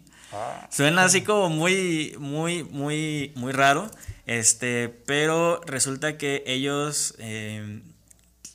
Suena 0.70 1.04
así 1.04 1.22
como 1.22 1.48
muy, 1.50 2.14
muy, 2.18 2.62
muy, 2.64 3.32
muy 3.34 3.52
raro. 3.52 3.90
Este, 4.26 4.88
pero 5.06 5.60
resulta 5.66 6.16
que 6.16 6.44
ellos 6.46 7.14
eh, 7.18 7.80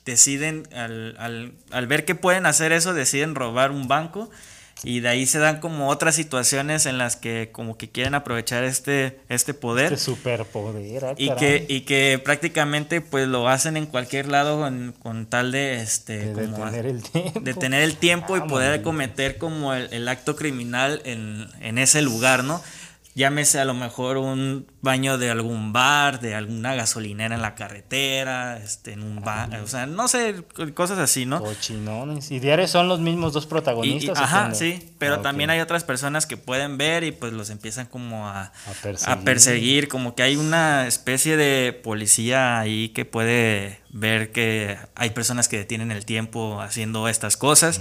deciden, 0.04 0.66
al, 0.74 1.16
al- 1.18 1.52
al 1.70 1.86
ver 1.86 2.04
que 2.04 2.14
pueden 2.14 2.46
hacer 2.46 2.72
eso, 2.72 2.94
deciden 2.94 3.34
robar 3.34 3.70
un 3.70 3.88
banco. 3.88 4.30
Y 4.84 5.00
de 5.00 5.08
ahí 5.08 5.26
se 5.26 5.38
dan 5.38 5.60
como 5.60 5.88
otras 5.88 6.14
situaciones 6.14 6.84
en 6.86 6.98
las 6.98 7.16
que 7.16 7.48
como 7.50 7.78
que 7.78 7.88
quieren 7.90 8.14
aprovechar 8.14 8.62
este, 8.62 9.18
este 9.28 9.54
poder. 9.54 9.92
Este 9.92 10.04
superpoder. 10.04 11.04
ah, 11.06 11.14
Y 11.16 11.30
que, 11.36 11.64
y 11.68 11.80
que 11.82 12.20
prácticamente 12.22 13.00
pues 13.00 13.26
lo 13.26 13.48
hacen 13.48 13.76
en 13.76 13.86
cualquier 13.86 14.28
lado 14.28 14.60
con, 14.60 14.94
con 15.02 15.26
tal 15.26 15.50
de 15.50 15.80
este 15.80 16.34
De 16.34 16.44
como 16.46 16.66
detener 16.66 16.86
el 16.86 17.02
tiempo. 17.02 17.40
de 17.40 17.54
tener 17.54 17.82
el 17.82 17.96
tiempo 17.96 18.36
y 18.36 18.40
poder 18.40 18.82
cometer 18.82 19.38
como 19.38 19.72
el, 19.72 19.88
el 19.92 20.06
acto 20.08 20.36
criminal 20.36 21.00
en, 21.04 21.48
en 21.60 21.78
ese 21.78 22.02
lugar, 22.02 22.44
¿no? 22.44 22.62
Llámese 23.14 23.58
a 23.58 23.64
lo 23.64 23.72
mejor 23.72 24.18
un 24.18 24.66
baño 24.86 25.18
de 25.18 25.30
algún 25.30 25.74
bar, 25.74 26.20
de 26.20 26.34
alguna 26.34 26.74
gasolinera 26.74 27.34
en 27.34 27.42
la 27.42 27.54
carretera, 27.54 28.56
este, 28.56 28.92
en 28.92 29.02
un 29.02 29.20
bar, 29.20 29.54
o 29.60 29.66
sea, 29.66 29.84
no 29.84 30.08
sé, 30.08 30.44
cosas 30.72 30.98
así, 30.98 31.26
¿no? 31.26 31.42
Cochinones. 31.42 32.30
¿Y 32.30 32.38
diarios 32.38 32.70
son 32.70 32.88
los 32.88 33.00
mismos 33.00 33.34
dos 33.34 33.44
protagonistas? 33.44 34.18
ajá, 34.18 34.54
sí, 34.54 34.94
pero 34.98 35.20
también 35.20 35.50
hay 35.50 35.60
otras 35.60 35.84
personas 35.84 36.24
que 36.24 36.38
pueden 36.38 36.78
ver 36.78 37.04
y 37.04 37.12
pues 37.12 37.34
los 37.34 37.50
empiezan 37.50 37.86
como 37.86 38.28
a, 38.28 38.52
a, 39.06 39.20
perseguir. 39.20 39.88
como 39.88 40.14
que 40.14 40.22
hay 40.22 40.36
una 40.36 40.86
especie 40.86 41.36
de 41.36 41.72
policía 41.72 42.58
ahí 42.58 42.90
que 42.90 43.04
puede 43.04 43.80
ver 43.90 44.30
que 44.30 44.78
hay 44.94 45.10
personas 45.10 45.48
que 45.48 45.58
detienen 45.58 45.90
el 45.90 46.04
tiempo 46.04 46.60
haciendo 46.60 47.08
estas 47.08 47.36
cosas, 47.36 47.80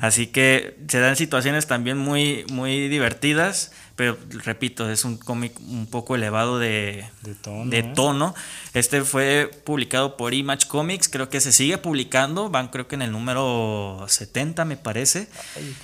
así 0.00 0.26
que 0.26 0.76
se 0.88 0.98
dan 0.98 1.14
situaciones 1.16 1.66
también 1.66 1.96
muy, 1.96 2.44
muy 2.50 2.88
divertidas 2.88 3.70
pero 4.00 4.16
repito, 4.46 4.90
es 4.90 5.04
un 5.04 5.18
cómic 5.18 5.52
un 5.60 5.86
poco 5.86 6.14
elevado 6.14 6.39
de, 6.58 7.08
de, 7.22 7.82
tono, 7.82 8.34
Este 8.74 9.02
fue 9.02 9.50
publicado 9.64 10.16
por 10.16 10.34
Image 10.34 10.66
Comics, 10.68 11.08
creo 11.08 11.28
que 11.28 11.40
se 11.40 11.52
sigue 11.52 11.78
publicando, 11.78 12.50
van 12.50 12.68
creo 12.68 12.88
que 12.88 12.94
en 12.94 13.02
el 13.02 13.12
número 13.12 14.04
70 14.08 14.64
me 14.64 14.76
parece. 14.76 15.28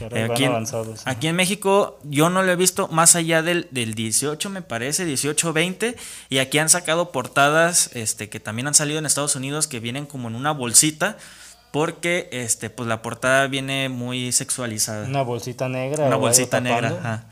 Eh, 0.01 0.29
aquí, 0.31 0.45
en, 0.45 0.65
aquí, 1.05 1.27
en, 1.29 1.37
México 1.37 1.99
yo 2.05 2.31
no 2.31 2.43
lo 2.43 2.53
he 2.53 2.57
visto 2.57 2.89
más 2.89 3.17
allá 3.17 3.43
del, 3.43 3.69
del 3.71 3.95
18 3.95 4.51
me 4.51 4.63
parece, 4.63 5.07
18-20, 5.07 5.97
y 6.29 6.39
aquí 6.39 6.59
han 6.59 6.69
sacado 6.69 7.13
portadas 7.13 7.91
este, 7.95 8.29
que 8.29 8.41
también 8.41 8.67
han 8.67 8.75
salido 8.75 8.99
en 8.99 9.07
Estados 9.07 9.37
Unidos 9.37 9.67
que 9.67 9.81
vienen 9.81 10.07
como 10.07 10.29
en 10.29 10.35
una 10.35 10.53
bolsita 10.53 11.17
porque 11.77 12.31
este 12.33 12.70
pues 12.70 12.89
la 12.89 13.03
portada 13.03 13.49
viene 13.49 13.91
muy 13.91 14.33
sexualizada. 14.33 15.07
Una 15.07 15.20
bolsita 15.20 15.68
negra. 15.68 16.07
Una 16.07 16.16
bolsita 16.16 16.59
negra, 16.59 16.89
ajá. 16.89 17.27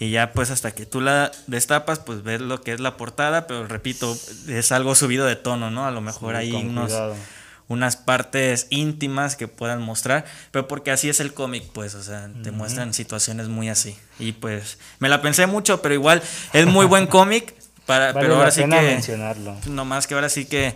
Y 0.00 0.10
ya 0.10 0.32
pues 0.32 0.50
hasta 0.50 0.72
que 0.72 0.84
tú 0.84 1.00
la 1.00 1.30
destapas, 1.46 2.00
pues 2.00 2.24
ves 2.24 2.40
lo 2.40 2.60
que 2.60 2.72
es 2.72 2.80
la 2.80 2.96
portada, 2.96 3.46
pero 3.46 3.68
repito, 3.68 4.18
es 4.48 4.72
algo 4.72 4.96
subido 4.96 5.26
de 5.26 5.36
tono, 5.36 5.70
¿no? 5.70 5.86
A 5.86 5.92
lo 5.92 6.00
mejor 6.00 6.34
hay 6.34 6.52
unos, 6.54 6.92
unas 7.68 7.94
partes 7.94 8.66
íntimas 8.70 9.36
que 9.36 9.46
puedan 9.46 9.80
mostrar, 9.80 10.24
pero 10.50 10.66
porque 10.66 10.90
así 10.90 11.08
es 11.08 11.20
el 11.20 11.32
cómic, 11.32 11.62
pues, 11.72 11.94
o 11.94 12.02
sea, 12.02 12.28
te 12.42 12.50
muestran 12.50 12.94
situaciones 12.94 13.46
muy 13.46 13.68
así. 13.68 13.96
Y 14.18 14.32
pues 14.32 14.76
me 14.98 15.08
la 15.08 15.22
pensé 15.22 15.46
mucho, 15.46 15.82
pero 15.82 15.94
igual 15.94 16.20
es 16.52 16.66
muy 16.66 16.86
buen 16.86 17.06
cómic, 17.16 17.54
para, 17.86 18.12
pero 18.12 18.34
ahora 18.34 18.50
sí 18.50 18.62
que... 18.62 18.66
mencionarlo. 18.66 19.56
No 19.66 19.84
más 19.84 20.08
que 20.08 20.14
ahora 20.14 20.30
sí 20.30 20.46
que 20.46 20.74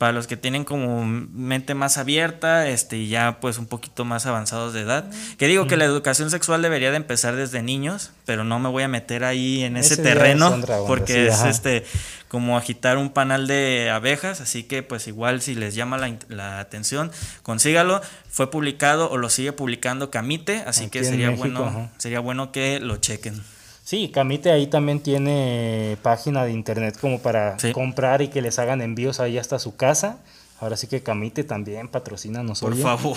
para 0.00 0.14
los 0.14 0.26
que 0.26 0.38
tienen 0.38 0.64
como 0.64 1.04
mente 1.04 1.74
más 1.74 1.98
abierta 1.98 2.66
este, 2.66 2.96
y 2.96 3.08
ya 3.08 3.38
pues 3.38 3.58
un 3.58 3.66
poquito 3.66 4.06
más 4.06 4.24
avanzados 4.24 4.72
de 4.72 4.80
edad. 4.80 5.04
Que 5.36 5.46
digo 5.46 5.66
que 5.66 5.76
la 5.76 5.84
educación 5.84 6.30
sexual 6.30 6.62
debería 6.62 6.90
de 6.90 6.96
empezar 6.96 7.36
desde 7.36 7.62
niños, 7.62 8.10
pero 8.24 8.42
no 8.42 8.58
me 8.58 8.70
voy 8.70 8.82
a 8.82 8.88
meter 8.88 9.24
ahí 9.24 9.62
en 9.62 9.76
ese, 9.76 9.98
terreno 9.98 10.58
porque 10.86 11.26
es 11.26 11.42
este 11.42 11.84
como 12.28 12.56
agitar 12.56 12.96
un 12.96 13.10
panal 13.10 13.46
de 13.46 13.90
abejas, 13.90 14.40
así 14.40 14.62
que 14.62 14.82
pues 14.82 15.06
igual 15.06 15.42
si 15.42 15.54
les 15.54 15.74
llama 15.74 15.98
la, 15.98 16.60
atención, 16.60 17.12
consígalo. 17.42 18.00
Fue 18.30 18.50
publicado 18.50 19.10
o 19.10 19.18
lo 19.18 19.28
sigue 19.28 19.52
publicando 19.52 20.10
Camite, 20.10 20.64
así 20.66 20.88
que 20.88 21.04
sería 21.04 21.28
bueno 21.28 21.90
sería 21.98 22.20
bueno 22.20 22.52
que 22.52 22.80
lo 22.80 22.96
chequen. 22.96 23.42
Sí, 23.90 24.08
Camite 24.08 24.52
ahí 24.52 24.68
también 24.68 25.00
tiene 25.00 25.98
página 26.00 26.44
de 26.44 26.52
internet 26.52 26.96
como 27.00 27.18
para 27.18 27.56
comprar 27.74 28.22
y 28.22 28.28
que 28.28 28.40
les 28.40 28.60
hagan 28.60 28.82
envíos 28.82 29.18
ahí 29.18 29.36
hasta 29.36 29.58
su 29.58 29.74
casa. 29.74 30.18
Ahora 30.60 30.76
sí 30.76 30.86
que 30.86 31.02
Camite 31.02 31.42
también 31.42 31.88
patrocina 31.88 32.40
Por 32.60 32.76
favor. 32.76 33.16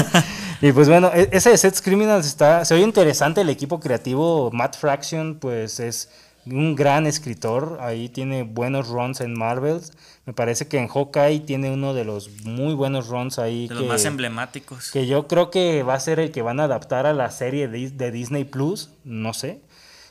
y 0.60 0.72
pues 0.72 0.88
bueno, 0.88 1.12
e-, 1.14 1.28
ese 1.30 1.50
de 1.50 1.58
Sets 1.58 1.80
Criminals 1.80 2.26
está, 2.26 2.64
se 2.64 2.74
oye 2.74 2.82
interesante 2.82 3.42
el 3.42 3.50
equipo 3.50 3.78
creativo. 3.78 4.50
Matt 4.50 4.76
Fraction, 4.76 5.36
pues 5.36 5.78
es 5.78 6.10
un 6.44 6.74
gran 6.74 7.06
escritor. 7.06 7.78
Ahí 7.80 8.08
tiene 8.08 8.42
buenos 8.42 8.88
runs 8.88 9.20
en 9.20 9.32
Marvel. 9.32 9.80
Me 10.26 10.32
parece 10.32 10.66
que 10.66 10.78
en 10.80 10.88
Hawkeye 10.88 11.38
tiene 11.46 11.70
uno 11.70 11.94
de 11.94 12.04
los 12.04 12.30
muy 12.42 12.74
buenos 12.74 13.06
runs 13.06 13.38
ahí. 13.38 13.68
De 13.68 13.76
los 13.76 13.86
más 13.86 14.04
emblemáticos. 14.04 14.90
Que 14.90 15.06
yo 15.06 15.28
creo 15.28 15.52
que 15.52 15.84
va 15.84 15.94
a 15.94 16.00
ser 16.00 16.18
el 16.18 16.32
que 16.32 16.42
van 16.42 16.58
a 16.58 16.64
adaptar 16.64 17.06
a 17.06 17.12
la 17.12 17.30
serie 17.30 17.68
de 17.68 18.10
Disney 18.10 18.42
Plus. 18.42 18.90
No 19.04 19.32
sé. 19.34 19.60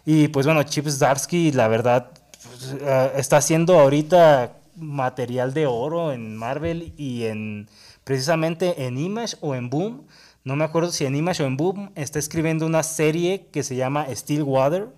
Y 0.05 0.27
pues 0.27 0.45
bueno, 0.45 0.63
Chip 0.63 0.87
Zdarsky, 0.87 1.51
la 1.51 1.67
verdad, 1.67 2.11
pues, 2.43 2.75
eh, 2.81 3.11
está 3.15 3.37
haciendo 3.37 3.79
ahorita 3.79 4.57
material 4.75 5.53
de 5.53 5.65
oro 5.67 6.11
en 6.11 6.35
Marvel 6.35 6.93
y 6.97 7.23
en 7.25 7.69
precisamente 8.03 8.85
en 8.85 8.97
Image 8.97 9.37
o 9.41 9.55
en 9.55 9.69
Boom. 9.69 10.07
No 10.43 10.55
me 10.55 10.65
acuerdo 10.65 10.91
si 10.91 11.05
en 11.05 11.15
Image 11.15 11.43
o 11.43 11.45
en 11.45 11.55
Boom 11.55 11.91
está 11.95 12.19
escribiendo 12.19 12.65
una 12.65 12.83
serie 12.83 13.47
que 13.51 13.63
se 13.63 13.75
llama 13.75 14.07
Stillwater, 14.13 14.89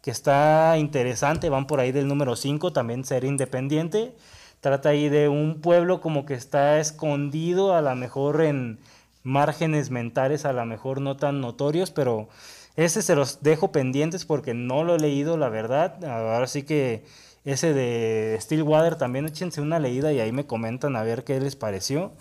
que 0.00 0.10
está 0.10 0.78
interesante, 0.78 1.50
van 1.50 1.66
por 1.66 1.80
ahí 1.80 1.92
del 1.92 2.08
número 2.08 2.36
5, 2.36 2.72
también 2.72 3.04
serie 3.04 3.28
independiente. 3.28 4.14
Trata 4.60 4.88
ahí 4.88 5.08
de 5.10 5.28
un 5.28 5.60
pueblo 5.60 6.00
como 6.00 6.24
que 6.24 6.34
está 6.34 6.80
escondido, 6.80 7.74
a 7.74 7.82
lo 7.82 7.94
mejor 7.94 8.40
en 8.40 8.78
márgenes 9.22 9.90
mentales, 9.90 10.46
a 10.46 10.52
lo 10.52 10.64
mejor 10.64 11.00
no 11.00 11.16
tan 11.16 11.40
notorios, 11.40 11.90
pero 11.90 12.28
ese 12.76 13.02
se 13.02 13.16
los 13.16 13.42
dejo 13.42 13.72
pendientes 13.72 14.24
porque 14.24 14.54
no 14.54 14.84
lo 14.84 14.96
he 14.96 15.00
leído, 15.00 15.36
la 15.36 15.48
verdad. 15.48 16.04
Ahora 16.04 16.46
sí 16.46 16.62
que 16.62 17.04
ese 17.44 17.72
de 17.72 18.36
Stillwater 18.40 18.96
también 18.96 19.26
échense 19.26 19.60
una 19.60 19.78
leída 19.78 20.12
y 20.12 20.20
ahí 20.20 20.32
me 20.32 20.46
comentan 20.46 20.96
a 20.96 21.02
ver 21.02 21.24
qué 21.24 21.40
les 21.40 21.56
pareció. 21.56 22.12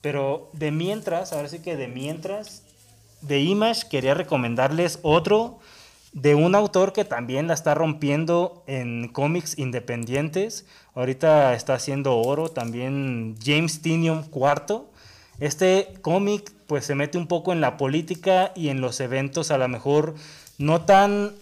Pero 0.00 0.50
de 0.52 0.70
mientras, 0.70 1.32
ahora 1.32 1.48
sí 1.48 1.58
que 1.58 1.76
de 1.76 1.88
mientras, 1.88 2.62
de 3.22 3.40
Image 3.40 3.88
quería 3.90 4.14
recomendarles 4.14 5.00
otro 5.02 5.58
de 6.12 6.34
un 6.34 6.54
autor 6.54 6.92
que 6.92 7.04
también 7.04 7.48
la 7.48 7.54
está 7.54 7.74
rompiendo 7.74 8.62
en 8.66 9.08
cómics 9.08 9.58
independientes. 9.58 10.64
Ahorita 10.94 11.52
está 11.54 11.74
haciendo 11.74 12.16
oro 12.16 12.48
también 12.48 13.36
James 13.44 13.82
Tinium 13.82 14.24
IV. 14.32 14.84
Este 15.40 15.92
cómic 16.00 16.52
pues 16.66 16.84
se 16.84 16.94
mete 16.94 17.18
un 17.18 17.26
poco 17.26 17.52
en 17.52 17.60
la 17.60 17.76
política 17.76 18.52
y 18.54 18.68
en 18.68 18.80
los 18.80 19.00
eventos 19.00 19.50
a 19.50 19.58
lo 19.58 19.68
mejor 19.68 20.14
no 20.58 20.82
tan, 20.82 21.32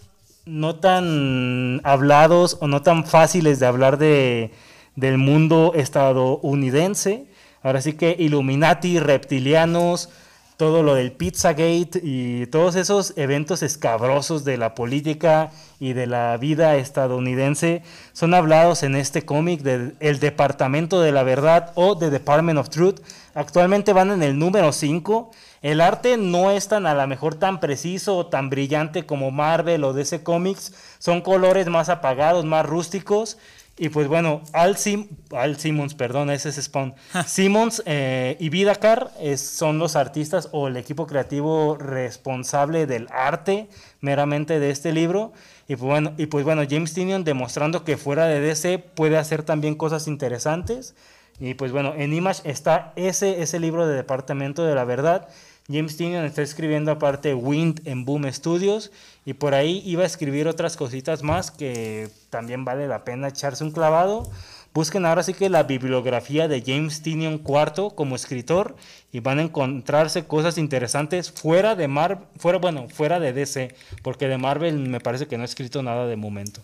no 0.45 0.77
tan 0.77 1.81
hablados 1.85 2.59
o 2.61 2.66
no 2.66 2.83
tan 2.83 3.05
fáciles 3.05 3.61
de 3.61 3.66
hablar 3.66 3.99
de, 3.99 4.51
del 4.97 5.18
mundo 5.18 5.72
estadounidense. 5.75 7.27
Ahora 7.62 7.81
sí 7.81 7.95
que 7.95 8.14
Illuminati, 8.18 8.99
reptilianos, 8.99 10.11
todo 10.57 10.82
lo 10.82 10.94
del 10.94 11.12
Pizzagate 11.12 12.00
y 12.02 12.46
todos 12.46 12.76
esos 12.76 13.12
eventos 13.16 13.62
escabrosos 13.62 14.44
de 14.44 14.57
la 14.57 14.74
política 14.74 15.50
y 15.80 15.94
de 15.94 16.07
la 16.07 16.36
vida 16.36 16.76
estadounidense 16.76 17.82
son 18.12 18.34
hablados 18.34 18.84
en 18.84 18.94
este 18.94 19.24
cómic 19.24 19.62
del 19.62 19.96
El 19.98 20.20
Departamento 20.20 21.00
de 21.00 21.12
la 21.12 21.24
Verdad 21.24 21.72
o 21.74 21.98
The 21.98 22.11
Department 22.11 22.59
of 22.59 22.70
Truth. 22.70 23.00
Actualmente 23.34 23.92
van 23.92 24.12
en 24.12 24.22
el 24.22 24.38
número 24.38 24.72
5. 24.72 25.32
El 25.62 25.80
arte 25.80 26.16
no 26.16 26.52
es 26.52 26.68
tan 26.68 26.86
a 26.86 26.94
lo 26.94 27.07
mejor 27.09 27.34
tan 27.34 27.59
preciso 27.59 28.16
o 28.16 28.26
tan 28.26 28.48
brillante 28.48 29.07
como 29.07 29.32
Marvel 29.32 29.82
o 29.82 29.92
DC 29.92 30.22
Comics. 30.22 30.72
Son 30.98 31.20
colores 31.20 31.66
más 31.68 31.88
apagados, 31.88 32.44
más 32.44 32.64
rústicos 32.64 33.38
y 33.77 33.89
pues 33.89 34.07
bueno, 34.07 34.43
Al, 34.53 34.77
Sim 34.77 35.09
Al 35.33 35.59
Simmons, 35.59 35.95
perdón, 35.95 36.31
ese 36.31 36.51
es 36.51 36.57
Spawn. 36.62 36.95
Simmons 37.27 37.83
eh, 37.87 38.37
y 38.39 38.49
Vidacar 38.49 39.11
son 39.37 39.79
los 39.79 39.97
artistas 39.97 40.49
o 40.53 40.68
el 40.68 40.77
equipo 40.77 41.07
creativo 41.07 41.77
responsable 41.77 42.87
del 42.87 43.09
arte 43.11 43.68
meramente 44.01 44.61
de 44.61 44.70
este 44.70 44.93
libro. 44.93 45.33
Y 45.66 45.77
pues 45.77 45.89
bueno, 45.89 46.12
y 46.18 46.27
pues 46.27 46.45
bueno 46.45 46.62
James 46.68 46.95
Tinion 46.95 47.25
demostrando 47.25 47.85
que 47.85 47.97
fuera 47.97 48.27
de 48.27 48.41
DC 48.41 48.79
puede 48.79 49.16
hacer 49.16 49.43
también 49.43 49.75
cosas 49.75 50.07
interesantes. 50.07 50.95
Y 51.41 51.55
pues 51.55 51.72
bueno, 51.72 51.95
en 51.97 52.12
Image 52.12 52.49
está 52.49 52.93
ese, 52.95 53.43
ese 53.43 53.59
libro 53.59 53.89
de 53.89 53.97
Departamento 53.97 54.64
de 54.64 54.77
la 54.77 54.85
Verdad. 54.85 55.29
James 55.69 55.97
Tinion 55.97 56.27
está 56.27 56.43
escribiendo 56.43 56.91
aparte 56.91 57.33
Wind 57.33 57.81
en 57.87 58.05
Boom 58.05 58.31
Studios 58.31 58.91
y 59.25 59.33
por 59.33 59.55
ahí 59.55 59.83
iba 59.87 60.03
a 60.03 60.07
escribir 60.07 60.47
otras 60.47 60.77
cositas 60.77 61.23
más 61.23 61.51
que 61.51 62.11
también 62.29 62.67
vale 62.67 62.87
la 62.87 63.05
pena 63.05 63.29
echarse 63.29 63.65
un 63.65 63.71
clavado. 63.71 64.31
Busquen 64.75 65.07
ahora 65.07 65.23
sí 65.23 65.33
que 65.33 65.49
la 65.49 65.62
bibliografía 65.62 66.49
de 66.49 66.62
James 66.67 67.01
Tinion 67.01 67.41
IV 67.47 67.95
como 67.95 68.15
escritor 68.15 68.77
y 69.11 69.21
van 69.21 69.39
a 69.39 69.43
encontrarse 69.43 70.27
cosas 70.27 70.59
interesantes 70.59 71.31
fuera 71.31 71.77
de 71.77 71.89
Marvel, 71.89 72.27
fuera, 72.37 72.59
bueno, 72.59 72.89
fuera 72.89 73.19
de 73.19 73.33
DC, 73.33 73.75
porque 74.03 74.29
de 74.29 74.37
Marvel 74.37 74.79
me 74.81 75.01
parece 75.01 75.29
que 75.29 75.39
no 75.39 75.45
ha 75.45 75.47
escrito 75.47 75.83
nada 75.83 76.07
de 76.07 76.17
momento. 76.17 76.61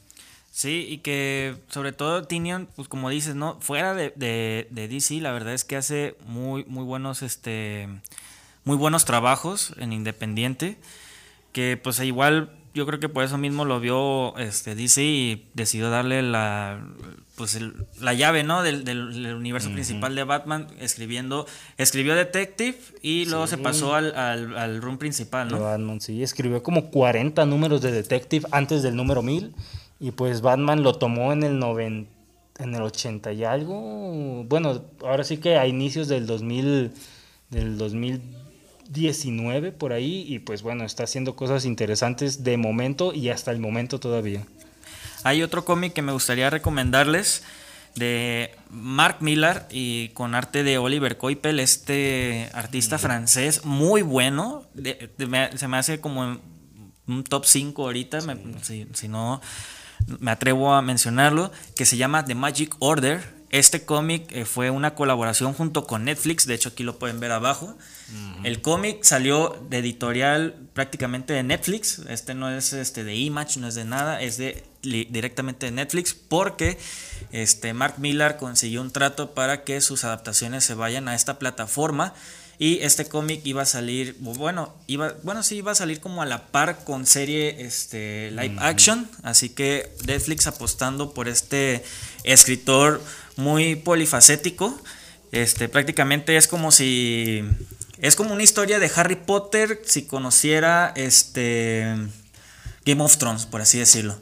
Sí, 0.51 0.87
y 0.91 0.99
que 0.99 1.55
sobre 1.69 1.93
todo 1.93 2.25
Tinion, 2.25 2.69
pues 2.75 2.89
como 2.89 3.09
dices, 3.09 3.37
¿no? 3.37 3.59
Fuera 3.61 3.95
de, 3.95 4.13
de, 4.17 4.67
de 4.71 4.89
DC, 4.89 5.21
la 5.21 5.33
verdad 5.33 5.55
es 5.55 5.65
que 5.65 5.77
hace 5.77 6.17
muy, 6.27 6.65
muy 6.65 6.85
buenos, 6.85 7.23
este 7.23 7.89
muy 8.65 8.77
buenos 8.77 9.05
trabajos 9.05 9.75
en 9.79 9.93
Independiente, 9.93 10.79
que 11.53 11.79
pues 11.83 12.01
igual 12.01 12.51
yo 12.75 12.87
creo 12.87 13.01
que 13.01 13.09
por 13.09 13.25
eso 13.25 13.37
mismo 13.37 13.65
lo 13.65 13.81
vio 13.81 14.37
este, 14.39 14.75
DC 14.75 15.03
y 15.03 15.49
decidió 15.55 15.91
darle 15.91 16.23
la, 16.23 16.87
pues 17.35 17.59
la 18.01 18.15
llave 18.15 18.45
¿no? 18.45 18.63
del, 18.63 18.85
del, 18.85 19.35
universo 19.35 19.71
principal 19.71 20.15
de 20.15 20.23
Batman, 20.25 20.69
escribiendo, 20.79 21.47
escribió 21.79 22.15
Detective 22.15 22.79
y 23.03 23.25
luego 23.25 23.47
se 23.49 23.59
pasó 23.59 23.95
al, 23.95 24.15
al, 24.15 24.57
al 24.57 24.99
principal, 24.99 25.49
¿no? 25.49 25.61
Batman, 25.61 26.01
sí, 26.01 26.23
escribió 26.23 26.63
como 26.63 26.91
40 26.91 27.45
números 27.47 27.81
de 27.81 27.91
Detective 27.91 28.47
antes 28.53 28.83
del 28.83 28.95
número 28.95 29.23
1000 29.23 29.53
Y 29.99 30.13
pues 30.13 30.41
Batman 30.41 30.83
lo 30.83 30.95
tomó 30.95 31.33
en 31.33 31.43
el 31.43 31.59
90, 31.59 32.09
en 32.59 32.75
el 32.75 32.83
80 32.83 33.33
y 33.33 33.45
algo. 33.45 34.45
Bueno, 34.45 34.83
ahora 35.03 35.25
sí 35.25 35.39
que 35.39 35.57
a 35.57 35.67
inicios 35.67 36.07
del 36.07 36.27
2000 36.27 36.93
del 37.51 37.79
2019 38.91 39.73
por 39.73 39.93
ahí 39.93 40.25
y 40.27 40.41
pues 40.41 40.63
bueno, 40.63 40.85
está 40.85 41.05
haciendo 41.05 41.37
cosas 41.37 41.65
interesantes 41.65 42.43
de 42.43 42.57
momento 42.57 43.15
y 43.15 43.29
hasta 43.29 43.53
el 43.53 43.61
momento 43.61 44.01
todavía. 44.01 44.45
Hay 45.23 45.43
otro 45.43 45.65
cómic 45.65 45.93
que 45.93 46.03
me 46.03 46.13
gustaría 46.13 46.51
recomendarles 46.51 47.43
de 47.95 48.55
Mark 48.69 49.19
Millar 49.21 49.69
y 49.71 50.09
con 50.11 50.35
arte 50.35 50.63
de 50.63 50.79
Oliver 50.79 51.19
Coipel, 51.19 51.61
este 51.61 52.49
artista 52.53 52.99
francés 52.99 53.65
muy 53.65 54.03
bueno. 54.03 54.65
se 55.57 55.69
me 55.69 55.77
hace 55.77 56.01
como 56.01 56.41
un 57.07 57.25
top 57.25 57.45
5 57.45 57.83
ahorita, 57.83 58.21
si, 58.63 58.89
si, 58.93 59.09
no 59.09 59.41
me 60.19 60.31
atrevo 60.31 60.73
a 60.75 60.83
mencionarlo, 60.83 61.53
que 61.77 61.85
se 61.85 61.97
llama 61.97 62.25
The 62.25 62.35
Magic 62.35 62.75
Order. 62.79 63.41
Este 63.51 63.85
cómic 63.85 64.31
eh, 64.31 64.45
fue 64.45 64.71
una 64.71 64.95
colaboración 64.95 65.53
junto 65.55 65.85
con 65.85 66.05
Netflix, 66.05 66.47
de 66.47 66.55
hecho 66.55 66.69
aquí 66.71 66.85
lo 66.85 66.99
pueden 66.99 67.19
ver 67.19 67.33
abajo. 67.33 67.77
El 68.43 68.63
cómic 68.63 69.03
salió 69.05 69.57
de 69.69 69.79
editorial 69.79 70.55
prácticamente 70.73 71.33
de 71.33 71.43
Netflix, 71.43 72.01
este 72.09 72.35
no 72.35 72.51
es 72.51 72.73
este 72.73 73.05
de 73.05 73.15
Image, 73.15 73.61
no 73.61 73.69
es 73.69 73.75
de 73.75 73.85
nada, 73.85 74.21
es 74.23 74.39
de 74.39 74.65
directamente 74.83 75.67
de 75.67 75.73
Netflix 75.73 76.15
porque 76.15 76.79
este 77.33 77.75
Mark 77.75 77.97
Millar 77.99 78.39
consiguió 78.39 78.81
un 78.81 78.91
trato 78.91 79.35
para 79.35 79.63
que 79.65 79.81
sus 79.81 80.05
adaptaciones 80.05 80.65
se 80.65 80.75
vayan 80.75 81.07
a 81.09 81.15
esta 81.15 81.39
plataforma 81.39 82.15
y 82.61 82.81
este 82.83 83.07
cómic 83.07 83.41
iba 83.45 83.63
a 83.63 83.65
salir, 83.65 84.17
bueno, 84.21 84.75
iba, 84.87 85.15
bueno, 85.23 85.43
sí 85.43 85.57
iba 85.57 85.73
a 85.73 85.75
salir 85.75 85.99
como 85.99 86.21
a 86.21 86.27
la 86.27 86.49
par 86.49 86.85
con 86.85 87.07
serie 87.07 87.63
este, 87.65 88.31
live 88.33 88.57
action. 88.59 89.09
Así 89.23 89.49
que 89.49 89.91
Netflix 90.07 90.47
apostando 90.47 91.15
por 91.15 91.27
este 91.27 91.83
escritor 92.23 93.03
muy 93.37 93.77
polifacético. 93.77 94.79
Este, 95.33 95.71
prácticamente 95.71 96.37
es 96.37 96.47
como 96.49 96.71
si. 96.71 97.45
Es 98.03 98.17
como 98.17 98.33
una 98.33 98.43
historia 98.43 98.79
de 98.79 98.91
Harry 98.95 99.17
Potter 99.17 99.83
si 99.85 100.05
conociera 100.05 100.93
este. 100.97 101.97
Game 102.85 103.03
of 103.03 103.17
Thrones, 103.19 103.47
por 103.47 103.61
así 103.61 103.79
decirlo. 103.79 104.17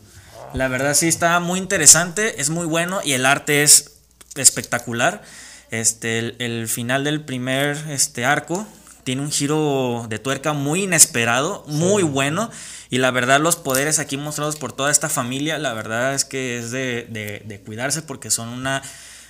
La 0.54 0.68
verdad 0.68 0.94
sí 0.94 1.08
está 1.08 1.38
muy 1.40 1.58
interesante, 1.58 2.40
es 2.40 2.50
muy 2.50 2.66
bueno 2.66 3.00
y 3.04 3.12
el 3.12 3.26
arte 3.26 3.62
es 3.62 3.98
espectacular. 4.34 5.22
Este, 5.70 6.34
el, 6.44 6.68
final 6.68 7.04
del 7.04 7.20
primer 7.24 7.76
este, 7.88 8.24
arco 8.24 8.66
tiene 9.04 9.22
un 9.22 9.30
giro 9.30 10.06
de 10.08 10.18
tuerca 10.18 10.54
muy 10.54 10.84
inesperado, 10.84 11.64
muy 11.66 12.02
bueno. 12.02 12.50
Y 12.90 12.98
la 12.98 13.10
verdad, 13.10 13.40
los 13.40 13.56
poderes 13.56 13.98
aquí 13.98 14.16
mostrados 14.16 14.56
por 14.56 14.72
toda 14.72 14.90
esta 14.90 15.08
familia, 15.08 15.58
la 15.58 15.74
verdad 15.74 16.14
es 16.14 16.24
que 16.24 16.58
es 16.58 16.70
de, 16.70 17.62
cuidarse 17.64 18.02
porque 18.02 18.30
son 18.30 18.48
una. 18.48 18.82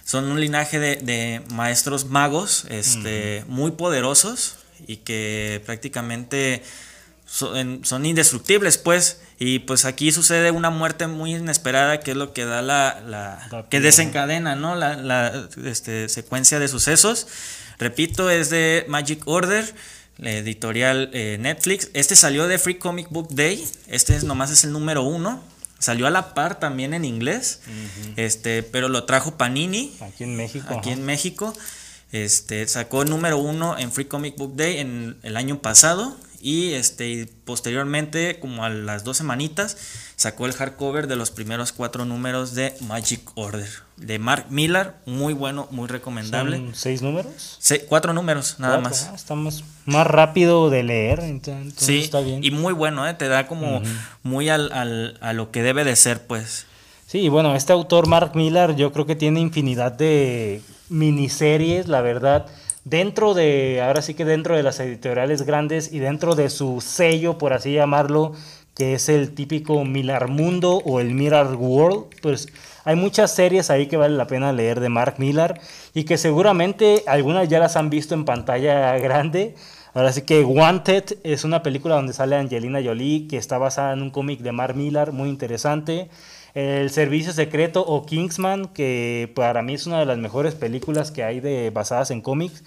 Son 0.08 0.24
un 0.24 0.40
linaje 0.40 0.78
de, 0.78 1.42
maestros 1.50 2.06
magos 2.06 2.64
este, 2.70 3.44
muy 3.46 3.72
poderosos 3.72 4.56
y 4.86 4.96
que 4.96 5.62
prácticamente 5.66 6.62
son, 7.26 7.84
son 7.84 8.06
indestructibles, 8.06 8.78
pues. 8.78 9.20
Y 9.38 9.58
pues 9.58 9.84
aquí 9.84 10.10
sucede 10.10 10.50
una 10.50 10.70
muerte 10.70 11.08
muy 11.08 11.34
inesperada, 11.34 12.00
que 12.00 12.12
es 12.12 12.16
lo 12.16 12.32
que 12.32 12.46
da 12.46 12.62
la. 12.62 13.66
que 13.68 13.80
desencadena, 13.80 14.56
¿no? 14.56 14.76
La, 14.76 15.46
este, 15.66 16.08
secuencia 16.08 16.58
de 16.58 16.68
sucesos. 16.68 17.26
Repito, 17.78 18.30
es 18.30 18.48
de 18.48 18.86
Magic 18.88 19.20
Order, 19.26 19.74
la 20.16 20.32
editorial 20.32 21.10
eh, 21.12 21.36
Netflix. 21.38 21.90
Este 21.92 22.16
salió 22.16 22.48
de 22.48 22.58
Free 22.58 22.78
Comic 22.78 23.10
Book 23.10 23.28
Day. 23.28 23.62
Este 23.88 24.16
es, 24.16 24.24
nomás 24.24 24.50
es 24.50 24.64
el 24.64 24.72
número 24.72 25.02
uno. 25.02 25.44
Salió 25.78 26.06
a 26.06 26.10
la 26.10 26.34
par 26.34 26.58
también 26.58 26.94
en 26.94 27.04
inglés. 27.04 27.60
Este, 28.16 28.62
pero 28.62 28.88
lo 28.88 29.04
trajo 29.04 29.36
Panini. 29.36 29.96
Aquí 30.00 30.24
en 30.24 30.36
México. 30.36 30.74
Aquí 30.76 30.90
en 30.90 31.04
México. 31.04 31.54
Este, 32.10 32.66
sacó 32.66 33.04
número 33.04 33.38
uno 33.38 33.78
en 33.78 33.92
Free 33.92 34.06
Comic 34.06 34.36
Book 34.36 34.56
Day 34.56 34.78
en 34.78 35.18
el 35.22 35.36
año 35.36 35.60
pasado 35.60 36.16
y 36.40 36.72
este 36.72 37.28
posteriormente 37.44 38.38
como 38.38 38.64
a 38.64 38.70
las 38.70 39.04
dos 39.04 39.16
semanitas 39.16 39.76
sacó 40.18 40.46
el 40.46 40.52
hardcover 40.52 41.06
de 41.06 41.14
los 41.14 41.30
primeros 41.30 41.70
cuatro 41.70 42.04
números 42.04 42.56
de 42.56 42.74
Magic 42.80 43.20
Order 43.36 43.68
de 43.96 44.18
Mark 44.18 44.46
Millar 44.50 44.96
muy 45.06 45.32
bueno 45.32 45.68
muy 45.70 45.86
recomendable. 45.86 46.60
Seis 46.72 47.02
números 47.02 47.60
cuatro 47.88 48.12
números 48.12 48.56
nada 48.58 48.80
más. 48.80 49.08
ah, 49.12 49.14
estamos 49.14 49.62
más 49.86 50.08
rápido 50.08 50.70
de 50.70 50.82
leer 50.82 51.20
entonces 51.20 51.74
sí 51.76 52.00
está 52.00 52.20
bien. 52.20 52.42
y 52.42 52.50
muy 52.50 52.72
bueno 52.72 53.08
¿eh? 53.08 53.14
te 53.14 53.28
da 53.28 53.46
como 53.46 53.80
muy 54.24 54.48
al, 54.48 54.72
al, 54.72 55.16
a 55.20 55.32
lo 55.32 55.52
que 55.52 55.62
debe 55.62 55.84
de 55.84 55.94
ser 55.94 56.26
pues. 56.26 56.66
Sí 57.06 57.28
bueno 57.28 57.54
este 57.54 57.72
autor 57.72 58.08
Mark 58.08 58.32
Millar 58.34 58.74
yo 58.74 58.92
creo 58.92 59.06
que 59.06 59.14
tiene 59.14 59.38
infinidad 59.38 59.92
de 59.92 60.62
miniseries 60.88 61.86
la 61.86 62.00
verdad. 62.00 62.46
Dentro 62.84 63.34
de, 63.34 63.82
ahora 63.82 64.00
sí 64.00 64.14
que 64.14 64.24
dentro 64.24 64.56
de 64.56 64.62
las 64.62 64.80
editoriales 64.80 65.42
grandes 65.42 65.92
y 65.92 65.98
dentro 65.98 66.34
de 66.34 66.48
su 66.48 66.80
sello, 66.80 67.36
por 67.36 67.52
así 67.52 67.74
llamarlo, 67.74 68.32
que 68.78 68.94
es 68.94 69.08
el 69.08 69.34
típico 69.34 69.84
Millar 69.84 70.28
Mundo 70.28 70.80
o 70.84 71.00
el 71.00 71.12
Mirror 71.12 71.56
World, 71.56 72.04
pues 72.22 72.46
hay 72.84 72.94
muchas 72.94 73.34
series 73.34 73.70
ahí 73.70 73.88
que 73.88 73.96
vale 73.96 74.16
la 74.16 74.28
pena 74.28 74.52
leer 74.52 74.78
de 74.78 74.88
Mark 74.88 75.16
Millar 75.18 75.60
y 75.94 76.04
que 76.04 76.16
seguramente 76.16 77.02
algunas 77.08 77.48
ya 77.48 77.58
las 77.58 77.74
han 77.76 77.90
visto 77.90 78.14
en 78.14 78.24
pantalla 78.24 78.96
grande. 78.98 79.56
Ahora 79.94 80.12
sí 80.12 80.22
que 80.22 80.44
Wanted 80.44 81.18
es 81.24 81.42
una 81.42 81.64
película 81.64 81.96
donde 81.96 82.12
sale 82.12 82.36
Angelina 82.36 82.80
Jolie, 82.82 83.26
que 83.26 83.36
está 83.36 83.58
basada 83.58 83.92
en 83.94 84.00
un 84.00 84.10
cómic 84.10 84.40
de 84.40 84.52
Mark 84.52 84.76
Millar, 84.76 85.10
muy 85.10 85.28
interesante. 85.28 86.08
El 86.54 86.90
Servicio 86.90 87.32
Secreto 87.32 87.84
o 87.84 88.06
Kingsman, 88.06 88.66
que 88.66 89.32
para 89.34 89.60
mí 89.62 89.74
es 89.74 89.88
una 89.88 89.98
de 89.98 90.06
las 90.06 90.18
mejores 90.18 90.54
películas 90.54 91.10
que 91.10 91.24
hay 91.24 91.40
de, 91.40 91.70
basadas 91.70 92.12
en 92.12 92.20
cómics. 92.20 92.62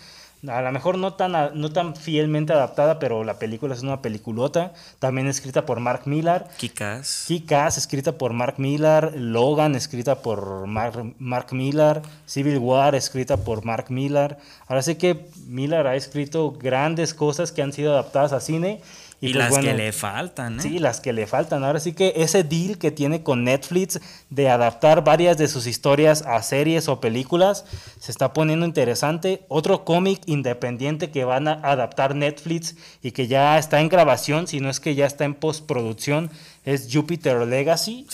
A 0.48 0.62
lo 0.62 0.72
mejor 0.72 0.98
no 0.98 1.14
tan, 1.14 1.32
no 1.32 1.72
tan 1.72 1.96
fielmente 1.96 2.52
adaptada, 2.52 2.98
pero 2.98 3.24
la 3.24 3.38
película 3.38 3.76
es 3.76 3.84
una 3.84 4.02
peliculota. 4.02 4.74
También 4.98 5.28
escrita 5.28 5.66
por 5.66 5.80
Mark 5.80 6.04
Millar. 6.06 6.48
Kikas. 6.58 7.26
Kikas, 7.28 7.78
escrita 7.78 8.14
por 8.14 8.34
Mark 8.34 8.56
Millar. 8.58 9.14
Logan, 9.16 9.76
escrita 9.76 10.22
por 10.22 10.66
Mark, 10.66 11.14
Mark 11.20 11.54
Millar. 11.54 12.02
Civil 12.26 12.58
War, 12.58 12.96
escrita 12.96 13.38
por 13.38 13.64
Mark 13.66 13.86
Millar. 13.90 14.40
Ahora 14.68 14.82
sí 14.82 14.96
que 14.96 15.28
Millar 15.46 15.86
ha 15.86 15.96
escrito 15.96 16.52
grandes 16.52 17.14
cosas 17.14 17.52
que 17.52 17.62
han 17.62 17.72
sido 17.72 17.94
adaptadas 17.94 18.34
a 18.34 18.40
cine 18.40 18.82
y, 19.22 19.34
pues 19.34 19.52
las 19.52 19.60
que 19.60 19.74
le 19.76 19.92
faltan, 19.92 20.60
¿eh? 20.60 20.64
Sí, 20.64 20.80
las 20.80 21.00
que 21.00 21.14
le 21.14 21.28
faltan. 21.28 21.64
Ahora 21.64 21.80
sí 21.80 21.94
que 21.94 22.14
ese 22.16 22.44
deal 22.44 22.80
que 22.80 22.90
tiene 22.90 23.22
con 23.22 23.44
Netflix 23.44 24.02
de 24.32 24.50
adaptar 24.50 25.04
varias 25.04 25.38
de 25.38 25.48
sus 25.48 25.68
historias 25.68 26.24
a 26.24 26.42
series 26.42 26.88
o 26.88 27.00
películas 27.00 27.64
se 28.00 28.12
está 28.12 28.34
poniendo 28.34 28.66
interesante. 28.66 29.46
Otro 29.48 29.86
cómic 29.86 30.22
independiente 30.26 31.12
que 31.12 31.24
van 31.24 31.48
a 31.48 31.54
adaptar 31.54 32.16
Netflix 32.16 32.76
y 33.04 33.12
que 33.12 33.28
ya 33.28 33.60
está 33.60 33.80
en 33.80 33.90
grabación, 33.90 34.48
si 34.48 34.60
no 34.60 34.72
es 34.72 34.80
que 34.80 34.96
ya 34.96 35.06
está 35.06 35.24
en 35.24 35.36
postproducción, 35.36 36.32
es 36.66 36.90
Jupiter 36.92 37.46
Legacy. 37.46 38.08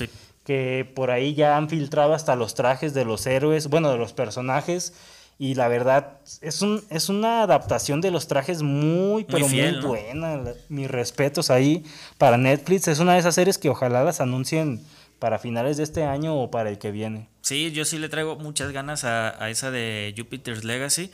Que 0.43 0.89
por 0.93 1.09
ahí 1.09 1.35
ya 1.35 1.55
han 1.55 1.69
filtrado 1.69 2.13
hasta 2.13 2.35
los 2.35 2.53
trajes 2.53 2.93
de 2.93 3.05
los 3.05 3.25
héroes, 3.27 3.67
bueno, 3.67 3.91
de 3.91 3.97
los 3.97 4.11
personajes 4.11 4.93
y 5.39 5.53
la 5.53 5.67
verdad, 5.67 6.17
es, 6.41 6.63
un, 6.63 6.83
es 6.89 7.09
una 7.09 7.43
adaptación 7.43 8.01
de 8.01 8.09
los 8.09 8.27
trajes 8.27 8.63
muy, 8.63 9.23
pero 9.23 9.47
muy, 9.47 9.79
buena. 9.81 10.41
Mis 10.67 10.89
respetos 10.89 11.51
ahí 11.51 11.83
para 12.17 12.37
Netflix. 12.37 12.87
Es 12.87 12.99
una 12.99 13.13
de 13.13 13.19
esas 13.19 13.35
series 13.35 13.59
que 13.59 13.69
ojalá 13.69 14.03
las 14.03 14.19
anuncien 14.19 14.81
para 15.19 15.39
finales 15.39 15.77
de 15.77 15.83
este 15.83 16.03
año 16.03 16.35
o 16.35 16.51
para 16.51 16.69
el 16.69 16.77
que 16.77 16.91
viene. 16.91 17.27
Sí, 17.41 17.71
yo 17.71 17.85
sí 17.85 17.97
le 17.97 18.09
traigo 18.09 18.35
muchas 18.35 18.71
ganas 18.71 19.05
a, 19.05 19.49
esa 19.49 19.71
de 19.71 20.13
Jupiter's 20.17 20.65
Legacy. 20.65 21.09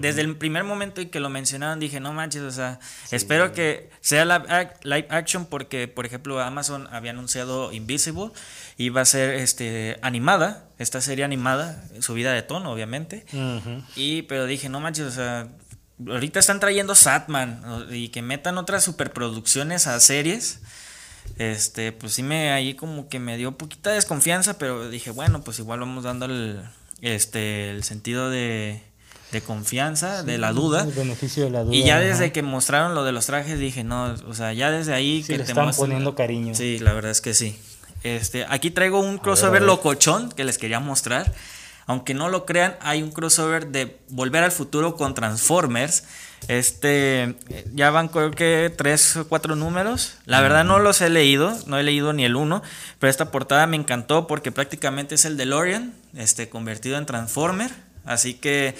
Desde 0.00 0.22
el 0.22 0.34
primer 0.36 0.64
momento 0.64 1.02
en 1.02 1.10
que 1.10 1.20
lo 1.20 1.28
mencionaron 1.28 1.78
dije, 1.78 2.00
no 2.00 2.14
manches, 2.14 2.40
o 2.40 2.50
sea, 2.50 2.80
espero 3.10 3.52
que 3.52 3.90
sea 4.00 4.24
live, 4.82 5.06
action 5.10 5.44
porque, 5.44 5.86
por 5.86 6.06
ejemplo, 6.06 6.40
Amazon 6.40 6.88
había 6.90 7.10
anunciado 7.10 7.70
Invisible 7.70 8.30
y 8.78 8.88
va 8.88 9.02
a 9.02 9.04
ser 9.04 9.34
este, 9.34 9.98
animada, 10.00 10.64
esta 10.78 11.02
serie 11.02 11.22
animada, 11.22 11.84
subida 12.00 12.32
de 12.32 12.42
tono, 12.42 12.72
obviamente. 12.72 13.26
Y, 13.94 14.22
pero 14.22 14.46
dije, 14.46 14.70
no 14.70 14.80
manches, 14.80 15.04
o 15.04 15.10
sea, 15.10 15.48
ahorita 16.08 16.40
están 16.40 16.60
trayendo 16.60 16.94
Satman 16.94 17.88
y 17.90 18.08
que 18.08 18.22
metan 18.22 18.56
otras 18.56 18.84
superproducciones 18.84 19.86
a 19.86 20.00
series 20.00 20.62
este, 21.38 21.92
pues 21.92 22.12
sí 22.14 22.22
me 22.22 22.50
ahí 22.52 22.74
como 22.74 23.08
que 23.08 23.18
me 23.18 23.36
dio 23.36 23.58
poquita 23.58 23.90
desconfianza, 23.90 24.58
pero 24.58 24.88
dije, 24.88 25.10
bueno, 25.10 25.42
pues 25.42 25.58
igual 25.58 25.80
vamos 25.80 26.04
dando 26.04 26.26
el, 26.26 26.62
este, 27.00 27.70
el 27.70 27.82
sentido 27.82 28.30
de, 28.30 28.82
de 29.32 29.40
confianza, 29.42 30.22
de 30.22 30.38
la 30.38 30.52
duda. 30.52 30.84
El 30.84 30.92
beneficio 30.92 31.44
de 31.44 31.50
la 31.50 31.64
duda. 31.64 31.74
Y 31.74 31.82
ya 31.82 31.98
desde 31.98 32.30
que 32.30 32.42
mostraron 32.42 32.94
lo 32.94 33.02
de 33.04 33.12
los 33.12 33.26
trajes 33.26 33.58
dije, 33.58 33.82
no, 33.82 34.14
o 34.28 34.34
sea, 34.34 34.52
ya 34.52 34.70
desde 34.70 34.94
ahí 34.94 35.22
que 35.24 35.36
te 35.36 35.42
están 35.42 35.72
poniendo 35.74 36.14
cariño. 36.14 36.54
Sí, 36.54 36.78
la 36.78 36.92
verdad 36.92 37.10
es 37.10 37.20
que 37.20 37.34
sí. 37.34 37.58
Este, 38.04 38.46
aquí 38.48 38.70
traigo 38.70 39.00
un 39.00 39.18
crossover 39.18 39.62
locochón 39.62 40.30
que 40.30 40.44
les 40.44 40.58
quería 40.58 40.78
mostrar. 40.78 41.32
aunque 41.86 42.14
no 42.14 42.28
lo 42.28 42.46
crean, 42.46 42.76
hay 42.80 43.02
un 43.02 43.10
crossover 43.10 43.68
de 43.68 43.98
Volver 44.08 44.42
al 44.42 44.52
Futuro 44.52 44.94
con 44.96 45.14
Transformers. 45.14 46.04
Este, 46.48 47.36
ya 47.72 47.90
van 47.90 48.08
creo 48.08 48.30
que 48.30 48.72
tres 48.76 49.16
o 49.16 49.28
cuatro 49.28 49.56
números. 49.56 50.18
La 50.26 50.40
verdad 50.40 50.64
no 50.64 50.78
los 50.78 51.00
he 51.00 51.08
leído, 51.08 51.56
no 51.66 51.78
he 51.78 51.82
leído 51.82 52.12
ni 52.12 52.24
el 52.24 52.36
uno, 52.36 52.62
pero 52.98 53.10
esta 53.10 53.30
portada 53.30 53.66
me 53.66 53.76
encantó 53.76 54.26
porque 54.26 54.52
prácticamente 54.52 55.14
es 55.14 55.24
el 55.24 55.36
DeLorean, 55.36 55.94
este, 56.14 56.48
convertido 56.48 56.98
en 56.98 57.06
Transformer. 57.06 57.70
Así 58.04 58.34
que, 58.34 58.74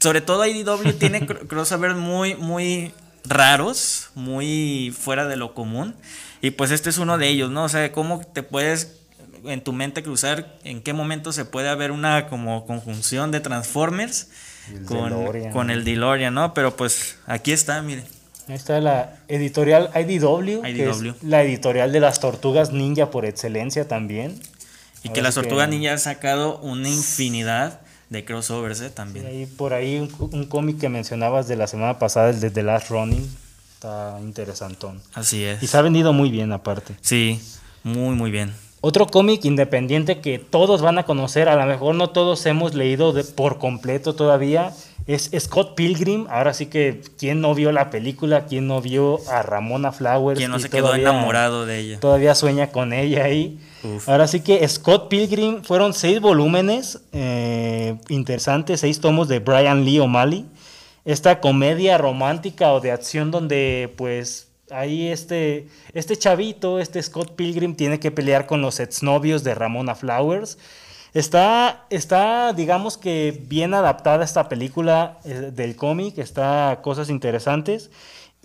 sobre 0.00 0.20
todo 0.20 0.44
IDW 0.44 0.92
tiene 0.98 1.26
crossovers 1.26 1.96
muy, 1.96 2.34
muy 2.34 2.92
raros, 3.24 4.10
muy 4.14 4.94
fuera 4.98 5.26
de 5.26 5.36
lo 5.36 5.54
común. 5.54 5.94
Y 6.40 6.50
pues 6.50 6.70
este 6.70 6.90
es 6.90 6.98
uno 6.98 7.18
de 7.18 7.28
ellos, 7.28 7.50
¿no? 7.50 7.64
O 7.64 7.68
sea, 7.68 7.92
cómo 7.92 8.20
te 8.20 8.42
puedes 8.42 8.98
en 9.44 9.62
tu 9.62 9.72
mente 9.72 10.02
cruzar 10.02 10.58
en 10.64 10.82
qué 10.82 10.92
momento 10.92 11.32
se 11.32 11.44
puede 11.44 11.68
haber 11.68 11.92
una 11.92 12.26
como 12.26 12.66
conjunción 12.66 13.30
de 13.30 13.40
Transformers 13.40 14.28
con, 14.86 15.70
el 15.70 15.84
DeLorean, 15.84 16.34
¿no? 16.34 16.54
Pero 16.54 16.76
pues 16.76 17.16
aquí 17.26 17.52
está, 17.52 17.82
mire. 17.82 18.04
Ahí 18.48 18.54
está 18.54 18.80
la 18.80 19.18
editorial 19.28 19.90
IDW, 19.94 20.62
Que 20.62 20.88
es 20.88 21.22
la 21.22 21.42
editorial 21.42 21.92
de 21.92 22.00
las 22.00 22.20
tortugas 22.20 22.72
ninja 22.72 23.10
por 23.10 23.26
excelencia 23.26 23.86
también. 23.86 24.40
Y 25.02 25.10
que 25.10 25.22
las 25.22 25.34
tortugas 25.34 25.68
ninja 25.68 25.92
han 25.92 25.98
sacado 25.98 26.58
una 26.58 26.88
infinidad 26.88 27.80
de 28.10 28.24
crossovers 28.24 28.80
¿eh? 28.80 28.90
también. 28.90 29.48
por 29.56 29.74
ahí 29.74 29.98
un, 29.98 30.46
cómic 30.46 30.78
que 30.78 30.88
mencionabas 30.88 31.46
de 31.46 31.56
la 31.56 31.66
semana 31.66 31.98
pasada, 31.98 32.30
el 32.30 32.40
de 32.40 32.50
The 32.50 32.62
Last 32.62 32.88
Running, 32.88 33.28
está 33.74 34.18
interesantón. 34.20 35.00
Así 35.12 35.44
es. 35.44 35.62
Y 35.62 35.66
se 35.66 35.76
ha 35.76 35.82
vendido 35.82 36.12
muy 36.12 36.30
bien 36.30 36.52
aparte. 36.52 36.94
Sí, 37.00 37.40
muy, 37.82 38.14
muy 38.14 38.30
bien. 38.30 38.54
Otro 38.80 39.06
cómic 39.06 39.44
independiente 39.44 40.20
que 40.20 40.38
todos 40.38 40.82
van 40.82 40.98
a 40.98 41.04
conocer, 41.04 41.48
a 41.48 41.56
lo 41.56 41.66
mejor 41.66 41.96
no 41.96 42.10
todos 42.10 42.46
hemos 42.46 42.74
leído 42.74 43.12
por 43.34 43.58
completo 43.58 44.14
todavía, 44.14 44.72
es 45.08 45.30
Scott 45.38 45.74
Pilgrim. 45.74 46.26
Ahora 46.28 46.54
sí 46.54 46.66
que, 46.66 47.00
¿quién 47.18 47.40
no 47.40 47.54
vio 47.54 47.72
la 47.72 47.90
película? 47.90 48.44
¿Quién 48.44 48.68
no 48.68 48.80
vio 48.80 49.18
a 49.28 49.42
Ramona 49.42 49.90
Flowers? 49.90 50.38
¿Quién 50.38 50.50
no 50.50 50.60
se 50.60 50.68
quedó 50.68 50.94
enamorado 50.94 51.66
de 51.66 51.78
ella? 51.78 51.98
Todavía 51.98 52.34
sueña 52.34 52.68
con 52.68 52.92
ella 52.92 53.24
ahí. 53.24 53.58
Ahora 54.06 54.28
sí 54.28 54.40
que 54.40 54.66
Scott 54.68 55.08
Pilgrim 55.08 55.62
fueron 55.62 55.94
seis 55.94 56.20
volúmenes 56.20 57.00
eh, 57.12 57.96
interesantes, 58.08 58.80
seis 58.80 59.00
tomos 59.00 59.28
de 59.28 59.38
Brian 59.40 59.84
Lee 59.84 59.98
O'Malley. 59.98 60.44
Esta 61.04 61.40
comedia 61.40 61.96
romántica 61.96 62.72
o 62.72 62.80
de 62.80 62.92
acción 62.92 63.30
donde 63.30 63.92
pues 63.96 64.47
ahí 64.70 65.08
este, 65.08 65.68
este 65.92 66.16
chavito, 66.16 66.78
este 66.78 67.02
Scott 67.02 67.34
Pilgrim, 67.34 67.74
tiene 67.74 68.00
que 68.00 68.10
pelear 68.10 68.46
con 68.46 68.60
los 68.60 68.80
exnovios 68.80 69.44
de 69.44 69.54
Ramona 69.54 69.94
Flowers. 69.94 70.58
Está, 71.14 71.86
está, 71.90 72.52
digamos 72.52 72.98
que 72.98 73.42
bien 73.46 73.74
adaptada 73.74 74.24
esta 74.24 74.48
película 74.48 75.18
eh, 75.24 75.50
del 75.52 75.74
cómic, 75.74 76.18
está 76.18 76.80
cosas 76.82 77.08
interesantes. 77.10 77.90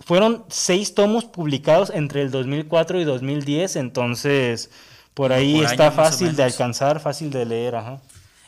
Fueron 0.00 0.44
seis 0.48 0.94
tomos 0.94 1.24
publicados 1.24 1.90
entre 1.90 2.22
el 2.22 2.30
2004 2.30 3.00
y 3.00 3.04
2010, 3.04 3.76
entonces 3.76 4.70
por 5.12 5.32
ahí 5.32 5.60
está 5.60 5.92
fácil 5.92 6.34
de 6.34 6.42
alcanzar, 6.42 7.00
fácil 7.00 7.30
de 7.30 7.44
leer. 7.44 7.76
Ajá. 7.76 8.00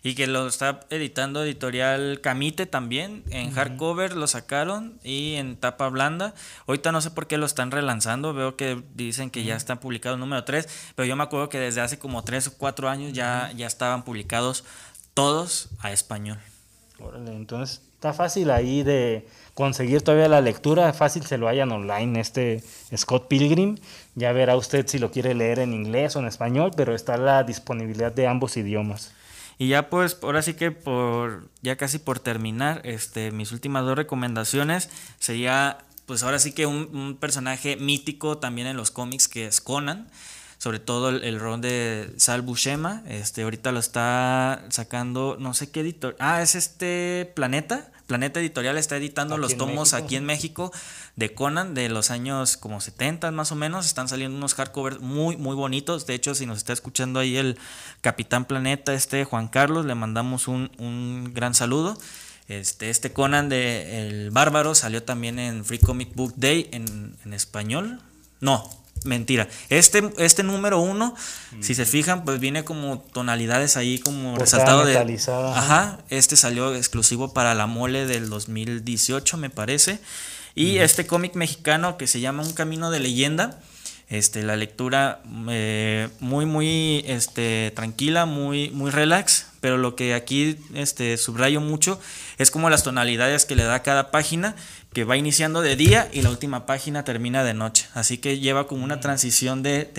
Y 0.06 0.14
que 0.14 0.28
lo 0.28 0.46
está 0.46 0.82
editando 0.90 1.42
editorial 1.42 2.20
Camite 2.20 2.66
también. 2.66 3.24
En 3.30 3.50
hardcover 3.50 4.14
lo 4.14 4.28
sacaron 4.28 5.00
y 5.02 5.34
en 5.34 5.56
tapa 5.56 5.88
blanda. 5.88 6.32
Ahorita 6.68 6.92
no 6.92 7.00
sé 7.00 7.10
por 7.10 7.26
qué 7.26 7.38
lo 7.38 7.44
están 7.44 7.72
relanzando. 7.72 8.32
Veo 8.32 8.54
que 8.54 8.80
dicen 8.94 9.30
que 9.30 9.42
ya 9.42 9.56
están 9.56 9.78
publicados 9.78 10.16
número 10.16 10.44
3. 10.44 10.92
Pero 10.94 11.06
yo 11.06 11.16
me 11.16 11.24
acuerdo 11.24 11.48
que 11.48 11.58
desde 11.58 11.80
hace 11.80 11.98
como 11.98 12.22
3 12.22 12.46
o 12.46 12.52
4 12.56 12.88
años 12.88 13.14
ya, 13.14 13.50
ya 13.56 13.66
estaban 13.66 14.04
publicados 14.04 14.62
todos 15.12 15.70
a 15.80 15.90
español. 15.90 16.38
Órale, 17.00 17.34
entonces 17.34 17.82
está 17.94 18.12
fácil 18.12 18.52
ahí 18.52 18.84
de 18.84 19.26
conseguir 19.54 20.02
todavía 20.02 20.28
la 20.28 20.40
lectura. 20.40 20.92
Fácil 20.92 21.26
se 21.26 21.36
lo 21.36 21.48
hayan 21.48 21.72
online 21.72 22.20
este 22.20 22.62
Scott 22.96 23.26
Pilgrim. 23.26 23.76
Ya 24.14 24.30
verá 24.30 24.54
usted 24.54 24.86
si 24.86 25.00
lo 25.00 25.10
quiere 25.10 25.34
leer 25.34 25.58
en 25.58 25.74
inglés 25.74 26.14
o 26.14 26.20
en 26.20 26.26
español. 26.26 26.70
Pero 26.76 26.94
está 26.94 27.16
la 27.16 27.42
disponibilidad 27.42 28.12
de 28.12 28.28
ambos 28.28 28.56
idiomas. 28.56 29.15
Y 29.58 29.68
ya 29.68 29.88
pues, 29.88 30.18
ahora 30.22 30.42
sí 30.42 30.54
que 30.54 30.70
por, 30.70 31.48
ya 31.62 31.76
casi 31.76 31.98
por 31.98 32.18
terminar, 32.18 32.82
este, 32.84 33.30
mis 33.30 33.52
últimas 33.52 33.84
dos 33.84 33.96
recomendaciones 33.96 34.90
sería, 35.18 35.78
pues 36.04 36.22
ahora 36.22 36.38
sí 36.38 36.52
que 36.52 36.66
un, 36.66 37.16
personaje 37.18 37.76
mítico 37.76 38.38
también 38.38 38.66
en 38.66 38.76
los 38.76 38.90
cómics 38.90 39.28
que 39.28 39.46
es 39.46 39.60
Conan 39.60 40.08
sobre 40.58 40.78
todo 40.78 41.10
el, 41.10 41.22
el, 41.22 41.38
rol 41.38 41.60
de 41.60 42.14
Sal 42.16 42.40
Buscema, 42.40 43.02
este 43.06 43.42
ahorita 43.42 43.72
lo 43.72 43.78
está 43.78 44.64
sacando, 44.70 45.36
no 45.38 45.52
sé 45.52 45.70
qué 45.70 45.80
editor, 45.80 46.16
ah, 46.18 46.40
es 46.40 46.54
este 46.54 47.30
Planeta, 47.34 47.92
Planeta 48.06 48.40
Editorial 48.40 48.78
está 48.78 48.96
editando 48.96 49.36
los 49.36 49.56
tomos 49.56 49.92
aquí 49.92 50.16
en 50.16 50.24
México 50.24 50.72
de 51.16 51.34
Conan 51.34 51.74
de 51.74 51.88
los 51.88 52.10
años 52.10 52.56
como 52.56 52.80
70 52.80 53.30
más 53.32 53.50
o 53.52 53.56
menos. 53.56 53.86
Están 53.86 54.08
saliendo 54.08 54.36
unos 54.36 54.54
hardcovers 54.54 55.00
muy, 55.00 55.36
muy 55.36 55.56
bonitos. 55.56 56.06
De 56.06 56.14
hecho, 56.14 56.34
si 56.34 56.46
nos 56.46 56.58
está 56.58 56.72
escuchando 56.72 57.18
ahí 57.18 57.36
el 57.36 57.58
Capitán 58.00 58.44
Planeta, 58.44 58.94
este 58.94 59.24
Juan 59.24 59.48
Carlos, 59.48 59.86
le 59.86 59.94
mandamos 59.94 60.46
un, 60.46 61.32
gran 61.34 61.54
saludo. 61.54 61.98
Este, 62.48 62.90
este 62.90 63.12
Conan 63.12 63.48
de 63.48 64.06
El 64.06 64.30
Bárbaro 64.30 64.76
salió 64.76 65.02
también 65.02 65.40
en 65.40 65.64
Free 65.64 65.80
Comic 65.80 66.14
Book 66.14 66.34
Day 66.36 66.68
en, 66.72 67.16
en 67.24 67.32
español. 67.32 68.00
No, 68.40 68.70
mentira. 69.06 69.48
Este, 69.68 70.10
este 70.18 70.42
número 70.42 70.80
uno, 70.80 71.14
si 71.60 71.74
se 71.74 71.86
fijan, 71.86 72.24
pues 72.24 72.40
viene 72.40 72.64
como 72.64 72.98
tonalidades 72.98 73.76
ahí 73.76 73.98
como 73.98 74.36
resaltado 74.36 74.84
de... 74.84 74.96
Ajá, 75.54 75.98
este 76.10 76.36
salió 76.36 76.74
exclusivo 76.74 77.32
para 77.32 77.54
la 77.54 77.66
mole 77.66 78.06
del 78.06 78.28
2018, 78.28 79.36
me 79.36 79.50
parece. 79.50 79.98
Y 80.54 80.78
este 80.78 81.06
cómic 81.06 81.34
mexicano 81.34 81.98
que 81.98 82.06
se 82.06 82.20
llama 82.20 82.42
Un 82.42 82.52
Camino 82.52 82.90
de 82.90 83.00
Leyenda. 83.00 83.60
Este, 84.08 84.44
la 84.44 84.54
lectura 84.54 85.20
eh, 85.50 86.08
muy, 86.20 86.46
muy 86.46 87.04
este, 87.08 87.72
tranquila, 87.74 88.24
muy, 88.24 88.70
muy 88.70 88.92
relax, 88.92 89.48
pero 89.60 89.78
lo 89.78 89.96
que 89.96 90.14
aquí 90.14 90.58
este, 90.74 91.16
subrayo 91.16 91.60
mucho 91.60 92.00
es 92.38 92.52
como 92.52 92.70
las 92.70 92.84
tonalidades 92.84 93.46
que 93.46 93.56
le 93.56 93.64
da 93.64 93.82
cada 93.82 94.12
página 94.12 94.54
que 94.96 95.04
va 95.04 95.18
iniciando 95.18 95.60
de 95.60 95.76
día 95.76 96.08
y 96.10 96.22
la 96.22 96.30
última 96.30 96.64
página 96.64 97.04
termina 97.04 97.44
de 97.44 97.52
noche. 97.52 97.86
Así 97.92 98.16
que 98.16 98.38
lleva 98.38 98.66
como 98.66 98.82
una 98.82 98.98
transición 98.98 99.62
de, 99.62 99.90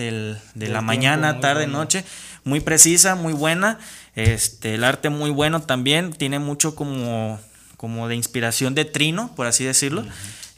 la 0.56 0.80
mañana, 0.80 1.38
tarde, 1.38 1.68
noche, 1.68 2.04
muy 2.42 2.58
precisa, 2.58 3.14
muy 3.14 3.32
buena. 3.32 3.78
Este, 4.16 4.74
el 4.74 4.82
arte 4.82 5.08
muy 5.08 5.30
bueno 5.30 5.62
también, 5.62 6.12
tiene 6.12 6.40
mucho 6.40 6.74
como, 6.74 7.38
como 7.76 8.08
de 8.08 8.16
inspiración 8.16 8.74
de 8.74 8.86
Trino, 8.86 9.36
por 9.36 9.46
así 9.46 9.62
decirlo. 9.62 10.04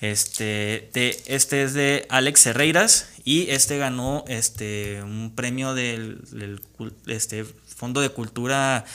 Este, 0.00 0.88
este 1.26 1.62
es 1.62 1.74
de 1.74 2.06
Alex 2.08 2.46
Herreiras 2.46 3.10
y 3.26 3.50
este 3.50 3.76
ganó 3.76 4.24
este, 4.26 5.02
un 5.02 5.34
premio 5.36 5.74
del, 5.74 6.18
del 6.30 6.62
este, 7.08 7.44
Fondo 7.76 8.00
de 8.00 8.08
Cultura, 8.08 8.86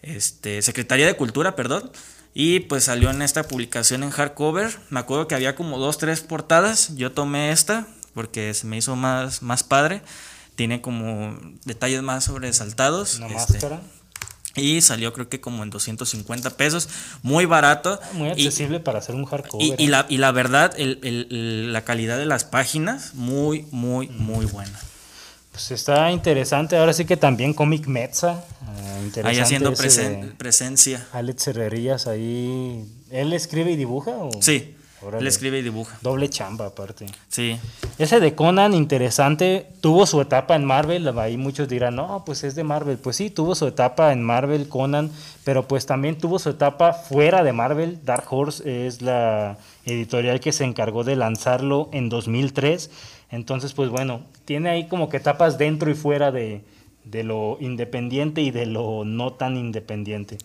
este, 0.00 0.62
Secretaría 0.62 1.06
de 1.06 1.14
Cultura, 1.14 1.54
perdón 1.56 1.92
y 2.40 2.60
pues 2.60 2.84
salió 2.84 3.10
en 3.10 3.20
esta 3.20 3.42
publicación 3.42 4.04
en 4.04 4.10
hardcover. 4.10 4.78
Me 4.90 5.00
acuerdo 5.00 5.26
que 5.26 5.34
había 5.34 5.56
como 5.56 5.76
dos, 5.76 5.98
tres 5.98 6.20
portadas. 6.20 6.94
Yo 6.94 7.10
tomé 7.10 7.50
esta 7.50 7.88
porque 8.14 8.54
se 8.54 8.68
me 8.68 8.76
hizo 8.76 8.94
más, 8.94 9.42
más 9.42 9.64
padre. 9.64 10.02
Tiene 10.54 10.80
como 10.80 11.36
detalles 11.64 12.00
más 12.02 12.26
sobresaltados. 12.26 13.16
Una 13.16 13.26
este, 13.26 13.54
máscara. 13.54 13.80
Y 14.54 14.82
salió 14.82 15.12
creo 15.12 15.28
que 15.28 15.40
como 15.40 15.64
en 15.64 15.70
250 15.70 16.50
pesos. 16.50 16.88
Muy 17.24 17.44
barato. 17.44 17.98
Muy 18.12 18.28
accesible 18.28 18.78
para 18.78 19.00
hacer 19.00 19.16
un 19.16 19.24
hardcover. 19.24 19.74
Y, 19.76 19.88
la, 19.88 20.06
y 20.08 20.18
la 20.18 20.30
verdad, 20.30 20.72
la 20.78 21.84
calidad 21.84 22.18
de 22.18 22.26
las 22.26 22.44
páginas, 22.44 23.14
muy, 23.14 23.66
muy, 23.72 24.10
muy 24.10 24.46
buena. 24.46 24.78
Pues 25.58 25.72
está 25.72 26.12
interesante. 26.12 26.76
Ahora 26.76 26.92
sí 26.92 27.04
que 27.04 27.16
también 27.16 27.52
Comic 27.52 27.88
Metza. 27.88 28.44
Eh, 29.16 29.22
ahí 29.24 29.40
haciendo 29.40 29.74
presencia. 29.74 31.08
Alex 31.12 31.48
Herrerías 31.48 32.06
ahí. 32.06 32.88
¿Él 33.10 33.32
escribe 33.32 33.72
y 33.72 33.76
dibuja? 33.76 34.12
O? 34.12 34.30
Sí. 34.40 34.76
Él 35.18 35.26
escribe 35.26 35.58
y 35.58 35.62
dibuja. 35.62 35.98
Doble 36.02 36.28
chamba 36.28 36.66
aparte. 36.66 37.06
Sí. 37.28 37.58
Ese 37.98 38.20
de 38.20 38.34
Conan, 38.34 38.74
interesante, 38.74 39.66
tuvo 39.80 40.06
su 40.06 40.20
etapa 40.20 40.56
en 40.56 40.64
Marvel. 40.64 41.06
Ahí 41.18 41.36
muchos 41.36 41.68
dirán, 41.68 41.96
no, 41.96 42.24
pues 42.24 42.44
es 42.44 42.54
de 42.54 42.64
Marvel. 42.64 42.98
Pues 42.98 43.16
sí, 43.16 43.30
tuvo 43.30 43.54
su 43.54 43.66
etapa 43.66 44.12
en 44.12 44.22
Marvel, 44.22 44.68
Conan, 44.68 45.10
pero 45.44 45.68
pues 45.68 45.86
también 45.86 46.18
tuvo 46.18 46.38
su 46.38 46.50
etapa 46.50 46.92
fuera 46.92 47.42
de 47.42 47.52
Marvel. 47.52 47.98
Dark 48.04 48.26
Horse 48.28 48.86
es 48.86 49.02
la 49.02 49.58
editorial 49.84 50.40
que 50.40 50.52
se 50.52 50.64
encargó 50.64 51.04
de 51.04 51.16
lanzarlo 51.16 51.88
en 51.92 52.08
2003 52.08 52.90
entonces, 53.30 53.74
pues 53.74 53.90
bueno, 53.90 54.22
tiene 54.44 54.70
ahí 54.70 54.88
como 54.88 55.08
que 55.08 55.18
etapas 55.18 55.58
dentro 55.58 55.90
y 55.90 55.94
fuera 55.94 56.32
de, 56.32 56.62
lo 57.04 57.58
independiente 57.60 58.40
y 58.40 58.50
de 58.50 58.66
lo 58.66 59.04
no 59.04 59.32
tan 59.32 59.56
independiente. 59.56 60.38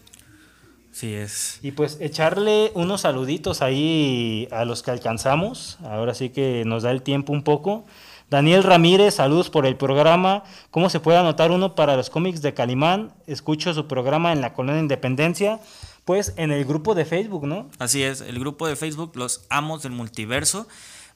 Sí 0.93 1.15
es. 1.15 1.59
Y 1.63 1.71
pues 1.71 1.97
echarle 1.99 2.71
unos 2.75 3.01
saluditos 3.01 3.63
ahí 3.63 4.47
a 4.51 4.63
los 4.63 4.83
que 4.83 4.91
alcanzamos. 4.91 5.79
Ahora 5.83 6.13
sí 6.13 6.29
que 6.29 6.63
nos 6.65 6.83
da 6.83 6.91
el 6.91 7.01
tiempo 7.01 7.33
un 7.33 7.43
poco. 7.43 7.83
Daniel 8.29 8.63
Ramírez, 8.63 9.15
saludos 9.15 9.49
por 9.49 9.65
el 9.65 9.75
programa. 9.75 10.43
¿Cómo 10.69 10.89
se 10.89 10.99
puede 10.99 11.17
anotar 11.17 11.51
uno 11.51 11.73
para 11.73 11.95
los 11.95 12.11
cómics 12.11 12.43
de 12.43 12.53
Calimán? 12.53 13.11
Escucho 13.25 13.73
su 13.73 13.87
programa 13.87 14.31
en 14.31 14.41
la 14.41 14.53
Colonia 14.53 14.79
Independencia. 14.79 15.59
Pues 16.05 16.33
en 16.37 16.51
el 16.51 16.63
grupo 16.65 16.95
de 16.95 17.05
Facebook, 17.05 17.47
¿no? 17.47 17.69
Así 17.79 18.03
es, 18.03 18.21
el 18.21 18.37
grupo 18.39 18.67
de 18.67 18.75
Facebook, 18.75 19.13
Los 19.15 19.45
Amos 19.49 19.83
del 19.83 19.93
Multiverso. 19.93 20.67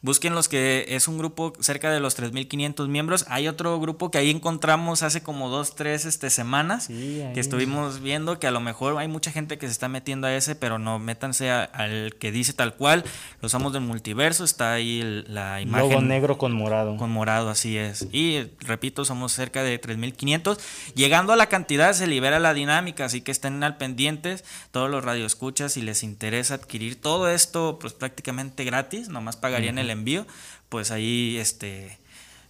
Busquen 0.02 0.36
los 0.36 0.48
que 0.48 0.86
es 0.90 1.08
un 1.08 1.18
grupo 1.18 1.54
cerca 1.60 1.92
de 1.92 2.00
los 2.00 2.18
3.500 2.20 2.88
miembros. 2.88 3.26
Hay 3.30 3.48
otro 3.48 3.80
grupo 3.80 4.12
que 4.12 4.18
ahí 4.18 4.30
encontramos 4.30 5.04
hace 5.04 5.22
como 5.22 5.50
dos, 5.50 5.76
tres 5.76 6.06
este, 6.06 6.30
semanas 6.30 6.88
que 6.88 7.40
estuvimos 7.40 8.02
viendo 8.02 8.40
que 8.40 8.48
a 8.48 8.52
lo 8.52 8.60
mejor 8.60 8.98
hay 8.98 9.08
mucha 9.08 9.32
gente 9.32 9.58
que 9.58 9.68
se 9.68 9.72
está 9.72 9.90
metiendo 9.90 10.28
a 10.28 10.36
ese, 10.36 10.56
pero 10.56 10.80
no, 10.80 11.00
métanse 11.00 11.50
al 11.50 12.16
que 12.20 12.32
dice 12.32 12.54
tal 12.54 12.76
cual. 12.76 13.04
Los 13.42 13.56
amos 13.56 13.74
del 13.74 13.82
multiverso, 13.82 14.44
está 14.44 14.74
ahí 14.74 15.24
la 15.28 15.62
imagen. 15.62 15.90
Logo 15.90 16.02
negro 16.02 16.38
con 16.38 16.54
morado. 16.54 16.98
Con 16.98 17.12
morado, 17.12 17.50
así 17.50 17.78
es. 17.78 18.08
Y 18.12 18.48
repito, 18.60 19.06
somos 19.06 19.32
cerca 19.32 19.64
de 19.64 19.80
3.500. 19.80 20.58
Llegando 20.96 21.34
a 21.34 21.36
la 21.36 21.48
cantidad 21.48 21.94
se 21.94 22.08
libera 22.08 22.40
la 22.40 22.54
dinámica, 22.54 23.06
así 23.06 23.22
que 23.22 23.32
estén 23.32 23.64
al 23.64 23.78
pendientes 23.78 24.44
todos 24.72 24.90
los 24.90 25.04
radioescuchas 25.04 25.74
si 25.74 25.82
les 25.82 26.04
interesa 26.04 26.56
adquirir 26.56 27.00
todo 27.00 27.30
esto, 27.30 27.78
pues 27.80 27.94
prácticamente 27.94 28.64
gratis, 28.64 29.10
nomás 29.10 29.36
pagarían 29.36 29.78
el 29.78 29.87
envío, 29.90 30.26
pues 30.70 30.92
ahí 30.92 31.38
este 31.38 31.98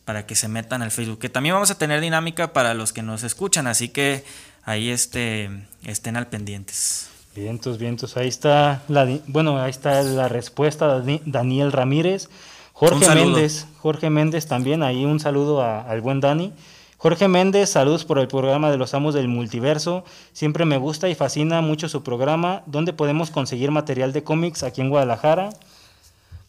para 0.05 0.25
que 0.25 0.35
se 0.35 0.47
metan 0.47 0.81
al 0.81 0.91
Facebook. 0.91 1.19
Que 1.19 1.27
también 1.27 1.53
vamos 1.53 1.69
a 1.69 1.77
tener 1.77 1.99
dinámica 1.99 2.53
para 2.53 2.73
los 2.73 2.93
que 2.93 3.01
nos 3.03 3.23
escuchan, 3.23 3.67
así 3.67 3.89
que 3.89 4.23
ahí 4.63 4.89
este, 4.89 5.49
estén 5.83 6.15
al 6.15 6.27
pendientes. 6.27 7.09
Vientos, 7.35 7.77
vientos. 7.77 8.15
Ahí 8.15 8.29
está 8.29 8.83
la, 8.87 9.05
bueno, 9.27 9.61
ahí 9.61 9.69
está 9.69 10.01
la 10.03 10.29
respuesta 10.29 11.01
de 11.01 11.21
Daniel 11.25 11.71
Ramírez. 11.73 12.29
Jorge 12.71 13.13
Méndez, 13.13 13.67
Jorge 13.79 14.09
Méndez 14.09 14.47
también, 14.47 14.81
ahí 14.81 15.03
un 15.03 15.19
saludo 15.19 15.61
al 15.61 15.99
buen 15.99 16.21
Dani. 16.21 16.53
Jorge 16.97 17.27
Méndez, 17.27 17.69
saludos 17.69 18.05
por 18.05 18.17
el 18.17 18.27
programa 18.27 18.71
de 18.71 18.77
los 18.77 18.93
Amos 18.93 19.13
del 19.13 19.27
Multiverso. 19.27 20.03
Siempre 20.31 20.63
me 20.65 20.77
gusta 20.77 21.09
y 21.09 21.15
fascina 21.15 21.61
mucho 21.61 21.89
su 21.89 22.01
programa. 22.01 22.63
¿Dónde 22.65 22.93
podemos 22.93 23.29
conseguir 23.29 23.71
material 23.71 24.13
de 24.13 24.23
cómics 24.23 24.63
aquí 24.63 24.81
en 24.81 24.89
Guadalajara? 24.89 25.49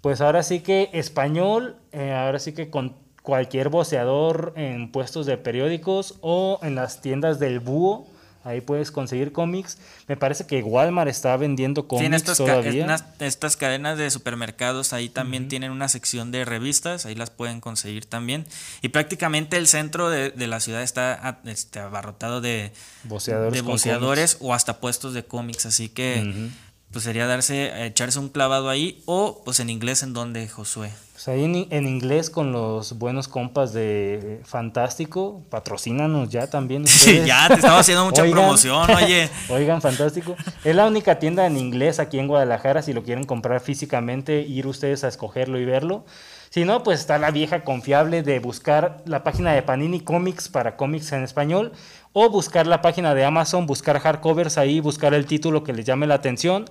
Pues 0.01 0.21
ahora 0.21 0.43
sí 0.43 0.61
que 0.61 0.91
español, 0.93 1.77
eh, 1.93 2.13
ahora 2.13 2.39
sí 2.39 2.53
que 2.53 2.71
con 2.71 2.95
cualquier 3.23 3.69
voceador 3.69 4.55
en 4.57 4.91
puestos 4.91 5.27
de 5.27 5.37
periódicos 5.37 6.15
o 6.23 6.61
en 6.63 6.75
las 6.75 7.03
tiendas 7.03 7.39
del 7.39 7.61
búho. 7.61 8.07
Ahí 8.45 8.63
puedes 8.63 8.91
conseguir 8.91 9.33
cómics. 9.33 9.77
Me 10.07 10.17
parece 10.17 10.47
que 10.47 10.63
Walmart 10.63 11.11
está 11.11 11.37
vendiendo 11.37 11.87
cómics 11.87 12.15
estas 12.15 12.39
todavía. 12.39 12.97
estas 13.19 13.57
cadenas 13.59 13.99
de 13.99 14.11
supermercados 14.11 14.95
ahí 14.95 15.11
también 15.11 15.49
tienen 15.49 15.73
una 15.73 15.89
sección 15.89 16.31
de 16.31 16.47
revistas, 16.47 17.05
ahí 17.05 17.15
las 17.15 17.29
pueden 17.29 17.61
conseguir 17.61 18.07
también. 18.07 18.47
Y 18.81 18.89
prácticamente 18.89 19.59
el 19.59 19.67
centro 19.67 20.09
de, 20.09 20.33
la 20.47 20.61
ciudad 20.61 20.83
está 20.83 21.41
este, 21.45 21.81
abarrotado 21.81 22.41
de 22.41 22.73
voceadores, 23.05 24.39
o 24.41 24.55
hasta 24.55 24.81
puestos 24.81 25.13
de 25.13 25.25
cómics, 25.25 25.67
así 25.67 25.91
que 25.91 26.51
pues 26.93 27.05
sería 27.05 27.27
darse, 27.27 27.87
echarse 27.87 28.19
un 28.19 28.29
clavado 28.29 28.69
ahí 28.69 29.03
o 29.07 29.43
pues 29.45 29.61
en 29.61 29.71
inglés 29.71 30.03
en 30.03 30.15
donde 30.15 30.49
Josué. 30.49 30.91
Pues 31.13 31.27
ahí 31.27 31.67
en, 31.71 31.89
inglés 31.89 32.31
con 32.31 32.53
los 32.53 32.97
buenos 32.97 33.27
compas 33.27 33.73
de 33.73 34.41
Fantástico, 34.45 35.43
patrocínanos 35.51 36.29
ya 36.29 36.49
también. 36.49 36.87
Sí, 36.87 37.23
ya 37.27 37.49
te 37.49 37.55
estamos 37.55 37.81
haciendo 37.81 38.05
mucha 38.05 38.25
promoción, 38.25 38.89
oye. 38.91 39.29
Oigan, 39.49 39.83
Fantástico. 39.83 40.37
Es 40.63 40.77
la 40.77 40.87
única 40.87 41.19
tienda 41.19 41.45
en 41.47 41.57
inglés 41.57 41.99
aquí 41.99 42.21
en 42.21 42.29
Guadalajara, 42.29 42.83
si 42.83 42.93
lo 42.93 43.03
quieren 43.03 43.25
comprar 43.25 43.61
físicamente, 43.61 44.43
ir 44.43 44.69
ustedes 44.69 45.03
a 45.03 45.09
escogerlo 45.09 45.59
y 45.59 45.65
verlo. 45.65 46.05
Si 46.51 46.65
no, 46.65 46.83
pues 46.83 47.01
está 47.01 47.19
la 47.19 47.31
vieja 47.31 47.65
confiable 47.65 48.23
de 48.23 48.39
buscar 48.39 49.03
la 49.05 49.23
página 49.23 49.53
de 49.53 49.63
Panini 49.63 50.01
Comics 50.01 50.49
para 50.49 50.77
cómics 50.77 51.13
en 51.13 51.25
español 51.25 51.73
o 52.21 52.31
buscar 52.31 52.67
la 52.67 52.83
página 52.83 53.15
de 53.15 53.25
Amazon, 53.25 53.67
buscar 53.67 54.01
hardcovers 54.01 54.59
ahí, 54.59 54.81
buscar 54.81 55.15
el 55.15 55.27
título 55.27 55.63
que 55.63 55.73
les 55.73 55.85
llame 55.85 56.07
la 56.07 56.15
atención 56.15 56.65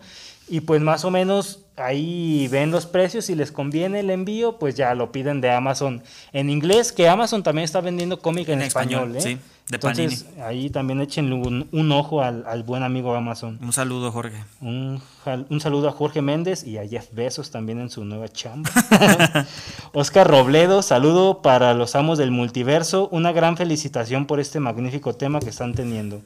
y 0.50 0.62
pues 0.62 0.82
más 0.82 1.06
o 1.06 1.12
menos 1.12 1.62
ahí 1.78 2.48
ven 2.50 2.72
los 2.72 2.86
precios, 2.86 3.26
si 3.26 3.36
les 3.36 3.52
conviene 3.52 4.02
el 4.02 4.10
envío, 4.10 4.60
pues 4.60 4.76
ya 4.76 4.94
lo 4.94 5.12
piden 5.12 5.40
de 5.40 5.52
Amazon 5.52 6.04
en 6.34 6.50
inglés, 6.50 6.92
que 6.92 7.08
Amazon 7.08 7.44
también 7.44 7.66
está 7.66 7.82
vendiendo 7.82 8.20
cómic 8.20 8.50
en, 8.50 8.62
español, 8.62 9.16
¿eh? 9.16 9.22
sí, 9.22 9.38
de 9.70 9.76
Entonces, 9.76 10.26
ahí 10.42 10.70
también 10.70 11.02
echen 11.02 11.34
un, 11.34 11.92
ojo 11.92 12.22
al, 12.22 12.64
buen 12.64 12.84
amigo 12.84 13.14
Amazon. 13.14 13.60
Un 13.62 13.74
saludo, 13.74 14.12
Jorge. 14.14 14.44
Un, 14.62 15.02
un, 15.50 15.60
saludo 15.60 15.90
a 15.90 15.92
Jorge 15.92 16.22
Méndez 16.22 16.64
y 16.64 16.78
a 16.78 16.88
Jeff 16.88 17.10
Bezos 17.12 17.52
también 17.52 17.82
en 17.82 17.90
su 17.90 18.06
nueva 18.06 18.30
chamba. 18.30 18.70
Oscar 19.94 20.26
Robledo, 20.26 20.82
saludo 20.82 21.42
para 21.42 21.74
los 21.74 21.96
amos 21.96 22.18
del 22.18 22.32
multiverso. 22.32 23.10
Una 23.12 23.34
gran 23.34 23.58
felicitación 23.58 24.26
por 24.26 24.40
este 24.40 24.62
magnífico 24.62 25.16
tema 25.16 25.42
que 25.42 25.50
están 25.50 25.74
teniendo. 25.74 26.22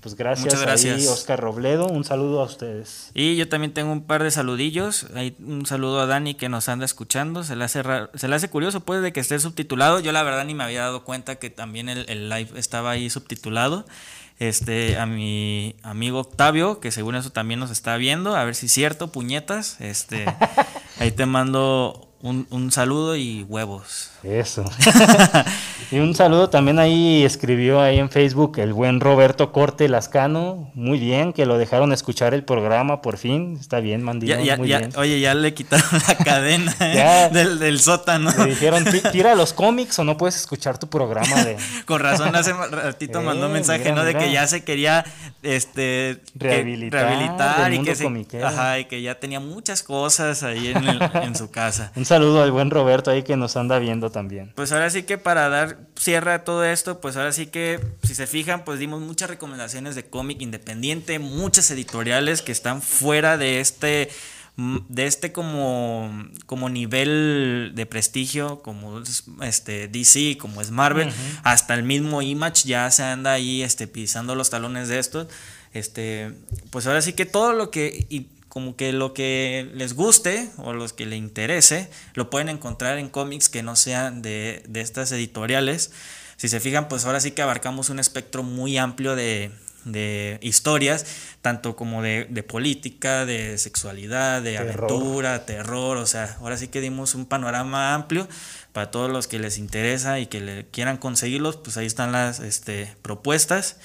Pues 0.00 0.14
gracias, 0.14 0.44
Muchas 0.44 0.60
gracias. 0.60 1.06
Oscar 1.08 1.40
Robledo. 1.40 1.86
Un 1.86 2.04
saludo 2.04 2.42
a 2.42 2.44
ustedes. 2.44 3.10
Y 3.14 3.36
yo 3.36 3.48
también 3.48 3.72
tengo 3.72 3.92
un 3.92 4.02
par 4.02 4.22
de 4.22 4.30
saludillos. 4.30 5.06
Hay 5.14 5.36
un 5.38 5.64
saludo 5.64 6.00
a 6.00 6.06
Dani 6.06 6.34
que 6.34 6.48
nos 6.48 6.68
anda 6.68 6.84
escuchando. 6.84 7.44
Se 7.44 7.56
le 7.56 7.64
hace, 7.64 7.82
se 8.14 8.28
le 8.28 8.36
hace 8.36 8.50
curioso, 8.50 8.80
puede 8.80 9.00
de 9.00 9.12
que 9.12 9.20
esté 9.20 9.38
subtitulado. 9.38 10.00
Yo 10.00 10.12
la 10.12 10.22
verdad 10.22 10.44
ni 10.44 10.54
me 10.54 10.64
había 10.64 10.82
dado 10.82 11.02
cuenta 11.04 11.36
que 11.36 11.48
también 11.48 11.88
el, 11.88 12.28
live 12.28 12.50
estaba 12.56 12.90
ahí 12.90 13.08
subtitulado. 13.08 13.86
Este, 14.38 14.98
a 14.98 15.06
mi 15.06 15.76
amigo 15.82 16.20
Octavio, 16.20 16.78
que 16.78 16.90
según 16.90 17.14
eso 17.14 17.30
también 17.30 17.58
nos 17.58 17.70
está 17.70 17.96
viendo. 17.96 18.36
A 18.36 18.44
ver 18.44 18.54
si 18.54 18.66
es 18.66 18.72
cierto, 18.72 19.10
puñetas. 19.10 19.80
Este, 19.80 20.26
ahí 20.98 21.10
te 21.10 21.24
mando 21.24 22.10
un, 22.20 22.46
un 22.50 22.70
saludo 22.70 23.16
y 23.16 23.44
huevos. 23.44 24.10
Eso. 24.22 24.64
y 25.90 25.98
un 25.98 26.14
saludo 26.14 26.50
también 26.50 26.78
ahí 26.78 27.24
escribió 27.24 27.80
ahí 27.80 27.98
en 27.98 28.10
Facebook 28.10 28.58
el 28.58 28.72
buen 28.72 29.00
Roberto 29.00 29.52
Corte 29.52 29.88
Lascano. 29.88 30.70
Muy 30.74 30.98
bien, 30.98 31.32
que 31.32 31.46
lo 31.46 31.58
dejaron 31.58 31.92
escuchar 31.92 32.34
el 32.34 32.42
programa 32.44 33.02
por 33.02 33.18
fin. 33.18 33.56
Está 33.60 33.80
bien, 33.80 34.02
Mandilón. 34.02 34.38
muy 34.58 34.66
bien. 34.68 34.90
Oye, 34.96 35.20
ya 35.20 35.34
le 35.34 35.54
quitaron 35.54 35.86
la 36.08 36.14
cadena 36.24 36.74
¿eh? 36.80 37.28
del, 37.32 37.58
del, 37.58 37.78
sótano. 37.80 38.30
Le 38.36 38.46
dijeron, 38.46 38.84
tira 39.12 39.34
los 39.34 39.52
cómics 39.52 39.98
o 39.98 40.04
no 40.04 40.16
puedes 40.16 40.36
escuchar 40.36 40.78
tu 40.78 40.88
programa. 40.88 41.44
De... 41.44 41.56
Con 41.84 42.00
razón, 42.00 42.34
hace 42.34 42.52
ratito 42.52 43.22
mandó 43.22 43.46
un 43.46 43.52
eh, 43.52 43.54
mensaje, 43.54 43.92
¿no? 43.92 44.04
De 44.04 44.14
que 44.14 44.32
ya 44.32 44.46
se 44.46 44.64
quería 44.64 45.04
este, 45.42 46.20
rehabilitar, 46.34 47.72
y, 47.72 47.82
que 48.24 48.42
ajá, 48.42 48.78
y 48.80 48.86
que 48.86 49.02
ya 49.02 49.16
tenía 49.20 49.40
muchas 49.40 49.82
cosas 49.82 50.42
ahí 50.42 50.68
en, 50.68 50.84
en 51.22 51.36
su 51.36 51.50
casa. 51.50 51.92
un 51.94 52.04
saludo 52.04 52.42
al 52.42 52.50
buen 52.50 52.70
Roberto 52.70 53.10
ahí 53.10 53.22
que 53.22 53.36
nos 53.36 53.56
anda 53.56 53.78
viendo 53.78 54.10
también. 54.16 54.50
Pues 54.54 54.72
ahora 54.72 54.88
sí 54.88 55.02
que 55.02 55.18
para 55.18 55.50
dar 55.50 55.76
cierre 55.94 56.32
a 56.32 56.42
todo 56.42 56.64
esto, 56.64 57.02
pues 57.02 57.18
ahora 57.18 57.32
sí 57.32 57.48
que, 57.48 57.80
si 58.02 58.14
se 58.14 58.26
fijan, 58.26 58.64
pues 58.64 58.78
dimos 58.78 59.02
muchas 59.02 59.28
recomendaciones 59.28 59.94
de 59.94 60.06
cómic 60.06 60.40
independiente, 60.40 61.18
muchas 61.18 61.70
editoriales 61.70 62.40
que 62.40 62.50
están 62.50 62.80
fuera 62.80 63.36
de 63.36 63.60
este 63.60 64.08
de 64.56 65.04
este 65.06 65.32
como, 65.32 66.10
como 66.46 66.70
nivel 66.70 67.72
de 67.74 67.84
prestigio 67.84 68.62
como 68.62 69.02
este 69.42 69.86
DC, 69.86 70.38
como 70.38 70.62
es 70.62 70.70
Marvel, 70.70 71.12
hasta 71.42 71.74
el 71.74 71.82
mismo 71.82 72.22
Image 72.22 72.66
ya 72.66 72.90
se 72.90 73.02
anda 73.02 73.34
ahí 73.34 73.62
este, 73.62 73.86
pisando 73.86 74.34
los 74.34 74.48
talones 74.48 74.88
de 74.88 74.98
estos. 74.98 75.26
Este, 75.74 76.32
pues 76.70 76.86
ahora 76.86 77.02
sí 77.02 77.12
que 77.12 77.26
todo 77.26 77.52
lo 77.52 77.70
que 77.70 78.06
como 78.56 78.74
que 78.74 78.90
lo 78.94 79.12
que 79.12 79.70
les 79.74 79.92
guste 79.92 80.48
o 80.56 80.72
los 80.72 80.94
que 80.94 81.04
le 81.04 81.14
interese, 81.14 81.90
lo 82.14 82.30
pueden 82.30 82.48
encontrar 82.48 82.96
en 82.96 83.10
cómics 83.10 83.50
que 83.50 83.62
no 83.62 83.76
sean 83.76 84.22
de, 84.22 84.64
estas 84.72 85.12
editoriales. 85.12 85.92
Si 86.38 86.48
se 86.48 86.58
fijan, 86.58 86.88
pues 86.88 87.04
ahora 87.04 87.20
sí 87.20 87.32
que 87.32 87.42
abarcamos 87.42 87.90
un 87.90 87.98
espectro 87.98 88.42
muy 88.42 88.78
amplio 88.78 89.14
de, 89.14 89.50
historias, 90.40 91.04
tanto 91.42 91.76
como 91.76 92.00
de, 92.00 92.24
política, 92.48 93.26
de 93.26 93.58
sexualidad, 93.58 94.40
de 94.40 94.56
aventura, 94.56 95.44
terror, 95.44 95.98
o 95.98 96.06
sea, 96.06 96.38
ahora 96.40 96.56
sí 96.56 96.68
que 96.68 96.80
dimos 96.80 97.14
un 97.14 97.26
panorama 97.26 97.92
amplio 97.92 98.26
para 98.72 98.90
todos 98.90 99.12
los 99.12 99.28
que 99.28 99.38
les 99.38 99.58
interesa 99.58 100.18
y 100.18 100.28
que 100.28 100.40
le 100.40 100.66
quieran 100.68 100.96
conseguirlos, 100.96 101.58
pues 101.58 101.76
ahí 101.76 101.84
están 101.84 102.10
las 102.10 102.40
este, 102.40 102.96
propuestas. 103.02 103.76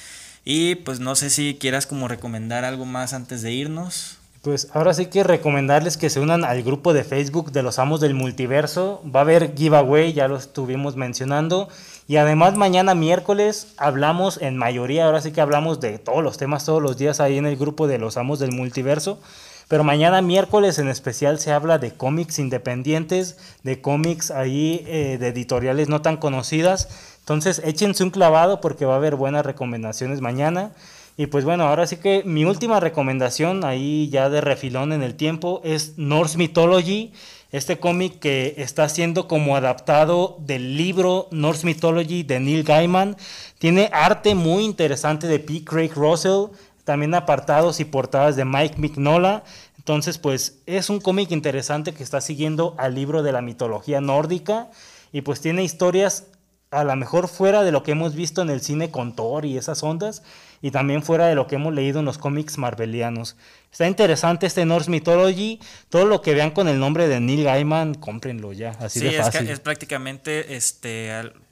Y 0.45 0.75
pues 0.75 1.01
no 1.01 1.17
sé 1.17 1.29
si 1.29 1.57
quieras 1.59 1.85
como 1.87 2.07
recomendar 2.07 2.63
algo 2.63 2.85
más 2.85 3.11
antes 3.11 3.41
de 3.41 3.51
irnos. 3.51 4.20
Pues 4.41 4.69
ahora 4.73 4.95
sí 4.95 5.05
que 5.05 5.23
recomendarles 5.23 5.97
que 5.97 6.09
se 6.09 6.19
unan 6.19 6.43
al 6.43 6.63
grupo 6.63 6.93
de 6.93 7.03
Facebook 7.03 7.51
de 7.51 7.61
los 7.61 7.77
Amos 7.77 8.01
del 8.01 8.15
Multiverso. 8.15 8.99
Va 9.05 9.19
a 9.19 9.23
haber 9.23 9.55
giveaway, 9.55 10.13
ya 10.13 10.27
lo 10.27 10.35
estuvimos 10.35 10.95
mencionando. 10.95 11.69
Y 12.07 12.17
además 12.17 12.57
mañana 12.57 12.95
miércoles 12.95 13.67
hablamos 13.77 14.41
en 14.41 14.57
mayoría, 14.57 15.05
ahora 15.05 15.21
sí 15.21 15.31
que 15.31 15.41
hablamos 15.41 15.79
de 15.79 15.99
todos 15.99 16.23
los 16.23 16.37
temas 16.37 16.65
todos 16.65 16.81
los 16.81 16.97
días 16.97 17.19
ahí 17.19 17.37
en 17.37 17.45
el 17.45 17.55
grupo 17.55 17.85
de 17.85 17.99
los 17.99 18.17
Amos 18.17 18.39
del 18.39 18.51
Multiverso. 18.51 19.19
Pero 19.67 19.83
mañana 19.83 20.23
miércoles 20.23 20.79
en 20.79 20.89
especial 20.89 21.37
se 21.37 21.51
habla 21.51 21.77
de 21.77 21.91
cómics 21.91 22.39
independientes, 22.39 23.37
de 23.61 23.79
cómics 23.79 24.31
ahí 24.31 24.83
eh, 24.87 25.17
de 25.19 25.27
editoriales 25.27 25.87
no 25.87 26.01
tan 26.01 26.17
conocidas. 26.17 26.89
Entonces 27.19 27.61
échense 27.63 28.03
un 28.03 28.09
clavado 28.09 28.59
porque 28.59 28.85
va 28.85 28.95
a 28.95 28.97
haber 28.97 29.15
buenas 29.15 29.45
recomendaciones 29.45 30.19
mañana. 30.19 30.71
Y 31.17 31.27
pues 31.27 31.45
bueno, 31.45 31.65
ahora 31.65 31.87
sí 31.87 31.97
que 31.97 32.23
mi 32.25 32.45
última 32.45 32.79
recomendación, 32.79 33.63
ahí 33.63 34.09
ya 34.09 34.29
de 34.29 34.41
refilón 34.41 34.93
en 34.93 35.03
el 35.03 35.15
tiempo, 35.15 35.61
es 35.63 35.97
Norse 35.97 36.37
Mythology. 36.37 37.13
Este 37.51 37.79
cómic 37.79 38.19
que 38.19 38.55
está 38.57 38.87
siendo 38.87 39.27
como 39.27 39.57
adaptado 39.57 40.37
del 40.39 40.77
libro 40.77 41.27
Norse 41.31 41.65
Mythology 41.65 42.23
de 42.23 42.39
Neil 42.39 42.63
Gaiman. 42.63 43.17
Tiene 43.59 43.89
arte 43.91 44.35
muy 44.35 44.63
interesante 44.63 45.27
de 45.27 45.39
P. 45.39 45.65
Craig 45.65 45.91
Russell, 45.93 46.45
también 46.85 47.13
apartados 47.13 47.81
y 47.81 47.85
portadas 47.85 48.37
de 48.37 48.45
Mike 48.45 48.75
Mignola. 48.77 49.43
Entonces, 49.77 50.17
pues 50.17 50.59
es 50.65 50.89
un 50.89 51.01
cómic 51.01 51.31
interesante 51.31 51.93
que 51.93 52.03
está 52.03 52.21
siguiendo 52.21 52.73
al 52.77 52.95
libro 52.95 53.21
de 53.21 53.33
la 53.33 53.41
mitología 53.41 53.99
nórdica 53.99 54.69
y 55.11 55.21
pues 55.21 55.41
tiene 55.41 55.63
historias 55.63 56.27
a 56.71 56.85
lo 56.85 56.95
mejor 56.95 57.27
fuera 57.27 57.63
de 57.63 57.71
lo 57.71 57.83
que 57.83 57.91
hemos 57.91 58.15
visto 58.15 58.41
en 58.41 58.49
el 58.49 58.61
cine 58.61 58.91
con 58.91 59.13
Thor 59.13 59.45
y 59.45 59.57
esas 59.57 59.83
ondas, 59.83 60.23
y 60.61 60.71
también 60.71 61.03
fuera 61.03 61.27
de 61.27 61.35
lo 61.35 61.45
que 61.47 61.55
hemos 61.55 61.73
leído 61.73 61.99
en 61.99 62.05
los 62.05 62.17
cómics 62.17 62.57
marvelianos. 62.57 63.35
Está 63.71 63.87
interesante 63.87 64.45
este 64.45 64.65
Norse 64.65 64.89
Mythology, 64.89 65.59
todo 65.89 66.05
lo 66.05 66.21
que 66.21 66.33
vean 66.33 66.51
con 66.51 66.69
el 66.69 66.79
nombre 66.79 67.09
de 67.09 67.19
Neil 67.19 67.43
Gaiman, 67.43 67.95
cómprenlo 67.95 68.53
ya, 68.53 68.71
así 68.79 69.01
de 69.01 69.11
fácil. 69.11 69.47
Es, 69.47 69.49
es 69.49 69.59
prácticamente 69.59 70.55
este 70.55 71.11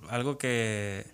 algo 0.10 0.38
que 0.38 1.06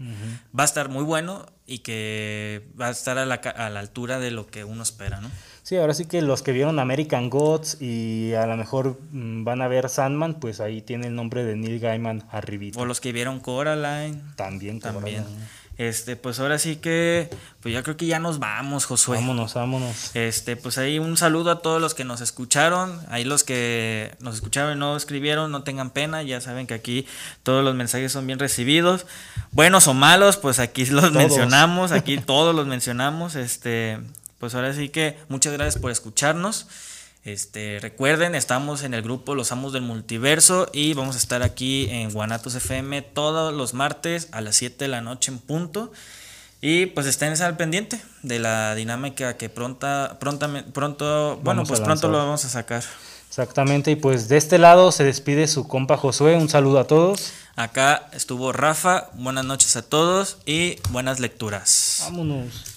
va 0.57 0.63
a 0.63 0.65
estar 0.65 0.89
muy 0.89 1.03
bueno 1.03 1.45
y 1.65 1.79
que 1.79 2.67
va 2.79 2.87
a 2.87 2.91
estar 2.91 3.17
a 3.17 3.25
la, 3.25 3.35
a 3.35 3.69
la 3.69 3.79
altura 3.79 4.19
de 4.19 4.29
lo 4.29 4.45
que 4.45 4.63
uno 4.63 4.83
espera, 4.83 5.19
¿no? 5.19 5.31
Sí, 5.65 5.77
ahora 5.77 5.95
sí 5.95 6.05
que 6.05 6.21
los 6.21 6.43
que 6.43 6.51
vieron 6.51 6.77
American 6.77 7.31
Gods 7.31 7.81
y 7.81 8.33
a 8.35 8.45
lo 8.45 8.55
mejor 8.55 8.99
mm, 9.11 9.45
van 9.45 9.63
a 9.63 9.67
ver 9.67 9.89
Sandman, 9.89 10.35
pues 10.35 10.59
ahí 10.59 10.83
tiene 10.83 11.07
el 11.07 11.15
nombre 11.15 11.43
de 11.43 11.55
Neil 11.55 11.79
Gaiman 11.79 12.23
arribita. 12.29 12.79
O 12.79 12.85
los 12.85 13.01
que 13.01 13.11
vieron 13.11 13.39
Coraline. 13.39 14.21
También, 14.35 14.79
también. 14.79 15.25
Este, 15.79 16.17
pues 16.17 16.39
ahora 16.39 16.59
sí 16.59 16.75
que, 16.75 17.31
pues 17.61 17.73
ya 17.73 17.81
creo 17.81 17.97
que 17.97 18.05
ya 18.05 18.19
nos 18.19 18.37
vamos, 18.37 18.85
Josué. 18.85 19.17
Vámonos, 19.17 19.55
vámonos. 19.55 20.11
Este, 20.15 20.55
pues 20.55 20.77
ahí 20.77 20.99
un 20.99 21.17
saludo 21.17 21.49
a 21.49 21.63
todos 21.63 21.81
los 21.81 21.95
que 21.95 22.03
nos 22.03 22.21
escucharon, 22.21 23.01
ahí 23.09 23.23
los 23.23 23.43
que 23.43 24.15
nos 24.19 24.35
escucharon 24.35 24.77
y 24.77 24.79
no 24.79 24.95
escribieron, 24.95 25.51
no 25.51 25.63
tengan 25.63 25.89
pena, 25.89 26.21
ya 26.21 26.41
saben 26.41 26.67
que 26.67 26.75
aquí 26.75 27.07
todos 27.41 27.63
los 27.63 27.73
mensajes 27.73 28.11
son 28.11 28.27
bien 28.27 28.37
recibidos, 28.37 29.07
buenos 29.51 29.87
o 29.87 29.95
malos, 29.95 30.37
pues 30.37 30.59
aquí 30.59 30.85
los 30.85 31.11
mencionamos, 31.11 31.91
aquí 31.91 32.19
todos 32.19 32.53
los 32.53 32.67
mencionamos, 32.67 33.33
este, 33.33 33.99
pues 34.39 34.55
ahora 34.55 34.73
sí 34.73 34.89
que 34.89 35.17
muchas 35.29 35.53
gracias 35.53 35.81
por 35.81 35.91
escucharnos. 35.91 36.67
Este, 37.23 37.79
recuerden, 37.81 38.35
estamos 38.35 38.83
en 38.83 38.93
el 38.93 39.01
grupo 39.01 39.33
Los 39.33 39.51
Amos 39.51 39.73
del 39.73 39.81
Multiverso 39.81 40.69
y 40.71 40.93
vamos 40.93 41.15
a 41.15 41.17
estar 41.17 41.41
aquí 41.41 41.87
en 41.89 42.11
Guanatos 42.11 42.53
FM 42.53 43.01
todos 43.01 43.51
los 43.51 43.73
martes 43.73 44.27
a 44.31 44.41
las 44.41 44.55
7 44.57 44.85
de 44.85 44.89
la 44.89 45.01
noche 45.01 45.31
en 45.31 45.39
punto. 45.39 45.91
Y 46.61 46.85
pues 46.87 47.07
estén 47.07 47.39
al 47.41 47.57
pendiente 47.57 48.01
de 48.21 48.39
la 48.39 48.75
dinámica 48.75 49.37
que 49.37 49.49
pronta, 49.49 50.17
pronto, 50.19 50.47
pronto, 50.71 51.39
bueno, 51.43 51.63
pues 51.63 51.79
pronto 51.79 52.07
lo 52.07 52.17
vamos 52.17 52.45
a 52.45 52.49
sacar. 52.49 52.83
Exactamente, 53.27 53.91
y 53.91 53.95
pues 53.95 54.29
de 54.29 54.37
este 54.37 54.57
lado 54.57 54.91
se 54.91 55.03
despide 55.03 55.47
su 55.47 55.67
compa 55.67 55.97
Josué, 55.97 56.35
un 56.35 56.47
saludo 56.47 56.79
a 56.79 56.87
todos. 56.87 57.33
Acá 57.55 58.07
estuvo 58.13 58.51
Rafa, 58.51 59.09
buenas 59.13 59.45
noches 59.45 59.75
a 59.75 59.81
todos 59.81 60.37
y 60.45 60.77
buenas 60.91 61.19
lecturas. 61.19 61.99
Vámonos. 62.01 62.74